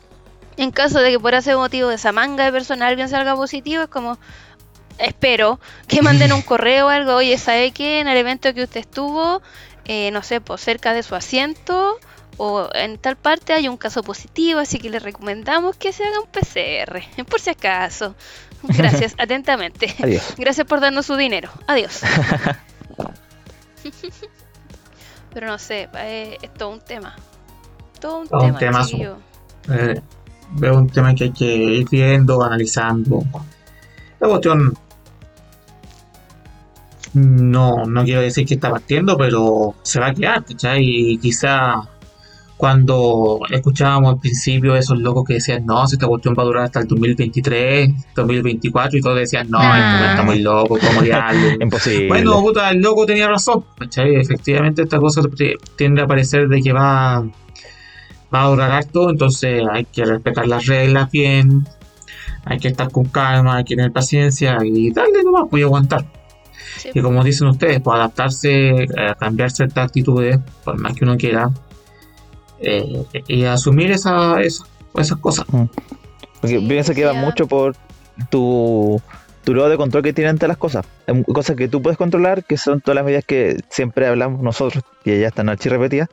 En 0.57 0.71
caso 0.71 0.99
de 0.99 1.11
que 1.11 1.19
por 1.19 1.35
ese 1.35 1.55
motivo 1.55 1.87
de 1.87 1.95
esa 1.95 2.11
manga 2.11 2.43
de 2.43 2.51
personal 2.51 2.89
alguien 2.89 3.07
salga 3.07 3.35
positivo, 3.35 3.83
es 3.83 3.89
como, 3.89 4.17
espero 4.97 5.59
que 5.87 6.01
manden 6.01 6.33
un 6.33 6.41
correo 6.51 6.87
o 6.87 6.89
algo, 6.89 7.15
oye, 7.15 7.37
¿sabe 7.37 7.71
qué? 7.71 7.99
En 7.99 8.07
el 8.07 8.17
evento 8.17 8.53
que 8.53 8.63
usted 8.63 8.81
estuvo, 8.81 9.41
eh, 9.85 10.11
no 10.11 10.23
sé, 10.23 10.41
pues 10.41 10.59
cerca 10.59 10.93
de 10.93 11.03
su 11.03 11.15
asiento 11.15 11.97
o 12.37 12.69
en 12.73 12.97
tal 12.97 13.15
parte 13.17 13.53
hay 13.53 13.67
un 13.67 13.77
caso 13.77 14.03
positivo, 14.03 14.59
así 14.59 14.79
que 14.79 14.89
le 14.89 14.99
recomendamos 14.99 15.75
que 15.75 15.91
se 15.91 16.03
haga 16.03 16.19
un 16.19 16.27
PCR, 16.27 17.25
por 17.29 17.39
si 17.39 17.49
acaso. 17.49 18.15
Gracias, 18.63 19.15
atentamente. 19.17 19.93
Adiós. 20.01 20.35
Gracias 20.37 20.65
por 20.65 20.79
darnos 20.79 21.05
su 21.05 21.15
dinero. 21.15 21.49
Adiós. 21.67 22.01
Pero 25.33 25.47
no 25.47 25.57
sé, 25.59 25.89
eh, 25.95 26.37
es, 26.41 26.53
todo 26.53 26.69
un 26.69 26.81
tema. 26.81 27.15
Todo 27.99 28.19
un 28.19 28.57
tema. 28.57 28.85
eh, 29.69 30.01
veo 30.51 30.77
un 30.77 30.89
tema 30.89 31.13
que 31.13 31.25
hay 31.25 31.31
que 31.31 31.45
ir 31.45 31.89
viendo, 31.89 32.43
analizando. 32.43 33.23
La 34.19 34.27
cuestión 34.27 34.73
no, 37.13 37.85
no 37.85 38.03
quiero 38.03 38.21
decir 38.21 38.45
que 38.45 38.55
está 38.55 38.69
partiendo, 38.69 39.17
pero 39.17 39.75
se 39.83 39.99
va 39.99 40.07
a 40.07 40.13
quedar, 40.13 40.43
¿cachai? 40.45 40.83
Y 40.83 41.17
quizá 41.17 41.87
cuando 42.57 43.39
escuchábamos 43.51 44.15
al 44.15 44.19
principio 44.19 44.75
esos 44.75 44.97
locos 44.97 45.23
que 45.25 45.35
decían, 45.35 45.65
no, 45.65 45.85
si 45.87 45.95
esta 45.95 46.07
cuestión 46.07 46.33
va 46.37 46.41
a 46.41 46.45
durar 46.47 46.63
hasta 46.63 46.79
el 46.79 46.87
2023, 46.87 48.13
2024, 48.15 48.97
y 48.97 49.01
todos 49.01 49.15
decían, 49.15 49.49
no, 49.49 49.59
ah. 49.61 50.07
está 50.09 50.23
muy 50.23 50.39
loco, 50.39 50.79
¿cómo 50.79 51.03
diablo? 51.03 51.51
Imposible. 51.61 52.07
Bueno, 52.07 52.41
puta, 52.41 52.71
el 52.71 52.81
loco 52.81 53.05
tenía 53.05 53.27
razón, 53.27 53.63
Efectivamente, 53.79 54.81
esta 54.81 54.97
cosa 54.97 55.21
tiende 55.75 56.01
a 56.01 56.07
parecer 56.07 56.47
de 56.47 56.61
que 56.61 56.73
va, 56.73 57.21
va 58.33 58.43
a 58.43 58.47
durar 58.47 58.71
harto, 58.71 59.11
entonces 59.11 59.63
hay 59.71 59.85
que 59.85 60.03
respetar 60.03 60.47
las 60.47 60.65
reglas 60.65 61.11
bien, 61.11 61.67
hay 62.43 62.57
que 62.57 62.69
estar 62.69 62.89
con 62.89 63.05
calma, 63.05 63.57
hay 63.57 63.65
que 63.65 63.75
tener 63.75 63.91
paciencia 63.91 64.57
y 64.65 64.91
darle 64.91 65.23
nomás, 65.23 65.43
voy 65.51 65.61
a 65.61 65.65
aguantar. 65.65 66.05
Y 66.93 67.01
como 67.01 67.23
dicen 67.23 67.47
ustedes, 67.47 67.81
pues 67.81 67.95
adaptarse, 67.95 68.87
a 68.97 69.13
cambiar 69.15 69.51
ciertas 69.51 69.85
actitudes, 69.85 70.39
por 70.63 70.79
más 70.79 70.93
que 70.93 71.05
uno 71.05 71.17
quiera, 71.17 71.51
eh, 72.59 73.03
y 73.27 73.45
asumir 73.45 73.91
esa, 73.91 74.41
esa, 74.41 74.65
esas 74.95 75.17
cosas. 75.19 75.45
Porque 76.41 76.59
piensa 76.59 76.93
que 76.93 77.05
va 77.05 77.13
mucho 77.13 77.47
por 77.47 77.75
tu, 78.29 79.01
tu 79.43 79.53
lado 79.53 79.69
de 79.69 79.77
control 79.77 80.03
que 80.03 80.13
tiene 80.13 80.29
ante 80.29 80.47
las 80.47 80.57
cosas. 80.57 80.85
Cosas 81.33 81.55
que 81.55 81.67
tú 81.67 81.81
puedes 81.81 81.97
controlar, 81.97 82.43
que 82.43 82.57
son 82.57 82.81
todas 82.81 82.95
las 82.95 83.05
medidas 83.05 83.25
que 83.25 83.59
siempre 83.69 84.07
hablamos 84.07 84.41
nosotros, 84.41 84.83
y 85.03 85.19
ya 85.19 85.27
están 85.27 85.49
archi 85.49 85.69
repetidas. 85.69 86.09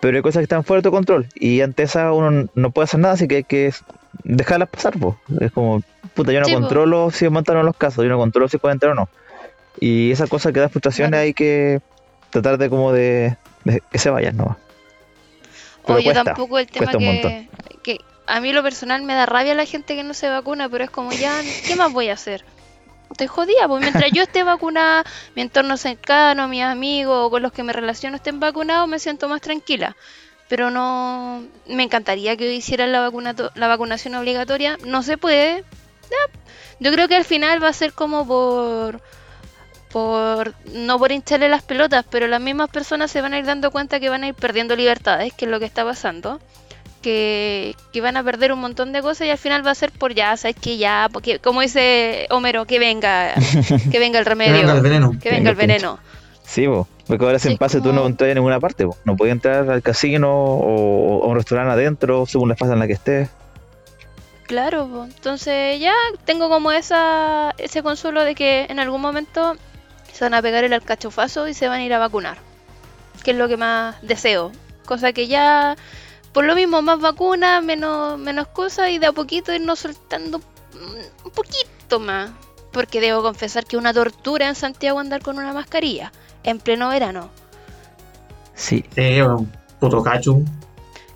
Pero 0.00 0.18
hay 0.18 0.22
cosas 0.22 0.40
que 0.40 0.44
están 0.44 0.62
fuera 0.62 0.80
de 0.80 0.88
tu 0.88 0.90
control. 0.90 1.26
Y 1.34 1.62
ante 1.62 1.84
esa 1.84 2.12
uno 2.12 2.48
no 2.54 2.70
puede 2.70 2.84
hacer 2.84 3.00
nada, 3.00 3.14
así 3.14 3.26
que 3.26 3.36
hay 3.36 3.44
que 3.44 3.72
dejarlas 4.24 4.68
pasar. 4.68 4.94
Es 5.40 5.52
como, 5.52 5.82
puta, 6.14 6.32
yo 6.32 6.40
no 6.40 6.48
controlo 6.48 7.10
si 7.10 7.28
montaron 7.28 7.64
los 7.64 7.76
casos, 7.76 8.04
yo 8.04 8.10
no 8.10 8.18
controlo 8.18 8.48
si 8.48 8.58
pueden 8.58 8.76
entrar 8.76 8.92
o 8.92 8.94
no. 8.94 9.08
Y 9.80 10.10
esa 10.10 10.26
cosa 10.26 10.52
que 10.52 10.60
da 10.60 10.68
frustraciones 10.68 11.18
hay 11.20 11.34
que 11.34 11.80
tratar 12.30 12.58
de 12.58 12.68
como 12.70 12.92
de, 12.92 13.36
que 13.90 13.98
se 13.98 14.10
vayan, 14.10 14.36
¿no? 14.36 14.56
O 15.86 15.98
yo 15.98 16.12
tampoco 16.12 16.58
el 16.58 16.66
tema 16.66 16.92
que, 16.92 17.48
que, 17.82 18.00
a 18.26 18.40
mí 18.40 18.52
lo 18.52 18.62
personal 18.62 19.02
me 19.02 19.14
da 19.14 19.26
rabia 19.26 19.54
la 19.54 19.66
gente 19.66 19.94
que 19.94 20.02
no 20.02 20.14
se 20.14 20.28
vacuna, 20.28 20.68
pero 20.68 20.84
es 20.84 20.90
como 20.90 21.12
ya, 21.12 21.40
¿qué 21.66 21.76
más 21.76 21.92
voy 21.92 22.08
a 22.08 22.14
hacer? 22.14 22.44
Estoy 23.10 23.28
jodida, 23.28 23.68
pues 23.68 23.82
mientras 23.82 24.10
yo 24.12 24.22
esté 24.24 24.42
vacunada, 24.42 25.04
mi 25.34 25.42
entorno 25.42 25.76
cercano, 25.76 26.48
mis 26.48 26.62
amigos 26.62 27.26
o 27.26 27.30
con 27.30 27.42
los 27.42 27.52
que 27.52 27.62
me 27.62 27.72
relaciono 27.72 28.16
estén 28.16 28.40
vacunados, 28.40 28.88
me 28.88 28.98
siento 28.98 29.28
más 29.28 29.40
tranquila. 29.40 29.96
Pero 30.48 30.70
no, 30.70 31.44
me 31.66 31.82
encantaría 31.82 32.36
que 32.36 32.52
hicieran 32.54 32.92
la, 32.92 33.00
vacuna, 33.00 33.34
la 33.54 33.68
vacunación 33.68 34.14
obligatoria, 34.14 34.76
no 34.84 35.02
se 35.02 35.18
puede. 35.18 35.64
Yo 36.78 36.92
creo 36.92 37.08
que 37.08 37.16
al 37.16 37.24
final 37.24 37.62
va 37.62 37.68
a 37.68 37.72
ser 37.72 37.92
como 37.92 38.26
por 38.26 39.00
por 39.96 40.52
no 40.74 40.98
por 40.98 41.10
hincharle 41.10 41.48
las 41.48 41.62
pelotas, 41.62 42.04
pero 42.10 42.28
las 42.28 42.38
mismas 42.38 42.68
personas 42.68 43.10
se 43.10 43.22
van 43.22 43.32
a 43.32 43.38
ir 43.38 43.46
dando 43.46 43.70
cuenta 43.70 43.98
que 43.98 44.10
van 44.10 44.24
a 44.24 44.28
ir 44.28 44.34
perdiendo 44.34 44.76
libertades, 44.76 45.32
que 45.32 45.46
es 45.46 45.50
lo 45.50 45.58
que 45.58 45.64
está 45.64 45.86
pasando, 45.86 46.38
que, 47.00 47.74
van 48.02 48.18
a 48.18 48.22
perder 48.22 48.52
un 48.52 48.58
montón 48.58 48.92
de 48.92 49.00
cosas 49.00 49.26
y 49.26 49.30
al 49.30 49.38
final 49.38 49.66
va 49.66 49.70
a 49.70 49.74
ser 49.74 49.92
por 49.92 50.12
ya, 50.12 50.36
sabes 50.36 50.56
que 50.60 50.76
ya, 50.76 51.08
porque 51.10 51.38
como 51.38 51.62
dice 51.62 52.26
Homero, 52.28 52.66
que 52.66 52.78
venga, 52.78 53.32
que 53.90 53.98
venga 53.98 54.18
el 54.18 54.26
remedio, 54.26 54.52
que 54.52 54.58
venga 54.60 54.74
el 54.74 54.82
veneno, 54.82 55.12
que 55.18 55.30
venga 55.30 55.48
el 55.48 55.56
veneno. 55.56 55.98
Sí, 56.44 56.66
porque 57.06 57.24
ahora 57.24 57.38
sin 57.38 57.56
pase 57.56 57.80
tú 57.80 57.94
no 57.94 58.04
entras 58.04 58.28
en 58.28 58.34
ninguna 58.34 58.60
parte, 58.60 58.86
no 59.04 59.16
puedes 59.16 59.32
entrar 59.32 59.70
al 59.70 59.80
casino 59.80 60.30
o, 60.30 61.24
a 61.24 61.26
un 61.26 61.36
restaurante 61.36 61.72
adentro 61.72 62.26
según 62.26 62.50
la 62.50 62.56
fase 62.56 62.74
en 62.74 62.80
la 62.80 62.86
que 62.86 62.92
estés. 62.92 63.30
Claro, 64.42 65.06
entonces 65.06 65.80
ya 65.80 65.94
tengo 66.26 66.50
como 66.50 66.70
esa 66.70 67.54
ese 67.56 67.82
consuelo 67.82 68.24
de 68.24 68.34
que 68.34 68.66
en 68.68 68.78
algún 68.78 69.00
momento 69.00 69.56
se 70.12 70.24
van 70.24 70.34
a 70.34 70.42
pegar 70.42 70.64
el 70.64 70.72
alcachofazo 70.72 71.48
y 71.48 71.54
se 71.54 71.68
van 71.68 71.80
a 71.80 71.84
ir 71.84 71.92
a 71.92 71.98
vacunar. 71.98 72.38
Que 73.24 73.32
es 73.32 73.36
lo 73.36 73.48
que 73.48 73.56
más 73.56 74.00
deseo. 74.02 74.52
Cosa 74.84 75.12
que 75.12 75.26
ya, 75.26 75.76
por 76.32 76.44
lo 76.44 76.54
mismo, 76.54 76.82
más 76.82 77.00
vacunas, 77.00 77.62
menos, 77.62 78.18
menos 78.18 78.48
cosas 78.48 78.90
y 78.90 78.98
de 78.98 79.06
a 79.06 79.12
poquito 79.12 79.52
irnos 79.52 79.80
soltando 79.80 80.40
un 81.24 81.30
poquito 81.30 82.00
más. 82.00 82.30
Porque 82.72 83.00
debo 83.00 83.22
confesar 83.22 83.64
que 83.64 83.76
una 83.76 83.94
tortura 83.94 84.48
en 84.48 84.54
Santiago 84.54 84.98
andar 84.98 85.22
con 85.22 85.38
una 85.38 85.52
mascarilla 85.52 86.12
en 86.44 86.58
pleno 86.58 86.88
verano. 86.88 87.30
Sí. 88.54 88.84
Eh, 88.96 89.22
un 89.22 89.50
puto 89.80 90.02
cacho. 90.02 90.40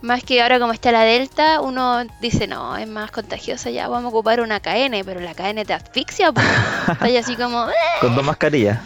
Más 0.03 0.25
que 0.25 0.41
ahora 0.43 0.59
como 0.59 0.73
está 0.73 0.93
la 0.93 1.03
Delta, 1.03 1.61
uno 1.61 2.05
dice, 2.21 2.47
no, 2.47 2.77
es 2.77 2.89
más 2.89 3.11
contagiosa, 3.11 3.71
ya 3.71 3.89
vamos 3.89 4.07
a 4.07 4.09
ocupar 4.09 4.41
una 4.41 4.61
KN, 4.61 5.03
pero 5.05 5.21
la 5.21 5.35
KN 5.35 5.65
te 5.67 5.75
asfixia, 5.75 6.33
pues. 6.33 6.47
Está 6.89 7.19
así 7.19 7.37
como... 7.37 7.67
Con 8.01 8.15
dos 8.15 8.25
mascarillas. 8.25 8.81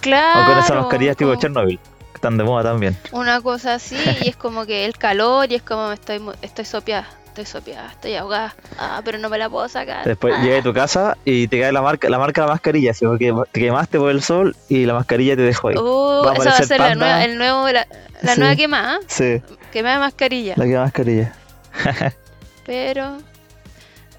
Claro. 0.00 0.42
O 0.42 0.46
con 0.46 0.58
esas 0.58 0.76
mascarillas 0.76 1.16
tipo 1.16 1.34
Chernobyl, 1.36 1.78
que 1.78 2.14
están 2.16 2.36
de 2.36 2.42
moda 2.42 2.64
también. 2.64 2.96
Una 3.12 3.40
cosa 3.40 3.74
así, 3.74 3.96
y 4.22 4.28
es 4.28 4.36
como 4.36 4.66
que 4.66 4.84
el 4.84 4.98
calor, 4.98 5.50
y 5.52 5.54
es 5.54 5.62
como 5.62 5.92
estoy, 5.92 6.20
estoy 6.42 6.64
sopiada 6.64 7.08
estoy 7.32 7.46
sopiada, 7.46 7.88
estoy 7.90 8.14
ahogada, 8.14 8.54
ah, 8.78 9.00
pero 9.04 9.16
no 9.16 9.30
me 9.30 9.38
la 9.38 9.48
puedo 9.48 9.66
sacar. 9.66 10.04
Después 10.04 10.34
ah. 10.36 10.42
llegas 10.42 10.60
a 10.60 10.62
tu 10.62 10.74
casa 10.74 11.16
y 11.24 11.48
te 11.48 11.60
cae 11.60 11.72
la 11.72 11.80
marca, 11.80 12.10
la 12.10 12.18
marca 12.18 12.42
de 12.42 12.46
la 12.48 12.52
mascarilla, 12.52 12.92
¿sí? 12.92 13.06
porque 13.06 13.32
te 13.50 13.60
quemaste 13.60 13.98
por 13.98 14.10
el 14.10 14.22
sol 14.22 14.54
y 14.68 14.84
la 14.84 14.92
mascarilla 14.92 15.34
te 15.34 15.42
dejó 15.42 15.68
ahí. 15.68 15.76
Uh, 15.76 16.30
esa 16.34 16.50
va 16.50 16.56
a 16.56 16.62
ser 16.62 16.80
la 16.80 16.94
nueva, 16.94 17.24
el 17.24 17.38
nuevo, 17.38 17.66
la, 17.70 17.86
nueva 18.36 18.54
quemada. 18.54 19.00
Sí. 19.06 19.42
Quemada 19.72 19.94
de 19.94 20.00
mascarilla. 20.00 20.54
La 20.56 20.64
quemada 20.64 20.84
mascarilla. 20.84 21.32
pero 22.66 23.16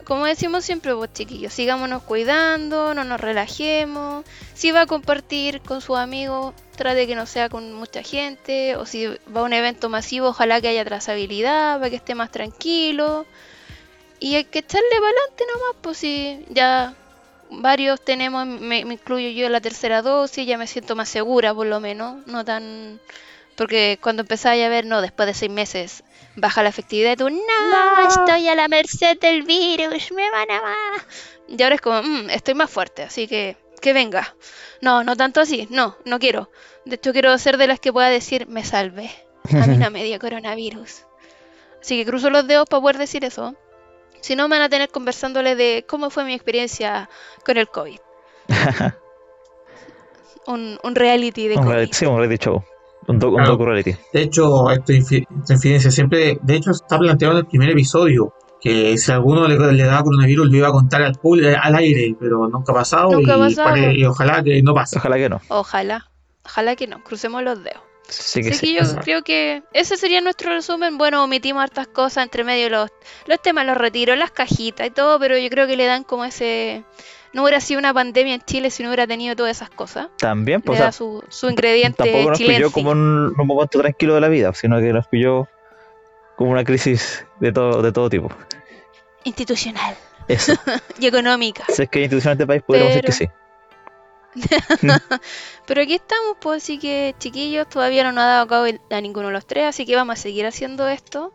como 0.05 0.25
decimos 0.25 0.65
siempre, 0.65 0.93
vos 0.93 1.11
chiquillos, 1.13 1.53
sigámonos 1.53 2.03
cuidando, 2.03 2.93
no 2.93 3.03
nos 3.03 3.19
relajemos. 3.19 4.25
Si 4.53 4.71
va 4.71 4.81
a 4.81 4.85
compartir 4.85 5.61
con 5.61 5.81
sus 5.81 5.97
amigos, 5.97 6.53
trate 6.75 7.07
que 7.07 7.15
no 7.15 7.25
sea 7.25 7.49
con 7.49 7.73
mucha 7.73 8.03
gente. 8.03 8.75
O 8.75 8.85
si 8.85 9.07
va 9.07 9.41
a 9.41 9.43
un 9.43 9.53
evento 9.53 9.89
masivo, 9.89 10.27
ojalá 10.27 10.61
que 10.61 10.67
haya 10.67 10.85
trazabilidad 10.85 11.77
para 11.77 11.89
que 11.89 11.97
esté 11.97 12.15
más 12.15 12.31
tranquilo. 12.31 13.25
Y 14.19 14.35
hay 14.35 14.45
que 14.45 14.59
echarle 14.59 14.89
para 14.89 15.09
adelante 15.09 15.43
nomás, 15.53 15.75
pues 15.81 15.97
si 15.97 16.45
ya 16.49 16.93
varios 17.49 18.03
tenemos, 18.03 18.45
me, 18.45 18.79
incluyo 18.79 19.29
yo 19.29 19.45
en 19.45 19.51
la 19.51 19.61
tercera 19.61 20.01
dosis, 20.01 20.47
ya 20.47 20.57
me 20.57 20.67
siento 20.67 20.95
más 20.95 21.09
segura 21.09 21.53
por 21.53 21.67
lo 21.67 21.79
menos, 21.79 22.25
no 22.27 22.45
tan... 22.45 22.99
Porque 23.55 23.99
cuando 24.01 24.21
empezáis 24.21 24.65
a 24.65 24.69
ver, 24.69 24.85
no, 24.85 25.01
después 25.01 25.27
de 25.27 25.33
seis 25.33 25.51
meses 25.51 26.03
baja 26.36 26.63
la 26.63 26.69
efectividad, 26.69 27.17
tú, 27.17 27.30
no, 27.30 28.07
estoy 28.07 28.47
a 28.47 28.55
la 28.55 28.67
merced 28.67 29.19
del 29.19 29.43
virus, 29.43 30.11
me 30.11 30.30
van 30.32 30.51
a... 30.51 30.76
Y 31.47 31.61
ahora 31.61 31.76
es 31.76 31.82
como, 31.82 32.01
mm, 32.01 32.30
estoy 32.30 32.53
más 32.53 32.69
fuerte, 32.69 33.03
así 33.03 33.28
que 33.28 33.57
que 33.84 33.93
venga. 33.93 34.36
No, 34.82 35.03
no 35.03 35.15
tanto 35.15 35.41
así, 35.41 35.67
no, 35.69 35.95
no 36.05 36.17
quiero. 36.17 36.49
De 36.86 36.95
hecho, 36.95 37.11
quiero 37.11 37.38
ser 37.38 37.57
de 37.57 37.67
las 37.67 37.80
que 37.80 37.93
pueda 37.93 38.09
decir, 38.09 38.47
me 38.47 38.63
salve. 38.63 39.11
A 39.51 39.67
mí 39.67 39.78
no 39.78 39.91
me 39.91 40.03
dio 40.03 40.19
coronavirus. 40.19 41.05
Así 41.80 41.99
que 41.99 42.05
cruzo 42.05 42.30
los 42.32 42.47
dedos 42.47 42.67
para 42.67 42.82
poder 42.82 42.97
decir 42.97 43.24
eso. 43.26 43.55
Si 44.21 44.36
no, 44.36 44.47
me 44.47 44.55
van 44.55 44.65
a 44.65 44.69
tener 44.69 44.89
conversándole 44.89 45.55
de 45.55 45.86
cómo 45.88 46.09
fue 46.09 46.24
mi 46.24 46.34
experiencia 46.34 47.09
con 47.45 47.57
el 47.57 47.67
COVID. 47.67 47.99
un, 50.47 50.80
un 50.82 50.95
reality 50.95 51.49
de 51.49 51.55
COVID. 51.55 51.91
sí, 51.91 52.05
un 52.05 52.17
reality 52.17 52.45
show. 52.45 52.63
Un, 53.07 53.19
docu 53.19 53.65
reality. 53.65 53.95
De 54.11 54.21
hecho, 54.21 54.69
esta 54.71 54.93
infidencia 54.93 55.91
siempre, 55.91 56.39
de 56.41 56.55
hecho, 56.55 56.71
está 56.71 56.97
planteado 56.97 57.33
en 57.33 57.39
el 57.39 57.45
primer 57.45 57.69
episodio 57.69 58.33
que 58.63 58.97
si 58.97 59.11
alguno 59.11 59.45
le, 59.45 59.73
le 59.73 59.83
daba 59.83 60.03
coronavirus 60.03 60.49
lo 60.49 60.55
iba 60.55 60.69
a 60.69 60.71
contar 60.71 61.01
al 61.01 61.15
público 61.15 61.49
al 61.61 61.75
aire, 61.75 62.15
pero 62.17 62.47
nunca 62.47 62.71
ha 62.71 62.75
pasado, 62.75 63.19
y, 63.19 64.05
ojalá 64.05 64.41
que 64.41 64.63
no 64.63 64.73
pase. 64.73 64.99
Ojalá 64.99 65.17
que 65.17 65.27
no. 65.27 65.41
Ojalá, 65.49 66.09
ojalá 66.45 66.75
que 66.77 66.87
no, 66.87 67.03
crucemos 67.03 67.43
los 67.43 67.61
dedos. 67.61 67.81
Sí 68.07 68.41
que, 68.41 68.53
sí. 68.53 68.73
yo 68.73 68.81
creo 69.01 69.23
que 69.23 69.63
ese 69.73 69.97
sería 69.97 70.21
nuestro 70.21 70.49
resumen. 70.49 70.97
Bueno, 70.97 71.23
omitimos 71.23 71.61
hartas 71.63 71.87
cosas 71.87 72.23
entre 72.23 72.43
medio 72.43 72.69
los, 72.69 72.89
los 73.27 73.41
temas, 73.41 73.65
los 73.65 73.77
retiros, 73.77 74.17
las 74.17 74.31
cajitas 74.31 74.87
y 74.87 74.91
todo, 74.91 75.19
pero 75.19 75.37
yo 75.37 75.49
creo 75.49 75.67
que 75.67 75.75
le 75.75 75.85
dan 75.85 76.03
como 76.03 76.23
ese 76.23 76.85
no 77.34 77.41
hubiera 77.43 77.59
sido 77.59 77.79
una 77.79 77.93
pandemia 77.93 78.36
en 78.36 78.41
Chile 78.41 78.69
si 78.69 78.84
no 78.84 78.89
hubiera 78.89 79.07
tenido 79.07 79.36
todas 79.36 79.57
esas 79.57 79.69
cosas. 79.69 80.09
También, 80.17 80.61
pues. 80.61 80.79
Le 80.79 80.86
da 80.86 80.91
su, 80.91 81.23
su 81.29 81.49
ingrediente 81.49 82.03
Tampoco 82.03 82.29
nos 82.29 82.39
pilló 82.39 82.71
como 82.71 82.91
un, 82.91 83.34
un, 83.38 83.47
momento 83.47 83.79
tranquilo 83.79 84.15
de 84.15 84.21
la 84.21 84.29
vida, 84.29 84.53
sino 84.53 84.79
que 84.79 84.93
nos 84.93 85.07
pilló 85.07 85.47
como 86.36 86.51
una 86.51 86.63
crisis 86.63 87.25
de 87.39 87.51
todo, 87.51 87.81
de 87.81 87.91
todo 87.91 88.09
tipo. 88.09 88.29
Institucional. 89.23 89.95
Eso. 90.27 90.53
y 90.99 91.07
económica. 91.07 91.65
Si 91.69 91.84
es 91.84 91.89
que 91.89 92.01
institucional 92.01 92.38
de 92.38 92.43
este 92.43 92.47
país, 92.47 92.63
podríamos 92.65 92.93
decir 92.93 93.05
que 93.05 93.11
sí. 93.11 93.29
Pero 95.67 95.81
aquí 95.81 95.95
estamos, 95.95 96.38
pues 96.39 96.63
así 96.63 96.79
que 96.79 97.15
chiquillos, 97.19 97.67
todavía 97.69 98.03
no 98.03 98.11
nos 98.11 98.23
ha 98.23 98.27
dado 98.27 98.47
cabo 98.47 98.65
a 98.89 99.01
ninguno 99.01 99.27
de 99.27 99.34
los 99.34 99.45
tres, 99.45 99.65
así 99.65 99.86
que 99.86 99.95
vamos 99.95 100.19
a 100.19 100.21
seguir 100.21 100.45
haciendo 100.45 100.88
esto 100.88 101.34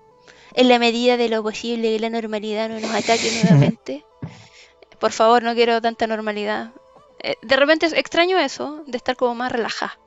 en 0.55 0.69
la 0.69 0.79
medida 0.79 1.17
de 1.17 1.29
lo 1.29 1.43
posible 1.43 1.93
que 1.95 2.01
la 2.01 2.11
normalidad 2.11 2.69
no 2.69 2.81
nos 2.81 2.91
ataque 2.91 3.31
nuevamente. 3.43 4.05
Por 5.01 5.13
favor, 5.13 5.43
no 5.43 5.55
quiero 5.55 5.81
tanta 5.81 6.07
normalidad. 6.07 6.71
Eh, 7.23 7.35
de 7.43 7.57
repente 7.57 7.87
extraño 7.87 8.39
eso, 8.39 8.85
de 8.87 8.97
estar 8.97 9.17
como 9.17 9.35
más 9.35 9.53
relajada. 9.53 9.99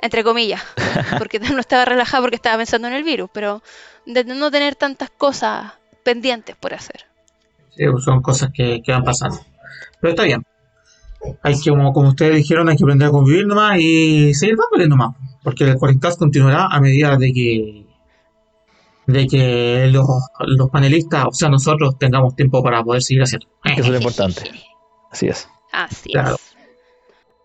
Entre 0.00 0.24
comillas. 0.24 0.62
Porque 1.18 1.38
no 1.38 1.60
estaba 1.60 1.84
relajada 1.84 2.22
porque 2.22 2.36
estaba 2.36 2.56
pensando 2.56 2.88
en 2.88 2.94
el 2.94 3.04
virus, 3.04 3.28
pero 3.32 3.62
de 4.06 4.24
no 4.24 4.50
tener 4.50 4.74
tantas 4.74 5.10
cosas 5.10 5.72
pendientes 6.02 6.56
por 6.56 6.72
hacer. 6.72 7.06
Sí, 7.76 7.84
son 8.02 8.22
cosas 8.22 8.50
que, 8.54 8.82
van 8.88 9.04
pasando. 9.04 9.38
Pero 10.00 10.10
está 10.10 10.24
bien. 10.24 10.44
Hay 11.42 11.60
que, 11.60 11.70
como, 11.70 11.92
como 11.92 12.08
ustedes 12.08 12.36
dijeron, 12.36 12.68
hay 12.70 12.76
que 12.76 12.84
aprender 12.84 13.08
a 13.08 13.10
convivir 13.10 13.46
nomás 13.46 13.78
y 13.78 14.32
seguir 14.34 14.56
dándole 14.56 14.88
nomás. 14.88 15.16
Porque 15.42 15.64
el 15.64 15.76
Cuarencast 15.76 16.18
continuará 16.18 16.66
a 16.66 16.80
medida 16.80 17.16
de 17.16 17.32
que 17.32 17.89
de 19.12 19.26
que 19.26 19.88
los, 19.92 20.06
los, 20.46 20.70
panelistas, 20.70 21.26
o 21.26 21.32
sea, 21.32 21.48
nosotros 21.48 21.98
tengamos 21.98 22.36
tiempo 22.36 22.62
para 22.62 22.82
poder 22.82 23.02
seguir 23.02 23.22
haciendo. 23.22 23.46
Eso 23.64 23.80
es 23.80 23.88
lo 23.88 23.96
importante. 23.96 24.42
Así 25.10 25.28
es. 25.28 25.48
Así 25.72 26.10
es. 26.14 26.54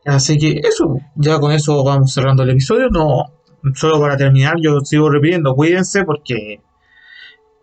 Así 0.06 0.38
que 0.38 0.60
eso, 0.64 1.00
ya 1.16 1.40
con 1.40 1.52
eso 1.52 1.84
vamos 1.84 2.14
cerrando 2.14 2.44
el 2.44 2.52
episodio. 2.52 2.90
No, 2.90 3.26
solo 3.74 4.00
para 4.00 4.18
terminar, 4.18 4.56
yo 4.62 4.80
sigo 4.82 5.10
repitiendo, 5.10 5.56
cuídense 5.56 6.04
porque 6.04 6.62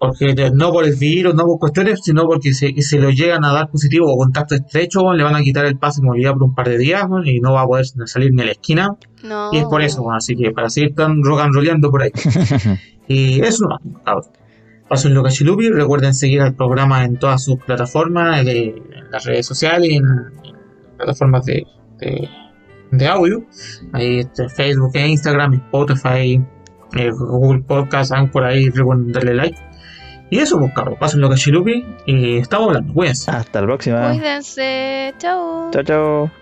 porque 0.03 0.35
no 0.53 0.73
por 0.73 0.85
el 0.85 0.97
virus, 0.97 1.33
no 1.33 1.45
por 1.45 1.61
cuestiones, 1.61 2.01
sino 2.03 2.25
porque 2.25 2.53
si 2.53 2.73
se 2.83 2.99
lo 2.99 3.11
llegan 3.11 3.45
a 3.45 3.53
dar 3.53 3.71
positivo 3.71 4.13
o 4.13 4.17
contacto 4.17 4.57
estrecho, 4.57 5.13
le 5.13 5.23
van 5.23 5.37
a 5.37 5.43
quitar 5.43 5.65
el 5.65 5.79
pase 5.79 6.01
de 6.01 6.09
movilidad 6.09 6.33
por 6.33 6.43
un 6.43 6.57
par 6.57 6.69
de 6.69 6.77
días 6.77 7.07
y 7.25 7.39
no 7.39 7.53
va 7.53 7.63
a 7.63 7.67
poder 7.69 7.87
salir 8.07 8.33
ni 8.33 8.43
a 8.43 8.47
la 8.47 8.51
esquina. 8.51 8.97
Y 9.53 9.59
es 9.59 9.65
por 9.67 9.81
eso, 9.81 10.11
así 10.11 10.35
que 10.35 10.51
para 10.51 10.71
seguir 10.71 10.97
tan 10.97 11.23
and 11.23 11.87
por 11.89 12.03
ahí. 12.03 12.11
y 13.07 13.41
eso 13.43 13.69
no, 13.69 13.79
Pásenlo 14.89 15.23
Cachilupi. 15.23 15.69
Recuerden 15.71 16.15
seguir 16.15 16.41
al 16.41 16.57
programa 16.57 17.05
en 17.05 17.17
todas 17.17 17.45
sus 17.45 17.59
plataformas, 17.59 18.45
en 18.45 18.83
las 19.09 19.25
redes 19.25 19.47
sociales, 19.47 19.89
en, 19.93 20.05
plataformas 20.97 21.47
de, 21.47 21.65
de, 22.91 23.07
audio. 23.07 23.47
Ahí 23.93 24.19
este, 24.19 24.49
Facebook, 24.49 24.91
e 24.95 25.07
Instagram, 25.07 25.55
Spotify, 25.55 26.45
eh, 26.97 27.11
Google 27.13 27.63
Podcast, 27.63 28.13
por 28.33 28.43
ahí. 28.43 28.69
Recuerden 28.69 29.13
darle 29.13 29.35
like. 29.35 29.72
Y 30.33 30.39
eso, 30.39 30.59
pues, 30.59 30.72
Carlos, 30.74 30.97
pásenlo 30.99 31.28
Cachilupi. 31.28 31.85
Y 32.07 32.39
estamos 32.39 32.68
hablando. 32.68 32.95
Cuídense. 32.95 33.30
Hasta 33.30 33.61
la 33.61 33.66
próxima. 33.66 34.09
Cuídense. 34.09 35.12
Chao. 35.18 35.70
Chao, 35.70 35.83
chao. 35.83 36.41